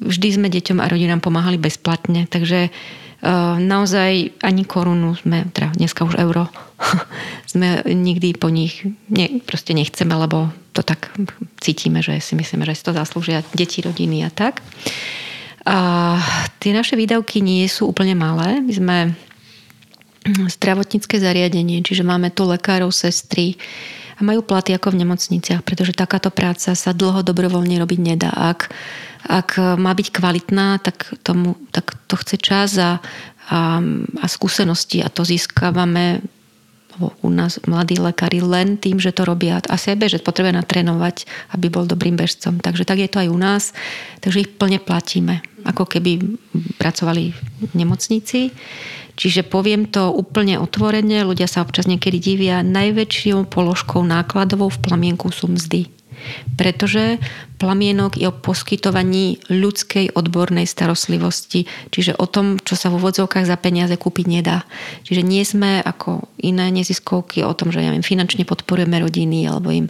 vždy 0.00 0.28
sme 0.40 0.48
deťom 0.48 0.80
a 0.80 0.88
rodinám 0.88 1.20
pomáhali 1.20 1.60
bezplatne. 1.60 2.24
Takže 2.24 2.72
naozaj 3.58 4.36
ani 4.44 4.64
korunu 4.68 5.16
sme, 5.16 5.48
teda 5.50 5.72
dneska 5.72 6.04
už 6.04 6.20
euro, 6.20 6.52
sme 7.52 7.80
nikdy 7.88 8.36
po 8.36 8.52
nich 8.52 8.84
ne, 9.08 9.40
proste 9.42 9.72
nechceme, 9.72 10.12
lebo 10.12 10.52
to 10.74 10.82
tak 10.82 11.14
cítime, 11.62 12.02
že 12.02 12.18
si 12.20 12.34
myslíme, 12.36 12.66
že 12.66 12.76
si 12.76 12.82
to 12.84 12.92
zaslúžia 12.92 13.46
deti, 13.54 13.80
rodiny 13.80 14.26
a 14.26 14.30
tak. 14.30 14.60
A 15.64 15.78
tie 16.60 16.76
naše 16.76 16.92
výdavky 16.92 17.40
nie 17.40 17.64
sú 17.70 17.88
úplne 17.88 18.12
malé. 18.12 18.60
My 18.60 18.72
sme 18.74 18.96
zdravotnícke 20.26 21.20
zariadenie, 21.20 21.84
čiže 21.84 22.02
máme 22.02 22.32
tu 22.32 22.48
lekárov, 22.48 22.90
sestry, 22.90 23.60
a 24.14 24.22
majú 24.22 24.46
platy 24.46 24.70
ako 24.70 24.94
v 24.94 25.02
nemocniciach, 25.02 25.66
pretože 25.66 25.90
takáto 25.90 26.30
práca 26.30 26.70
sa 26.78 26.94
dlho 26.94 27.26
dobrovoľne 27.26 27.82
robiť 27.82 27.98
nedá. 27.98 28.30
Ak 28.30 28.70
ak 29.24 29.56
má 29.80 29.96
byť 29.96 30.08
kvalitná, 30.12 30.84
tak, 30.84 31.16
tomu, 31.24 31.56
tak 31.72 31.96
to 32.06 32.20
chce 32.20 32.36
čas 32.36 32.76
a, 32.76 33.00
a, 33.48 33.80
a 34.20 34.26
skúsenosti 34.28 35.00
a 35.00 35.08
to 35.08 35.24
získavame 35.24 36.20
u 37.26 37.30
nás 37.32 37.58
mladí 37.66 37.98
lekári 37.98 38.38
len 38.38 38.78
tým, 38.78 39.02
že 39.02 39.10
to 39.10 39.26
robia 39.26 39.58
a 39.58 39.74
sebe, 39.74 40.06
že 40.06 40.22
potrebuje 40.22 40.54
natrénovať, 40.54 41.26
aby 41.50 41.66
bol 41.66 41.90
dobrým 41.90 42.14
bežcom. 42.14 42.62
Takže 42.62 42.86
tak 42.86 43.02
je 43.02 43.10
to 43.10 43.18
aj 43.18 43.28
u 43.34 43.38
nás. 43.40 43.74
Takže 44.22 44.46
ich 44.46 44.54
plne 44.54 44.78
platíme, 44.78 45.42
ako 45.66 45.90
keby 45.90 46.38
pracovali 46.78 47.34
v 47.34 47.72
nemocnici. 47.74 48.54
Čiže 49.14 49.46
poviem 49.46 49.86
to 49.86 50.10
úplne 50.10 50.58
otvorene, 50.58 51.22
ľudia 51.22 51.46
sa 51.46 51.62
občas 51.62 51.86
niekedy 51.86 52.18
divia, 52.18 52.66
najväčšou 52.66 53.46
položkou 53.46 54.02
nákladovou 54.02 54.70
v 54.70 54.82
plamienku 54.82 55.30
sú 55.30 55.50
mzdy 55.50 55.94
pretože 56.54 57.18
plamienok 57.60 58.18
je 58.18 58.26
o 58.28 58.34
poskytovaní 58.34 59.40
ľudskej 59.48 60.14
odbornej 60.14 60.66
starostlivosti, 60.68 61.66
čiže 61.90 62.16
o 62.18 62.26
tom, 62.28 62.60
čo 62.60 62.74
sa 62.78 62.90
v 62.90 63.00
úvodzovkách 63.00 63.46
za 63.46 63.56
peniaze 63.58 63.94
kúpiť 63.94 64.26
nedá. 64.28 64.64
Čiže 65.06 65.22
nie 65.24 65.42
sme 65.44 65.80
ako 65.82 66.28
iné 66.40 66.70
neziskovky 66.70 67.44
o 67.44 67.54
tom, 67.56 67.72
že 67.72 67.82
ja 67.82 67.92
viem, 67.92 68.04
finančne 68.04 68.46
podporujeme 68.48 69.00
rodiny 69.00 69.48
alebo 69.48 69.72
im 69.72 69.86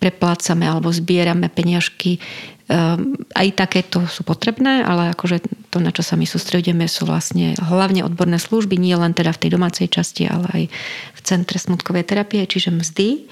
preplácame 0.00 0.64
alebo 0.64 0.88
zbierame 0.88 1.52
peniažky. 1.52 2.18
Um, 2.70 3.18
aj 3.34 3.66
takéto 3.66 4.06
sú 4.06 4.22
potrebné, 4.22 4.86
ale 4.86 5.10
akože 5.10 5.42
to, 5.74 5.82
na 5.82 5.90
čo 5.90 6.06
sa 6.06 6.14
my 6.14 6.22
sústredíme, 6.22 6.86
sú 6.86 7.02
vlastne 7.02 7.58
hlavne 7.58 8.06
odborné 8.06 8.38
služby, 8.38 8.78
nie 8.78 8.94
len 8.94 9.10
teda 9.10 9.34
v 9.34 9.40
tej 9.42 9.50
domácej 9.58 9.90
časti, 9.90 10.30
ale 10.30 10.46
aj 10.54 10.62
v 11.18 11.20
centre 11.26 11.58
smutkovej 11.58 12.06
terapie, 12.06 12.46
čiže 12.46 12.70
mzdy. 12.70 13.26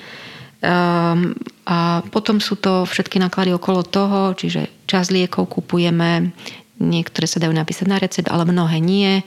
Um, 0.58 1.38
a 1.70 2.02
potom 2.10 2.42
sú 2.42 2.58
to 2.58 2.82
všetky 2.82 3.22
náklady 3.22 3.54
okolo 3.54 3.86
toho, 3.86 4.34
čiže 4.34 4.90
čas 4.90 5.14
liekov 5.14 5.46
kupujeme, 5.46 6.34
niektoré 6.82 7.30
sa 7.30 7.38
dajú 7.38 7.54
napísať 7.54 7.86
na 7.86 8.02
recept, 8.02 8.26
ale 8.26 8.42
mnohé 8.42 8.82
nie. 8.82 9.22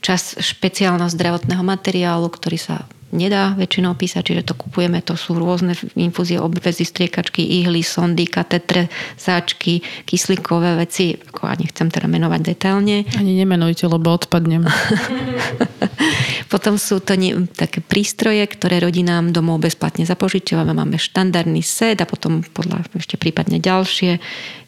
Čas 0.00 0.40
špeciálneho 0.40 1.12
zdravotného 1.12 1.60
materiálu, 1.60 2.32
ktorý 2.32 2.56
sa 2.56 2.88
nedá 3.10 3.54
väčšinou 3.58 3.98
písať, 3.98 4.22
čiže 4.22 4.42
to 4.50 4.54
kupujeme, 4.54 5.02
to 5.02 5.18
sú 5.18 5.34
rôzne 5.36 5.74
infúzie, 5.98 6.38
obvezy, 6.38 6.86
striekačky, 6.86 7.42
ihly, 7.42 7.82
sondy, 7.82 8.26
katetre, 8.26 8.86
sáčky, 9.18 9.82
kyslíkové 10.06 10.78
veci, 10.78 11.18
ako 11.18 11.50
ja 11.50 11.54
nechcem 11.58 11.88
teda 11.90 12.06
menovať 12.06 12.40
detailne. 12.40 13.06
Ani 13.18 13.32
nemenujte, 13.34 13.90
lebo 13.90 14.14
odpadnem. 14.14 14.66
Potom 16.52 16.82
sú 16.82 16.98
to 16.98 17.14
nie, 17.14 17.46
také 17.54 17.78
prístroje, 17.78 18.42
ktoré 18.42 18.82
rodinám 18.82 19.30
domov 19.30 19.62
bezplatne 19.62 20.02
zapožičiavame. 20.02 20.74
Máme 20.74 20.98
štandardný 20.98 21.62
set 21.62 22.02
a 22.02 22.10
potom 22.10 22.42
podľa 22.42 22.90
ešte 22.98 23.14
prípadne 23.14 23.62
ďalšie. 23.62 24.18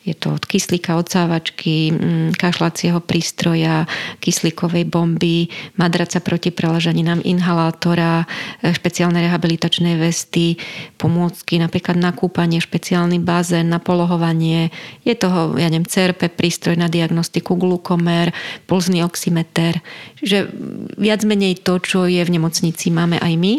Je 0.03 0.15
to 0.19 0.35
od 0.35 0.43
kyslíka, 0.43 0.99
odsávačky, 0.99 1.95
mm, 1.95 2.29
kašľacieho 2.35 2.99
prístroja, 2.99 3.87
kyslíkovej 4.19 4.83
bomby, 4.91 5.47
madraca 5.79 6.19
proti 6.19 6.51
preležaninám, 6.51 7.23
inhalátora, 7.23 8.27
špeciálne 8.63 9.21
rehabilitačné 9.23 9.97
vesty, 9.99 10.57
pomôcky 10.97 11.59
napríklad 11.59 11.99
na 11.99 12.11
kúpanie, 12.15 12.59
špeciálny 12.59 13.23
bazén, 13.23 13.69
na 13.71 13.79
polohovanie. 13.79 14.75
Je 15.07 15.15
toho, 15.15 15.57
ja 15.59 15.69
neviem, 15.71 15.89
CRP, 15.89 16.33
prístroj 16.33 16.79
na 16.79 16.91
diagnostiku, 16.91 17.55
glukomer, 17.55 18.31
pulzný 18.67 19.03
oximeter. 19.03 19.79
Čiže 20.19 20.51
viac 20.99 21.23
menej 21.27 21.63
to, 21.63 21.79
čo 21.83 22.07
je 22.07 22.23
v 22.23 22.33
nemocnici, 22.33 22.91
máme 22.91 23.19
aj 23.19 23.35
my 23.39 23.55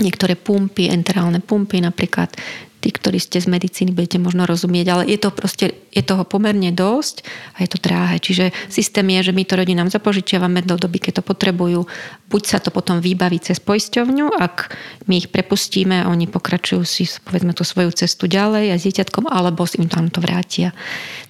niektoré 0.00 0.38
pumpy, 0.38 0.88
enterálne 0.88 1.44
pumpy 1.44 1.84
napríklad, 1.84 2.32
tí, 2.80 2.88
ktorí 2.88 3.20
ste 3.20 3.38
z 3.38 3.46
medicíny, 3.48 3.92
budete 3.92 4.16
možno 4.16 4.48
rozumieť, 4.48 4.86
ale 4.88 5.02
je 5.08 5.18
to 5.20 5.28
proste, 5.28 5.76
je 5.92 6.02
toho 6.02 6.24
pomerne 6.24 6.72
dosť 6.72 7.22
a 7.56 7.64
je 7.64 7.68
to 7.68 7.78
dráhe. 7.78 8.16
Čiže 8.16 8.52
systém 8.72 9.04
je, 9.20 9.30
že 9.30 9.36
my 9.36 9.44
to 9.44 9.60
rodinám 9.60 9.92
zapožičiavame 9.92 10.64
do 10.64 10.80
doby, 10.80 10.98
keď 10.98 11.20
to 11.20 11.22
potrebujú. 11.24 11.84
Buď 12.32 12.42
sa 12.46 12.58
to 12.58 12.72
potom 12.72 13.04
vybaví 13.04 13.38
cez 13.38 13.60
poisťovňu, 13.60 14.32
ak 14.40 14.72
my 15.06 15.14
ich 15.20 15.28
prepustíme 15.28 16.08
oni 16.08 16.26
pokračujú 16.26 16.82
si, 16.88 17.04
povedzme, 17.20 17.52
tú 17.52 17.62
svoju 17.62 17.92
cestu 17.92 18.24
ďalej 18.26 18.72
a 18.72 18.76
s 18.80 18.86
dieťatkom, 18.88 19.28
alebo 19.28 19.68
im 19.76 19.88
tam 19.92 20.08
to 20.08 20.24
vrátia. 20.24 20.72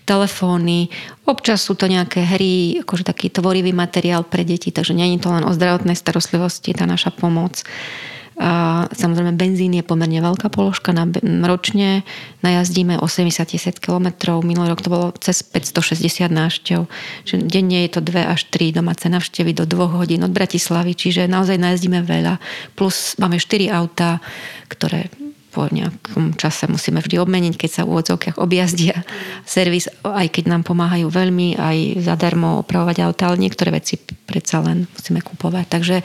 Telefóny, 0.07 0.91
občas 1.29 1.63
sú 1.63 1.79
to 1.79 1.87
nejaké 1.87 2.25
hry, 2.25 2.83
akože 2.83 3.07
taký 3.07 3.31
tvorivý 3.31 3.71
materiál 3.71 4.27
pre 4.27 4.43
deti, 4.43 4.75
takže 4.75 4.97
nie 4.97 5.15
je 5.15 5.23
to 5.23 5.31
len 5.31 5.47
o 5.47 5.55
zdravotnej 5.55 5.95
starostlivosti, 5.95 6.75
tá 6.75 6.87
naša 6.87 7.15
pomoc. 7.15 7.63
A 8.41 8.89
samozrejme 8.89 9.37
benzín 9.37 9.77
je 9.77 9.85
pomerne 9.85 10.17
veľká 10.25 10.49
položka 10.49 10.97
na, 10.97 11.05
ročne. 11.45 12.09
Najazdíme 12.41 12.97
80 12.97 13.45
tisíc 13.45 13.77
km. 13.77 14.09
Minulý 14.41 14.73
rok 14.73 14.81
to 14.81 14.89
bolo 14.89 15.07
cez 15.21 15.45
560 15.45 16.33
návštev. 16.33 16.89
Čiže 17.29 17.45
denne 17.45 17.85
je 17.85 17.91
to 17.93 18.01
2 18.01 18.33
až 18.33 18.49
3 18.49 18.81
domáce 18.81 19.05
návštevy 19.13 19.53
do 19.53 19.69
2 19.69 20.01
hodín 20.01 20.25
od 20.25 20.33
Bratislavy. 20.33 20.97
Čiže 20.97 21.29
naozaj 21.29 21.61
najazdíme 21.61 22.01
veľa. 22.01 22.41
Plus 22.81 23.13
máme 23.21 23.37
4 23.37 23.69
auta, 23.77 24.25
ktoré 24.73 25.13
po 25.51 25.67
nejakom 25.67 26.39
čase 26.39 26.71
musíme 26.71 27.03
vždy 27.03 27.19
obmeniť, 27.19 27.55
keď 27.59 27.71
sa 27.71 27.83
v 27.83 27.99
úvodzovkách 27.99 28.39
objazdia 28.39 29.03
servis, 29.43 29.91
aj 30.07 30.31
keď 30.31 30.45
nám 30.47 30.63
pomáhajú 30.63 31.11
veľmi, 31.11 31.59
aj 31.59 32.07
zadarmo 32.07 32.63
opravovať 32.63 32.97
auta, 33.03 33.31
ale 33.31 33.43
niektoré 33.43 33.75
veci 33.75 33.99
predsa 33.99 34.63
len 34.63 34.87
musíme 34.87 35.19
kupovať. 35.21 35.67
Takže 35.67 35.97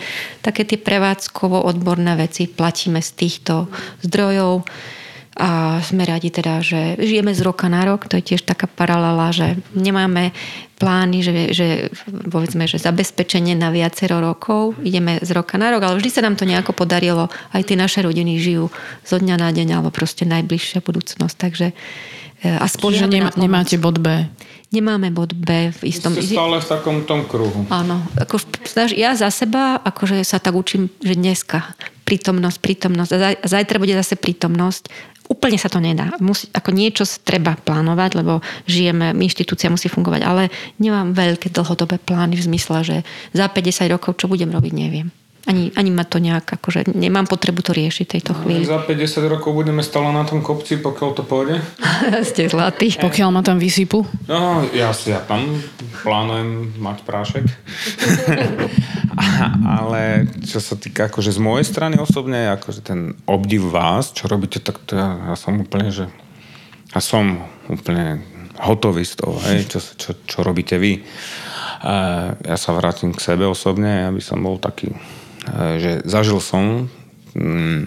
také 0.41 0.65
tie 0.65 0.81
prevádzkovo 0.81 1.61
odborné 1.61 2.17
veci 2.17 2.49
platíme 2.49 2.99
z 3.05 3.09
týchto 3.13 3.69
zdrojov 4.01 4.65
a 5.36 5.83
sme 5.83 6.07
radi 6.07 6.31
teda, 6.31 6.63
že 6.63 6.95
žijeme 6.95 7.36
z 7.36 7.43
roka 7.43 7.67
na 7.67 7.83
rok, 7.83 8.07
to 8.07 8.15
je 8.15 8.23
tiež 8.23 8.47
taká 8.47 8.71
paralela, 8.71 9.36
že 9.36 9.59
nemáme 9.75 10.31
plány, 10.79 11.19
že, 11.19 11.36
že 11.51 11.67
povedzme, 12.07 12.71
že 12.71 12.79
zabezpečenie 12.79 13.51
na 13.51 13.67
viacero 13.67 14.23
rokov, 14.23 14.79
ideme 14.79 15.19
z 15.19 15.36
roka 15.36 15.59
na 15.59 15.75
rok, 15.75 15.83
ale 15.83 15.99
vždy 15.99 16.07
sa 16.07 16.23
nám 16.23 16.39
to 16.39 16.47
nejako 16.47 16.71
podarilo, 16.71 17.27
aj 17.51 17.67
tie 17.67 17.75
naše 17.75 17.99
rodiny 17.99 18.39
žijú 18.39 18.71
zo 19.03 19.17
dňa 19.19 19.36
na 19.36 19.51
deň, 19.51 19.75
alebo 19.75 19.91
proste 19.91 20.23
najbližšia 20.23 20.79
budúcnosť, 20.79 21.36
takže 21.36 21.75
e, 22.39 22.55
a 22.55 22.63
Čiže 22.71 23.11
nemá, 23.11 23.36
nemáte 23.36 23.75
bod 23.75 23.99
B? 23.99 24.31
Nemáme 24.71 25.11
bod 25.11 25.36
B 25.36 25.75
v 25.75 25.81
istom... 25.83 26.15
Ste 26.15 26.39
stále 26.39 26.63
v 26.63 26.67
takom 26.67 27.03
tom 27.03 27.27
kruhu. 27.27 27.67
Áno. 27.67 28.07
Ako, 28.15 28.39
ja 28.95 29.19
za 29.19 29.27
seba, 29.36 29.83
akože 29.83 30.23
sa 30.23 30.39
tak 30.39 30.55
učím, 30.55 30.88
že 31.03 31.15
dneska 31.15 31.75
prítomnosť, 32.05 32.57
prítomnosť. 32.61 33.11
A 33.15 33.17
zajtra 33.43 33.81
bude 33.81 33.97
zase 33.97 34.13
prítomnosť 34.15 35.14
úplne 35.28 35.57
sa 35.57 35.69
to 35.71 35.82
nedá. 35.82 36.13
Musí, 36.21 36.47
ako 36.53 36.69
niečo 36.69 37.03
treba 37.26 37.57
plánovať, 37.57 38.21
lebo 38.21 38.45
žijeme, 38.69 39.13
inštitúcia 39.17 39.73
musí 39.73 39.89
fungovať, 39.89 40.21
ale 40.21 40.43
nemám 40.78 41.17
veľké 41.17 41.49
dlhodobé 41.49 41.97
plány 41.97 42.38
v 42.38 42.45
zmysle, 42.45 42.78
že 42.86 42.97
za 43.34 43.49
50 43.49 43.89
rokov 43.89 44.21
čo 44.21 44.30
budem 44.30 44.53
robiť, 44.53 44.73
neviem. 44.73 45.09
Ani, 45.45 45.69
ani 45.77 45.93
ma 45.93 46.01
to 46.01 46.17
nejak, 46.17 46.57
akože 46.57 46.89
nemám 46.97 47.29
potrebu 47.29 47.61
to 47.61 47.69
riešiť 47.69 48.05
tejto 48.17 48.33
no, 48.33 48.41
chvíli. 48.41 48.65
Za 48.65 48.81
50 48.81 49.29
rokov 49.29 49.53
budeme 49.53 49.85
stále 49.85 50.09
na 50.09 50.25
tom 50.25 50.41
kopci, 50.41 50.81
pokiaľ 50.81 51.09
to 51.13 51.21
pôjde. 51.21 51.61
Ste 52.33 52.49
zlatí. 52.49 52.89
Pokiaľ 52.97 53.29
ma 53.29 53.45
tam 53.45 53.61
vysypu. 53.61 54.01
No, 54.25 54.65
ja 54.73 54.89
si 54.97 55.13
ja 55.13 55.21
tam 55.21 55.45
plánujem 56.01 56.73
mať 56.81 56.97
prášek. 57.05 57.45
Ale 59.77 60.25
čo 60.41 60.57
sa 60.57 60.73
týka 60.81 61.13
akože 61.13 61.29
z 61.29 61.37
mojej 61.37 61.65
strany 61.69 62.01
osobne, 62.01 62.49
akože 62.49 62.81
ten 62.81 63.13
obdiv 63.29 63.69
vás, 63.69 64.17
čo 64.17 64.25
robíte, 64.25 64.57
tak 64.65 64.81
to 64.89 64.97
ja, 64.97 65.29
ja 65.29 65.35
som 65.37 65.61
úplne, 65.61 65.93
že 65.93 66.09
ja 66.89 67.01
som 67.05 67.45
úplne 67.69 68.25
hotový 68.65 69.05
z 69.05 69.13
toho, 69.21 69.37
hej, 69.45 69.69
čo, 69.69 69.77
čo, 69.93 70.09
čo 70.25 70.37
robíte 70.41 70.81
vy. 70.81 71.05
Ja 72.41 72.57
sa 72.57 72.73
vrátim 72.73 73.13
k 73.13 73.21
sebe 73.21 73.45
osobne, 73.45 74.09
aby 74.09 74.23
som 74.23 74.41
bol 74.41 74.57
taký 74.57 74.89
Eh, 74.89 75.24
že 75.77 75.91
zažil 76.05 76.41
som 76.41 76.89
mm, 77.37 77.85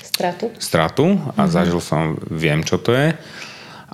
stratu, 0.00 0.46
stratu 0.56 1.06
a 1.36 1.44
mm-hmm. 1.44 1.52
zažil 1.52 1.80
som, 1.80 2.16
viem 2.28 2.64
čo 2.64 2.80
to 2.80 2.92
je. 2.92 3.16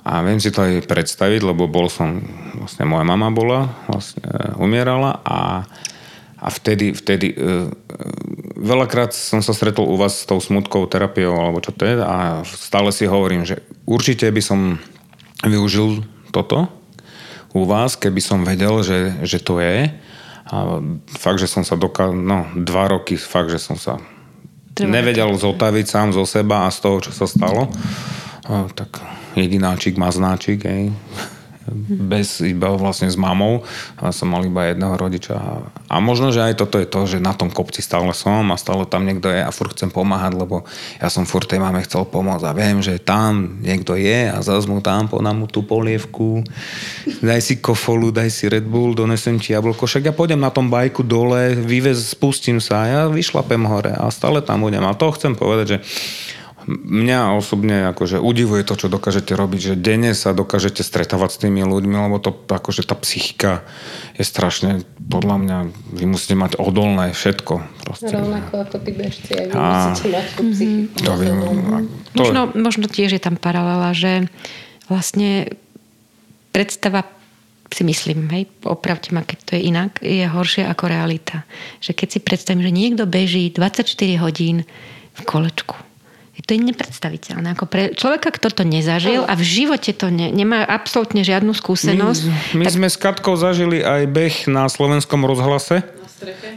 A 0.03 0.19
viem 0.19 0.35
si 0.35 0.51
to 0.51 0.67
aj 0.67 0.83
predstaviť, 0.83 1.47
lebo 1.47 1.71
bol 1.71 1.87
som, 1.87 2.19
vlastne 2.59 2.83
moja 2.83 3.07
mama 3.07 3.31
bola, 3.31 3.71
vlastne 3.87 4.19
eh, 4.27 4.51
umierala 4.59 5.23
a, 5.23 5.63
a 6.43 6.47
vtedy, 6.51 6.91
vtedy 6.91 7.31
uh, 7.39 7.71
veľakrát 8.59 9.15
som 9.15 9.39
sa 9.39 9.55
stretol 9.55 9.87
u 9.87 9.95
vás 9.95 10.23
s 10.23 10.27
tou 10.27 10.43
smutkou 10.43 10.91
terapiou 10.91 11.39
alebo 11.39 11.63
čo 11.63 11.71
to 11.71 11.87
je 11.87 11.95
a 12.03 12.43
stále 12.43 12.91
si 12.91 13.07
hovorím, 13.07 13.47
že 13.47 13.63
určite 13.87 14.27
by 14.27 14.43
som 14.43 14.59
využil 15.47 16.03
toto 16.35 16.67
u 17.55 17.63
vás, 17.63 17.95
keby 17.95 18.19
som 18.19 18.43
vedel, 18.43 18.83
že, 18.83 19.23
že 19.23 19.39
to 19.39 19.63
je 19.63 19.87
a 20.53 20.77
fakt, 21.09 21.41
že 21.41 21.49
som 21.49 21.65
sa 21.65 21.73
dokázal, 21.73 22.13
no 22.13 22.45
dva 22.53 22.85
roky, 22.85 23.17
fakt, 23.17 23.49
že 23.49 23.57
som 23.57 23.73
sa 23.73 23.97
Treba 24.73 25.01
nevedel 25.01 25.33
zotaviť 25.33 25.85
sám 25.89 26.09
zo 26.13 26.29
seba 26.29 26.65
a 26.65 26.73
z 26.73 26.77
toho, 26.85 26.97
čo 27.01 27.11
sa 27.13 27.25
stalo. 27.25 27.69
A, 28.45 28.69
tak 28.73 29.01
jedináčik, 29.33 29.97
maznáčik, 29.97 30.61
hej 30.69 30.93
bez 31.87 32.43
iba 32.43 32.73
vlastne 32.75 33.07
s 33.07 33.15
mamou. 33.15 33.63
A 34.01 34.11
som 34.11 34.31
mal 34.31 34.43
iba 34.43 34.67
jedného 34.67 34.95
rodiča. 34.97 35.35
A 35.87 35.95
možno, 36.03 36.33
že 36.33 36.43
aj 36.43 36.59
toto 36.59 36.81
je 36.81 36.87
to, 36.87 37.05
že 37.05 37.23
na 37.23 37.31
tom 37.31 37.47
kopci 37.53 37.79
stále 37.79 38.11
som 38.11 38.43
a 38.51 38.59
stále 38.59 38.83
tam 38.89 39.07
niekto 39.07 39.31
je 39.31 39.39
a 39.39 39.51
furt 39.53 39.71
chcem 39.75 39.93
pomáhať, 39.93 40.35
lebo 40.35 40.65
ja 40.99 41.07
som 41.07 41.23
furt 41.23 41.47
tej 41.47 41.61
mame 41.61 41.79
chcel 41.85 42.03
pomôcť 42.07 42.45
a 42.49 42.55
viem, 42.57 42.81
že 42.81 42.99
tam 42.99 43.61
niekto 43.61 43.95
je 43.95 44.31
a 44.31 44.37
zase 44.41 44.67
mu 44.67 44.83
tam 44.83 45.07
podám 45.07 45.39
mu 45.39 45.47
tú 45.47 45.63
polievku. 45.63 46.43
Daj 47.21 47.41
si 47.41 47.55
kofolu, 47.61 48.11
daj 48.11 48.29
si 48.33 48.49
Red 48.49 48.65
Bull 48.65 48.97
donesem 48.97 49.37
ti 49.39 49.53
jablko, 49.53 49.85
však 49.85 50.09
ja 50.09 50.13
pôjdem 50.15 50.39
na 50.39 50.49
tom 50.49 50.67
bajku 50.67 51.03
dole, 51.05 51.55
vyvez, 51.55 52.13
spustím 52.15 52.57
sa. 52.59 52.83
A 52.83 52.89
ja 52.89 53.01
vyšlapem 53.07 53.63
hore 53.63 53.93
a 53.93 54.09
stále 54.09 54.41
tam 54.41 54.65
budem. 54.65 54.83
A 54.83 54.97
to 54.97 55.13
chcem 55.15 55.37
povedať, 55.37 55.65
že 55.65 55.77
Mňa 56.67 57.35
osobne 57.35 57.91
akože 57.91 58.23
udivuje 58.23 58.63
to, 58.63 58.79
čo 58.79 58.87
dokážete 58.87 59.35
robiť, 59.35 59.73
že 59.73 59.75
denne 59.75 60.15
sa 60.15 60.31
dokážete 60.31 60.79
stretávať 60.79 61.29
s 61.35 61.41
tými 61.43 61.61
ľuďmi, 61.63 61.95
lebo 62.07 62.17
to 62.23 62.31
akože 62.31 62.87
tá 62.87 62.95
psychika 62.95 63.67
je 64.15 64.23
strašne, 64.23 64.87
podľa 64.97 65.37
mňa, 65.43 65.57
vy 65.99 66.05
musíte 66.07 66.39
mať 66.39 66.55
odolné 66.55 67.11
všetko. 67.11 67.53
Proste. 67.83 68.13
Rovnako 68.15 68.53
ako 68.63 68.77
tí 68.79 68.91
bežci, 68.95 69.31
aj 69.35 69.45
vy 69.51 69.53
a... 69.59 69.67
musíte 69.91 70.09
mať 70.13 70.25
tú 70.31 70.43
psychiku. 70.55 70.95
To 71.03 71.13
viem, 71.19 71.37
to... 71.37 72.19
Možno, 72.19 72.41
možno 72.55 72.85
tiež 72.87 73.17
je 73.17 73.21
tam 73.21 73.35
paralela, 73.35 73.91
že 73.91 74.31
vlastne 74.87 75.51
predstava 76.55 77.03
si 77.73 77.81
myslím, 77.81 78.29
hej, 78.29 78.45
opravte 78.63 79.09
ma, 79.11 79.25
keď 79.25 79.39
to 79.41 79.51
je 79.57 79.61
inak, 79.65 79.97
je 79.99 80.23
horšia 80.29 80.69
ako 80.69 80.93
realita. 80.93 81.41
Že 81.81 81.91
keď 81.97 82.07
si 82.13 82.19
predstavím, 82.21 82.61
že 82.61 82.71
niekto 82.71 83.03
beží 83.09 83.49
24 83.49 83.89
hodín 84.21 84.63
v 85.17 85.21
kolečku, 85.25 85.73
to 86.43 86.49
je 86.55 86.59
nepredstaviteľné. 86.59 87.55
Ako 87.55 87.65
pre 87.71 87.95
človeka, 87.95 88.35
kto 88.35 88.51
to 88.51 88.63
nezažil 88.67 89.23
a 89.23 89.33
v 89.35 89.43
živote 89.43 89.95
to 89.95 90.11
ne, 90.11 90.27
nemá 90.27 90.67
absolútne 90.67 91.23
žiadnu 91.23 91.55
skúsenosť. 91.55 92.23
My, 92.53 92.63
my 92.63 92.65
tak... 92.67 92.73
sme 92.75 92.87
s 92.91 92.97
Katkou 92.99 93.35
zažili 93.39 93.79
aj 93.79 94.11
beh 94.11 94.35
na 94.51 94.67
slovenskom 94.67 95.23
rozhlase. 95.23 95.87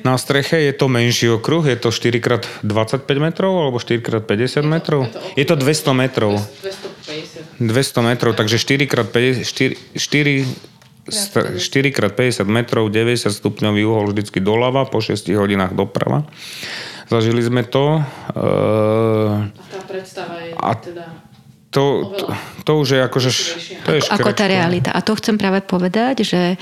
Na 0.07 0.15
streche 0.15 0.63
je 0.63 0.71
to 0.71 0.87
menší 0.87 1.27
okruh, 1.27 1.67
je 1.67 1.75
to 1.75 1.91
4x25 1.91 3.11
metrov 3.19 3.51
alebo 3.51 3.83
4x50 3.83 4.63
metrov? 4.63 5.11
Je 5.35 5.43
to 5.43 5.59
200 5.59 5.91
metrov. 5.91 6.39
250. 6.63 7.59
200 7.59 8.11
metrov, 8.11 8.33
takže 8.39 8.63
4x50, 8.63 9.43
4, 9.43 9.99
4, 9.99 10.47
4x50 11.59 12.47
metrov, 12.47 12.91
90 12.91 13.31
stupňový 13.31 13.83
uhol 13.87 14.15
vždycky 14.15 14.39
doľava, 14.39 14.87
po 14.87 15.03
6 15.03 15.27
hodinách 15.35 15.75
doprava. 15.75 16.27
Zažili 17.07 17.43
sme 17.43 17.63
to. 17.63 18.03
Uh, 18.35 19.47
a 19.47 19.65
tá 19.71 19.81
predstava 19.87 20.43
je 20.43 20.53
a 20.55 20.71
teda... 20.75 21.07
To, 21.71 22.09
to, 22.17 22.25
to 22.65 22.73
už 22.81 22.89
je 22.97 23.01
akože... 23.05 23.31
To 23.85 23.91
je 23.95 24.01
ako, 24.01 24.17
ako 24.17 24.31
tá 24.33 24.49
realita. 24.49 24.91
A 24.97 25.05
to 25.05 25.13
chcem 25.19 25.37
práve 25.37 25.61
povedať, 25.61 26.25
že 26.25 26.57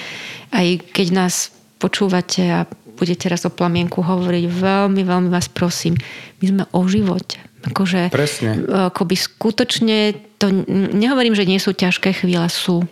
aj 0.51 0.91
keď 0.91 1.07
nás 1.15 1.55
počúvate 1.79 2.43
a 2.51 2.67
budete 2.99 3.31
raz 3.31 3.47
o 3.47 3.53
plamienku 3.53 4.03
hovoriť, 4.03 4.45
veľmi, 4.51 5.03
veľmi 5.07 5.29
vás 5.31 5.47
prosím, 5.51 5.95
my 6.43 6.45
sme 6.47 6.65
o 6.71 6.81
živote. 6.87 7.39
Akože, 7.65 8.13
Presne. 8.13 8.61
Akoby 8.93 9.17
skutočne, 9.17 10.13
to, 10.37 10.53
nehovorím, 10.93 11.33
že 11.33 11.49
nie 11.49 11.57
sú 11.57 11.73
ťažké 11.73 12.13
chvíle, 12.13 12.45
sú, 12.53 12.85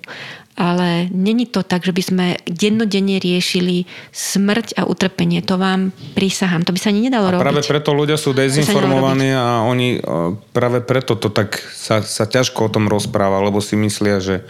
ale 0.53 1.09
není 1.09 1.49
to 1.49 1.65
tak, 1.65 1.81
že 1.81 1.97
by 1.97 2.03
sme 2.05 2.27
dennodenne 2.45 3.17
riešili 3.17 3.89
smrť 4.13 4.77
a 4.77 4.85
utrpenie. 4.85 5.41
To 5.49 5.57
vám 5.57 5.97
prísahám. 6.13 6.69
To 6.69 6.77
by 6.77 6.81
sa 6.81 6.93
ani 6.93 7.09
nedalo 7.09 7.33
a 7.33 7.41
robiť. 7.41 7.45
práve 7.49 7.65
preto 7.65 7.91
ľudia 7.97 8.21
sú 8.21 8.37
dezinformovaní 8.37 9.33
a 9.33 9.65
oni 9.65 10.05
práve 10.53 10.85
preto 10.85 11.17
to 11.17 11.33
tak 11.33 11.57
sa, 11.73 12.05
sa 12.05 12.29
ťažko 12.29 12.69
o 12.69 12.73
tom 12.73 12.85
rozpráva, 12.87 13.41
lebo 13.41 13.65
si 13.65 13.81
myslia, 13.81 14.21
že 14.21 14.45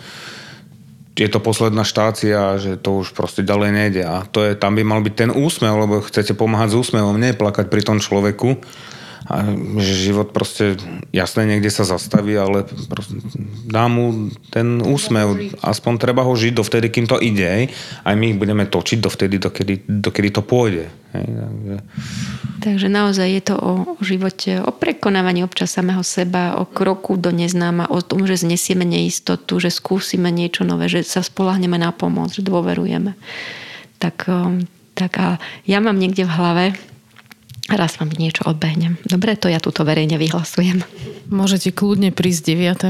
je 1.12 1.28
to 1.28 1.38
posledná 1.38 1.84
štácia, 1.84 2.56
že 2.58 2.80
to 2.80 3.04
už 3.04 3.12
proste 3.14 3.46
ďalej 3.46 3.70
nejde. 3.70 4.02
A 4.02 4.24
to 4.26 4.42
je, 4.42 4.58
tam 4.58 4.74
by 4.74 4.82
mal 4.82 5.04
byť 5.04 5.14
ten 5.14 5.30
úsmev, 5.30 5.76
lebo 5.76 6.02
chcete 6.02 6.34
pomáhať 6.34 6.74
s 6.74 6.78
úsmevom, 6.88 7.20
nie 7.20 7.36
plakať 7.36 7.68
pri 7.68 7.82
tom 7.84 7.98
človeku 8.02 8.58
a 9.26 9.46
že 9.78 10.10
život 10.10 10.34
proste 10.34 10.74
jasne 11.14 11.46
niekde 11.46 11.70
sa 11.70 11.86
zastaví, 11.86 12.34
ale 12.34 12.66
dá 13.66 13.86
mu 13.86 14.34
ten 14.50 14.82
úsmev. 14.82 15.54
Aspoň 15.62 15.92
treba 16.02 16.26
ho 16.26 16.34
žiť 16.34 16.58
dovtedy, 16.58 16.90
kým 16.90 17.06
to 17.06 17.22
ide. 17.22 17.70
Aj 18.02 18.14
my 18.18 18.34
ich 18.34 18.38
budeme 18.38 18.66
točiť 18.66 18.98
dovtedy, 18.98 19.38
dokedy, 19.38 19.74
dokedy 19.86 20.28
to 20.34 20.42
pôjde. 20.42 20.90
Hej, 21.12 21.28
takže... 21.28 21.76
takže 22.64 22.86
naozaj 22.88 23.28
je 23.28 23.42
to 23.44 23.54
o, 23.60 23.72
o 23.94 24.02
živote, 24.02 24.64
o 24.64 24.72
prekonávaní 24.72 25.44
občas 25.44 25.70
samého 25.76 26.00
seba, 26.00 26.56
o 26.56 26.64
kroku 26.64 27.20
do 27.20 27.28
neznáma, 27.28 27.92
o 27.92 28.00
tom, 28.00 28.24
že 28.24 28.40
znesieme 28.40 28.82
neistotu, 28.82 29.60
že 29.60 29.68
skúsime 29.68 30.32
niečo 30.32 30.64
nové, 30.64 30.88
že 30.88 31.04
sa 31.04 31.20
spolahneme 31.20 31.76
na 31.76 31.92
pomoc, 31.92 32.32
že 32.32 32.42
dôverujeme. 32.42 33.14
Tak, 34.00 34.26
tak 34.96 35.12
a 35.20 35.36
ja 35.68 35.78
mám 35.78 36.00
niekde 36.00 36.26
v 36.26 36.34
hlave 36.34 36.64
raz 37.70 37.98
vám 38.00 38.10
niečo 38.14 38.42
odbehnem. 38.48 38.98
Dobre, 39.06 39.38
to 39.38 39.46
ja 39.46 39.62
tuto 39.62 39.86
verejne 39.86 40.18
vyhlasujem. 40.18 40.82
Môžete 41.30 41.70
kľudne 41.70 42.10
prísť 42.10 42.58
9. 42.58 42.82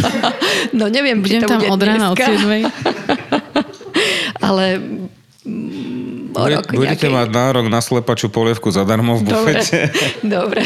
no 0.78 0.84
neviem, 0.88 1.20
Budem 1.20 1.44
tam 1.44 1.60
od 1.68 1.80
rána 1.82 2.14
od 2.14 2.18
7. 2.18 2.64
Ale 4.46 4.64
o 6.38 6.44
rok 6.46 6.70
Budete 6.70 7.08
nejakej... 7.08 7.18
mať 7.18 7.28
nárok 7.32 7.66
na 7.66 7.80
slepačú 7.80 8.28
polievku 8.30 8.68
zadarmo 8.70 9.18
v 9.18 9.32
bufete. 9.32 9.90
Dobre, 10.22 10.30
dobre. 10.36 10.62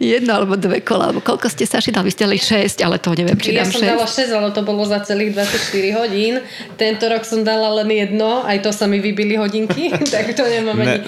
Jedno 0.00 0.32
alebo 0.40 0.54
dve 0.56 0.80
kola, 0.80 1.10
alebo 1.10 1.20
koľko 1.22 1.46
ste 1.52 1.68
sa 1.68 1.78
dali? 1.78 2.08
Vy 2.08 2.12
ste 2.14 2.24
dali 2.26 2.38
6, 2.40 2.80
ale 2.82 2.96
to 2.98 3.12
neviem, 3.14 3.38
či 3.38 3.54
ja 3.54 3.62
dám 3.62 3.70
6. 3.70 3.74
Ja 3.74 3.78
som 3.78 3.82
dala 3.86 4.06
6, 4.08 4.38
ale 4.38 4.48
to 4.56 4.62
bolo 4.64 4.82
za 4.88 4.98
celých 5.04 5.36
24 5.36 5.98
hodín. 6.00 6.34
Tento 6.80 7.04
rok 7.06 7.22
som 7.26 7.44
dala 7.44 7.70
len 7.82 7.88
jedno, 7.92 8.42
aj 8.42 8.64
to 8.64 8.70
sa 8.72 8.88
mi 8.88 8.98
vybili 8.98 9.36
hodinky, 9.36 9.92
tak 10.14 10.32
to 10.34 10.44
nemám 10.46 10.78
ne. 10.78 10.84
ani 10.84 10.98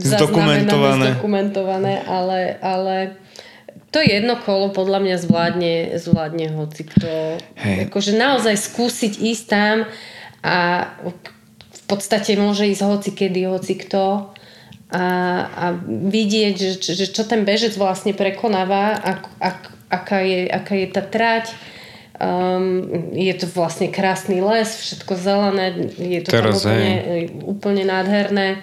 zdokumentované. 0.00 1.06
zdokumentované, 1.16 1.94
ale, 2.06 2.56
ale 2.62 2.96
to 3.90 3.98
jedno 3.98 4.38
kolo 4.38 4.70
podľa 4.70 5.02
mňa 5.02 5.16
zvládne, 5.18 5.74
zvládne 5.98 6.46
hoci 6.54 6.82
kto. 6.86 7.42
Hey. 7.58 7.90
Akože 7.90 8.14
naozaj 8.14 8.54
skúsiť 8.54 9.18
ísť 9.18 9.44
tam 9.50 9.76
a 10.46 10.88
podstate 11.90 12.38
môže 12.38 12.70
ísť 12.70 12.82
hoci 12.86 13.10
kedy, 13.10 13.50
hoci 13.50 13.74
kto 13.74 14.30
a, 14.90 15.04
a 15.46 15.64
vidieť, 15.86 16.54
že, 16.54 16.72
že 16.82 17.06
čo 17.10 17.22
ten 17.26 17.42
bežec 17.42 17.74
vlastne 17.74 18.14
prekonáva, 18.14 18.98
ak, 18.98 19.22
ak, 19.38 19.58
aká, 19.90 20.18
je, 20.22 20.40
aká 20.50 20.74
je 20.78 20.86
tá 20.90 21.02
trať. 21.02 21.54
Um, 22.20 22.84
je 23.16 23.32
to 23.32 23.48
vlastne 23.48 23.88
krásny 23.88 24.44
les, 24.44 24.68
všetko 24.68 25.16
zelené, 25.16 25.88
je 25.96 26.20
to 26.20 26.28
Teraz, 26.36 26.60
tam 26.60 26.76
úplne, 26.76 26.92
úplne 27.48 27.84
nádherné. 27.88 28.60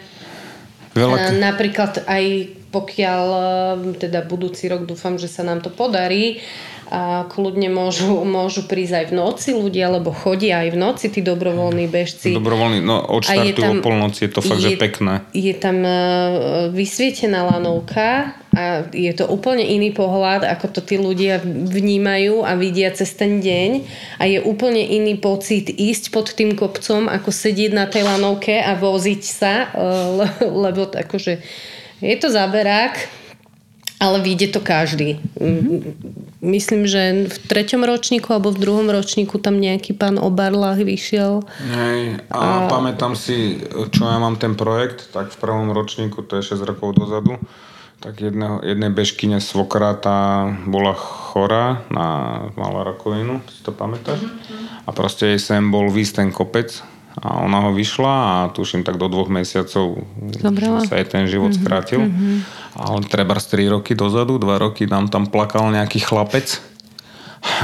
Veľa... 0.94 1.42
Napríklad 1.42 2.06
aj 2.06 2.54
pokiaľ 2.78 3.26
teda 3.98 4.22
budúci 4.30 4.70
rok 4.70 4.86
dúfam, 4.86 5.18
že 5.18 5.26
sa 5.26 5.42
nám 5.42 5.66
to 5.66 5.74
podarí, 5.74 6.38
a 6.88 7.28
kľudne 7.28 7.68
môžu, 7.68 8.24
môžu 8.24 8.64
prísť 8.64 9.04
aj 9.04 9.06
v 9.12 9.14
noci 9.20 9.50
ľudia, 9.52 9.92
lebo 9.92 10.16
chodia 10.16 10.64
aj 10.64 10.70
v 10.72 10.78
noci 10.80 11.06
tí 11.12 11.20
dobrovoľní 11.20 11.92
bežci. 11.92 12.32
Dobrovoľní, 12.32 12.80
no 12.80 13.04
od 13.04 13.28
štartu 13.28 13.60
tam, 13.60 13.80
o 13.80 13.84
polnoci 13.84 14.28
je 14.28 14.32
to 14.32 14.40
fakt, 14.40 14.64
je, 14.64 14.72
že 14.72 14.80
pekné. 14.80 15.28
Je 15.36 15.52
tam 15.52 15.84
e, 15.84 15.92
vysvietená 16.72 17.44
lanovka 17.44 18.40
a 18.56 18.88
je 18.88 19.12
to 19.12 19.28
úplne 19.28 19.68
iný 19.68 19.92
pohľad, 19.92 20.48
ako 20.48 20.80
to 20.80 20.80
tí 20.80 20.96
ľudia 20.96 21.44
vnímajú 21.44 22.48
a 22.48 22.56
vidia 22.56 22.88
cez 22.96 23.12
ten 23.20 23.44
deň 23.44 23.84
a 24.18 24.24
je 24.24 24.40
úplne 24.40 24.80
iný 24.80 25.20
pocit 25.20 25.68
ísť 25.68 26.16
pod 26.16 26.32
tým 26.32 26.56
kopcom, 26.56 27.12
ako 27.12 27.36
sedieť 27.36 27.72
na 27.76 27.92
tej 27.92 28.08
lanovke 28.08 28.64
a 28.64 28.80
voziť 28.80 29.22
sa, 29.28 29.54
e, 29.76 30.48
lebo 30.48 30.88
akože 30.88 31.44
je 32.02 32.18
to 32.18 32.30
záberák, 32.30 32.94
ale 33.98 34.22
vyjde 34.22 34.48
to 34.54 34.62
každý. 34.62 35.18
Mm-hmm. 35.42 35.80
Myslím, 36.46 36.86
že 36.86 37.26
v 37.26 37.38
treťom 37.50 37.82
ročníku 37.82 38.30
alebo 38.30 38.54
v 38.54 38.62
druhom 38.62 38.86
ročníku 38.86 39.42
tam 39.42 39.58
nejaký 39.58 39.98
pán 39.98 40.22
Obarlach 40.22 40.78
vyšiel. 40.78 41.42
Hej, 41.74 42.22
a, 42.30 42.38
a 42.38 42.70
pamätám 42.70 43.18
si, 43.18 43.58
čo 43.90 44.06
ja 44.06 44.22
mám 44.22 44.38
ten 44.38 44.54
projekt, 44.54 45.10
tak 45.10 45.34
v 45.34 45.38
prvom 45.42 45.74
ročníku, 45.74 46.22
to 46.22 46.38
je 46.38 46.54
6 46.54 46.62
rokov 46.62 46.94
dozadu, 46.94 47.42
tak 47.98 48.22
jedného, 48.22 48.62
jednej 48.62 48.94
bežkyne 48.94 49.42
svokra 49.42 49.98
tá 49.98 50.46
bola 50.70 50.94
chorá, 50.94 51.82
na, 51.90 52.08
mala 52.54 52.86
rakovinu, 52.86 53.42
si 53.50 53.66
to 53.66 53.74
pamätáš? 53.74 54.22
Mm-hmm. 54.22 54.86
A 54.86 54.90
proste 54.94 55.34
jej 55.34 55.42
sem 55.42 55.74
bol 55.74 55.90
výsť 55.90 56.22
ten 56.22 56.30
kopec 56.30 56.70
a 57.18 57.42
ona 57.42 57.66
ho 57.66 57.74
vyšla 57.74 58.14
a 58.14 58.36
tuším 58.54 58.86
tak 58.86 59.02
do 59.02 59.10
dvoch 59.10 59.26
mesiacov 59.26 60.06
Zobrala. 60.38 60.86
sa 60.86 61.02
jej 61.02 61.08
ten 61.10 61.26
život 61.26 61.50
mm-hmm. 61.50 61.66
skrátil. 61.66 62.02
Mm-hmm. 62.06 62.38
Ale 62.78 62.98
treba 63.10 63.42
z 63.42 63.58
3 63.58 63.74
roky 63.74 63.98
dozadu, 63.98 64.38
2 64.38 64.46
roky 64.62 64.86
nám 64.86 65.10
tam 65.10 65.26
plakal 65.26 65.74
nejaký 65.74 65.98
chlapec 66.06 66.62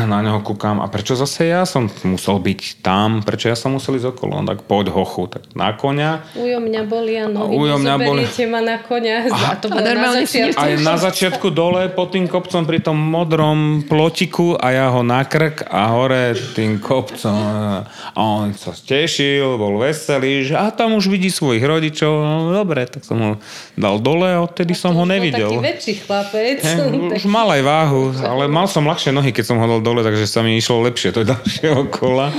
na 0.01 0.19
neho 0.25 0.41
kúkam, 0.41 0.81
a 0.81 0.89
prečo 0.89 1.13
zase 1.13 1.53
ja 1.53 1.63
som 1.69 1.85
musel 2.07 2.41
byť 2.41 2.81
tam, 2.81 3.21
prečo 3.21 3.51
ja 3.51 3.57
som 3.57 3.77
musel 3.77 4.01
ísť 4.01 4.17
okolo, 4.17 4.41
no 4.41 4.45
tak 4.49 4.65
poď 4.65 4.89
hochu, 4.89 5.29
tak 5.29 5.45
na 5.53 5.73
konia. 5.77 6.25
Ujo 6.33 6.57
mňa 6.57 6.81
boli 6.89 7.13
a 7.21 7.29
nohy, 7.29 7.53
ujo 7.53 7.75
mňa 7.77 7.95
boli. 8.01 8.23
ma 8.49 8.61
na 8.65 8.77
konia 8.81 9.29
a, 9.29 9.53
a 9.53 9.61
to 9.61 9.69
bolo 9.69 9.85
na 9.85 10.09
začiatku. 10.25 10.57
Aj 10.57 10.73
na 10.81 10.95
začiatku 10.97 11.47
dole 11.53 11.93
pod 11.93 12.17
tým 12.17 12.25
kopcom 12.25 12.65
pri 12.65 12.81
tom 12.81 12.97
modrom 12.97 13.85
plotiku 13.85 14.57
a 14.57 14.73
ja 14.73 14.87
ho 14.89 15.05
na 15.05 15.21
krk 15.21 15.69
a 15.69 15.93
hore 15.93 16.33
tým 16.57 16.81
kopcom 16.81 17.85
a 18.13 18.19
on 18.19 18.55
sa 18.57 18.73
tešil, 18.73 19.61
bol 19.61 19.77
veselý, 19.77 20.47
že 20.49 20.57
a 20.57 20.73
tam 20.73 20.97
už 20.97 21.11
vidí 21.11 21.29
svojich 21.29 21.61
rodičov, 21.61 22.11
no 22.23 22.55
dobre, 22.55 22.89
tak 22.89 23.05
som 23.05 23.17
ho 23.21 23.31
dal 23.77 24.01
dole 24.01 24.33
a 24.33 24.41
odtedy 24.41 24.73
a 24.73 24.79
som 24.79 24.97
ho 24.97 25.05
nevidel. 25.05 25.49
taký 25.49 25.67
väčší 25.69 25.93
chlapec. 26.07 26.59
He, 26.63 26.75
už 27.19 27.25
mal 27.29 27.47
aj 27.53 27.61
váhu, 27.61 28.01
ale 28.23 28.49
mal 28.49 28.65
som 28.65 28.87
ľahšie 28.87 29.13
nohy, 29.13 29.35
keď 29.35 29.53
som 29.53 29.57
ho 29.59 29.65
dal 29.67 29.81
dole, 29.83 30.01
takže 30.01 30.25
sa 30.25 30.39
mi 30.41 30.55
išlo 30.55 30.81
lepšie 30.87 31.11
to 31.11 31.27
ďalšieho 31.27 31.91
kola. 31.91 32.31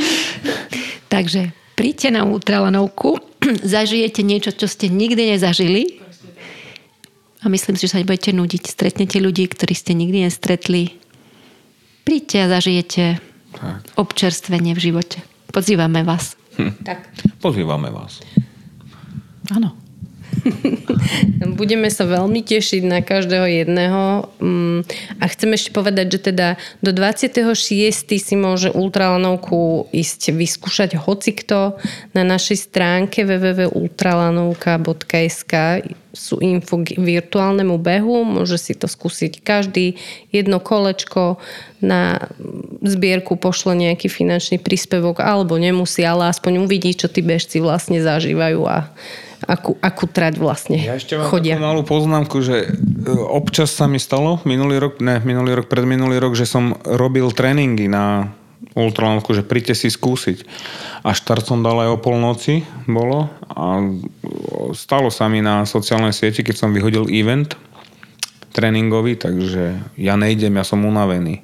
Takže 1.13 1.53
príďte 1.77 2.09
na 2.17 2.25
ultralanovku, 2.25 3.21
zažijete 3.77 4.25
niečo, 4.25 4.51
čo 4.51 4.65
ste 4.67 4.89
nikdy 4.89 5.37
nezažili 5.37 6.03
a 7.45 7.53
myslím 7.53 7.77
si, 7.77 7.85
že 7.85 7.93
sa 7.93 8.01
nebudete 8.01 8.33
nudiť. 8.33 8.63
Stretnete 8.65 9.21
ľudí, 9.21 9.45
ktorí 9.45 9.77
ste 9.77 9.93
nikdy 9.93 10.25
nestretli. 10.25 10.97
Príďte 12.09 12.37
a 12.41 12.47
zažijete 12.49 13.05
tak. 13.53 13.85
občerstvenie 14.01 14.73
v 14.73 14.81
živote. 14.81 15.21
Pozývame 15.53 16.01
vás. 16.09 16.41
Hm. 16.57 16.73
Tak. 16.81 17.05
Pozývame 17.45 17.93
vás. 17.93 18.25
Áno. 19.53 19.84
Budeme 21.59 21.91
sa 21.91 22.05
veľmi 22.05 22.45
tešiť 22.45 22.85
na 22.85 23.01
každého 23.01 23.65
jedného 23.65 24.29
mm, 24.39 24.85
a 25.21 25.29
chcem 25.31 25.53
ešte 25.57 25.71
povedať, 25.73 26.13
že 26.19 26.23
teda 26.33 26.57
do 26.85 26.93
26. 26.93 28.07
si 28.07 28.37
môže 28.37 28.71
ultralanovku 28.71 29.89
ísť 29.91 30.31
vyskúšať 30.37 30.97
hocikto 31.01 31.79
na 32.13 32.23
našej 32.23 32.57
stránke 32.71 33.25
www.ultralanovka.sk 33.25 35.55
sú 36.15 36.39
info 36.39 36.81
k 36.81 36.97
virtuálnemu 36.97 37.77
behu, 37.77 38.23
môže 38.23 38.57
si 38.57 38.73
to 38.73 38.87
skúsiť 38.87 39.43
každý. 39.43 39.99
Jedno 40.31 40.63
kolečko 40.63 41.43
na 41.83 42.31
zbierku 42.81 43.35
pošle 43.37 43.75
nejaký 43.75 44.07
finančný 44.07 44.63
príspevok 44.63 45.21
alebo 45.21 45.59
nemusí, 45.59 46.07
ale 46.07 46.31
aspoň 46.31 46.65
uvidí, 46.65 46.95
čo 46.95 47.11
tí 47.11 47.21
bežci 47.21 47.59
vlastne 47.59 48.01
zažívajú 48.01 48.63
a 48.65 48.89
akú, 49.45 49.77
akú 49.83 50.09
trať 50.09 50.41
vlastne 50.41 50.81
ja 50.81 50.97
ešte 50.97 51.21
mám 51.21 51.29
chodia. 51.29 51.61
malú 51.61 51.85
poznámku, 51.85 52.41
že 52.41 52.65
e, 52.65 52.69
občas 53.13 53.77
sa 53.77 53.85
mi 53.85 54.01
stalo 54.01 54.41
minulý 54.49 54.81
rok, 54.81 55.05
ne, 55.05 55.21
minulý 55.21 55.61
rok, 55.61 55.67
predminulý 55.69 56.17
rok, 56.17 56.33
že 56.33 56.49
som 56.49 56.79
robil 56.87 57.29
tréningy 57.35 57.91
na 57.91 58.33
ultralanovku, 58.75 59.31
že 59.37 59.47
príďte 59.47 59.87
si 59.87 59.89
skúsiť. 59.93 60.43
A 61.07 61.15
štart 61.15 61.47
som 61.47 61.63
dal 61.63 61.79
aj 61.85 61.95
o 61.95 61.99
polnoci, 62.03 62.67
bolo. 62.91 63.31
A 63.47 63.85
stalo 64.73 65.13
sa 65.13 65.29
mi 65.29 65.45
na 65.45 65.69
sociálnej 65.69 66.17
sieti, 66.17 66.41
keď 66.41 66.57
som 66.57 66.73
vyhodil 66.73 67.11
event 67.13 67.53
tréningový, 68.55 69.19
takže 69.19 69.83
ja 69.99 70.15
nejdem, 70.15 70.55
ja 70.55 70.65
som 70.65 70.87
unavený. 70.87 71.43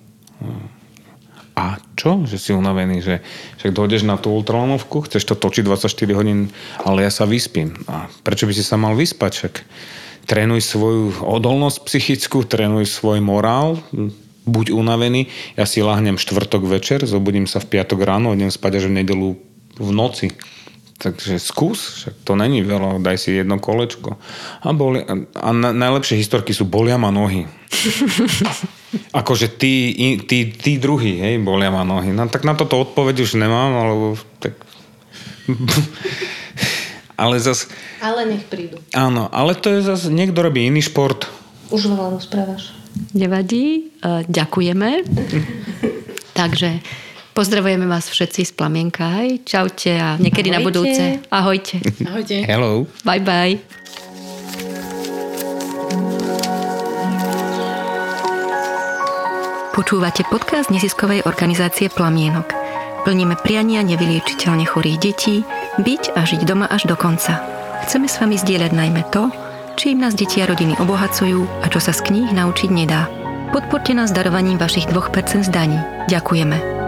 A 1.59 1.77
čo? 1.99 2.25
Že 2.25 2.37
si 2.39 2.51
unavený, 2.55 3.03
že 3.03 3.21
však 3.61 3.75
dojdeš 3.75 4.07
na 4.07 4.16
tú 4.16 4.33
ultralanovku, 4.33 5.05
chceš 5.05 5.29
to 5.29 5.35
točiť 5.37 5.66
24 5.66 6.16
hodín, 6.16 6.55
ale 6.81 7.05
ja 7.05 7.12
sa 7.12 7.27
vyspím. 7.27 7.77
A 7.91 8.07
prečo 8.25 8.47
by 8.47 8.55
si 8.55 8.64
sa 8.64 8.79
mal 8.79 8.95
vyspať? 8.95 9.33
Však 9.37 9.55
trénuj 10.25 10.62
svoju 10.62 11.27
odolnosť 11.27 11.85
psychickú, 11.85 12.47
trénuj 12.47 12.87
svoj 12.87 13.18
morál, 13.18 13.83
buď 14.47 14.73
unavený, 14.73 15.29
ja 15.59 15.66
si 15.66 15.85
lahnem 15.85 16.16
štvrtok 16.16 16.64
večer, 16.64 17.03
zobudím 17.05 17.45
sa 17.45 17.61
v 17.61 17.77
piatok 17.77 18.01
ráno, 18.07 18.33
idem 18.33 18.49
spať 18.49 18.81
až 18.81 18.85
v 18.89 19.03
nedelu 19.05 19.29
v 19.77 19.91
noci. 19.91 20.31
Takže 21.01 21.40
skús, 21.40 22.05
však 22.05 22.28
to 22.28 22.36
není 22.36 22.61
veľa, 22.61 23.01
daj 23.01 23.16
si 23.16 23.32
jedno 23.32 23.57
kolečko. 23.57 24.20
A, 24.61 24.68
boli, 24.76 25.01
a 25.32 25.48
na, 25.57 25.72
najlepšie 25.72 26.20
historky 26.20 26.53
sú 26.53 26.68
bolia 26.68 27.01
ma 27.01 27.09
nohy. 27.09 27.48
akože 29.20 29.48
tí, 29.57 29.96
tí, 30.28 30.53
tí 30.53 30.76
druhí, 30.76 31.24
hej, 31.24 31.40
bolia 31.40 31.72
ma 31.72 31.88
nohy. 31.88 32.12
No, 32.12 32.28
tak 32.28 32.44
na 32.44 32.53
toto 32.53 32.76
odpoveď 32.84 33.16
už 33.24 33.40
nemám, 33.40 33.72
alebo 33.80 34.07
tak... 34.44 34.61
ale 37.22 37.40
zas... 37.40 37.72
Ale 38.05 38.28
nech 38.28 38.44
prídu. 38.44 38.76
Áno, 38.92 39.32
ale 39.32 39.57
to 39.57 39.72
je 39.72 39.80
zase, 39.80 40.12
niekto 40.12 40.44
robí 40.44 40.68
iný 40.68 40.84
šport. 40.84 41.24
Už 41.72 41.88
veľa 41.88 42.20
rozprávaš. 42.20 42.76
Nevadí, 43.16 43.88
e, 44.03 44.26
ďakujeme. 44.28 45.07
Takže 46.36 46.68
pozdravujeme 47.41 47.88
vás 47.88 48.05
všetci 48.12 48.45
z 48.45 48.53
Plamienka. 48.53 49.01
Aj. 49.01 49.32
Čaute 49.49 49.97
a 49.97 50.20
niekedy 50.20 50.53
Ahojte. 50.53 50.61
na 50.61 50.61
budúce. 50.61 51.03
Ahojte. 51.32 51.76
Ahojte. 52.05 52.36
Hello. 52.45 52.84
Bye 53.01 53.24
bye. 53.24 53.57
Počúvate 59.72 60.28
podcast 60.28 60.68
neziskovej 60.68 61.24
organizácie 61.24 61.88
Plamienok. 61.88 62.53
Plníme 63.09 63.41
priania 63.41 63.80
nevyliečiteľne 63.88 64.68
chorých 64.68 65.01
detí, 65.01 65.41
byť 65.80 66.12
a 66.12 66.28
žiť 66.28 66.45
doma 66.45 66.68
až 66.68 66.93
do 66.93 66.97
konca. 67.01 67.41
Chceme 67.88 68.05
s 68.05 68.20
vami 68.20 68.36
zdieľať 68.36 68.76
najmä 68.76 69.09
to, 69.09 69.32
čím 69.80 70.05
nás 70.05 70.12
deti 70.12 70.45
a 70.45 70.47
rodiny 70.53 70.76
obohacujú 70.76 71.64
a 71.64 71.72
čo 71.72 71.80
sa 71.80 71.97
z 71.97 72.05
kníh 72.05 72.28
naučiť 72.36 72.68
nedá. 72.68 73.09
Podporte 73.57 73.97
nás 73.97 74.12
darovaním 74.12 74.61
vašich 74.61 74.84
2% 74.93 75.49
zdaní. 75.49 75.80
Ďakujeme. 76.12 76.80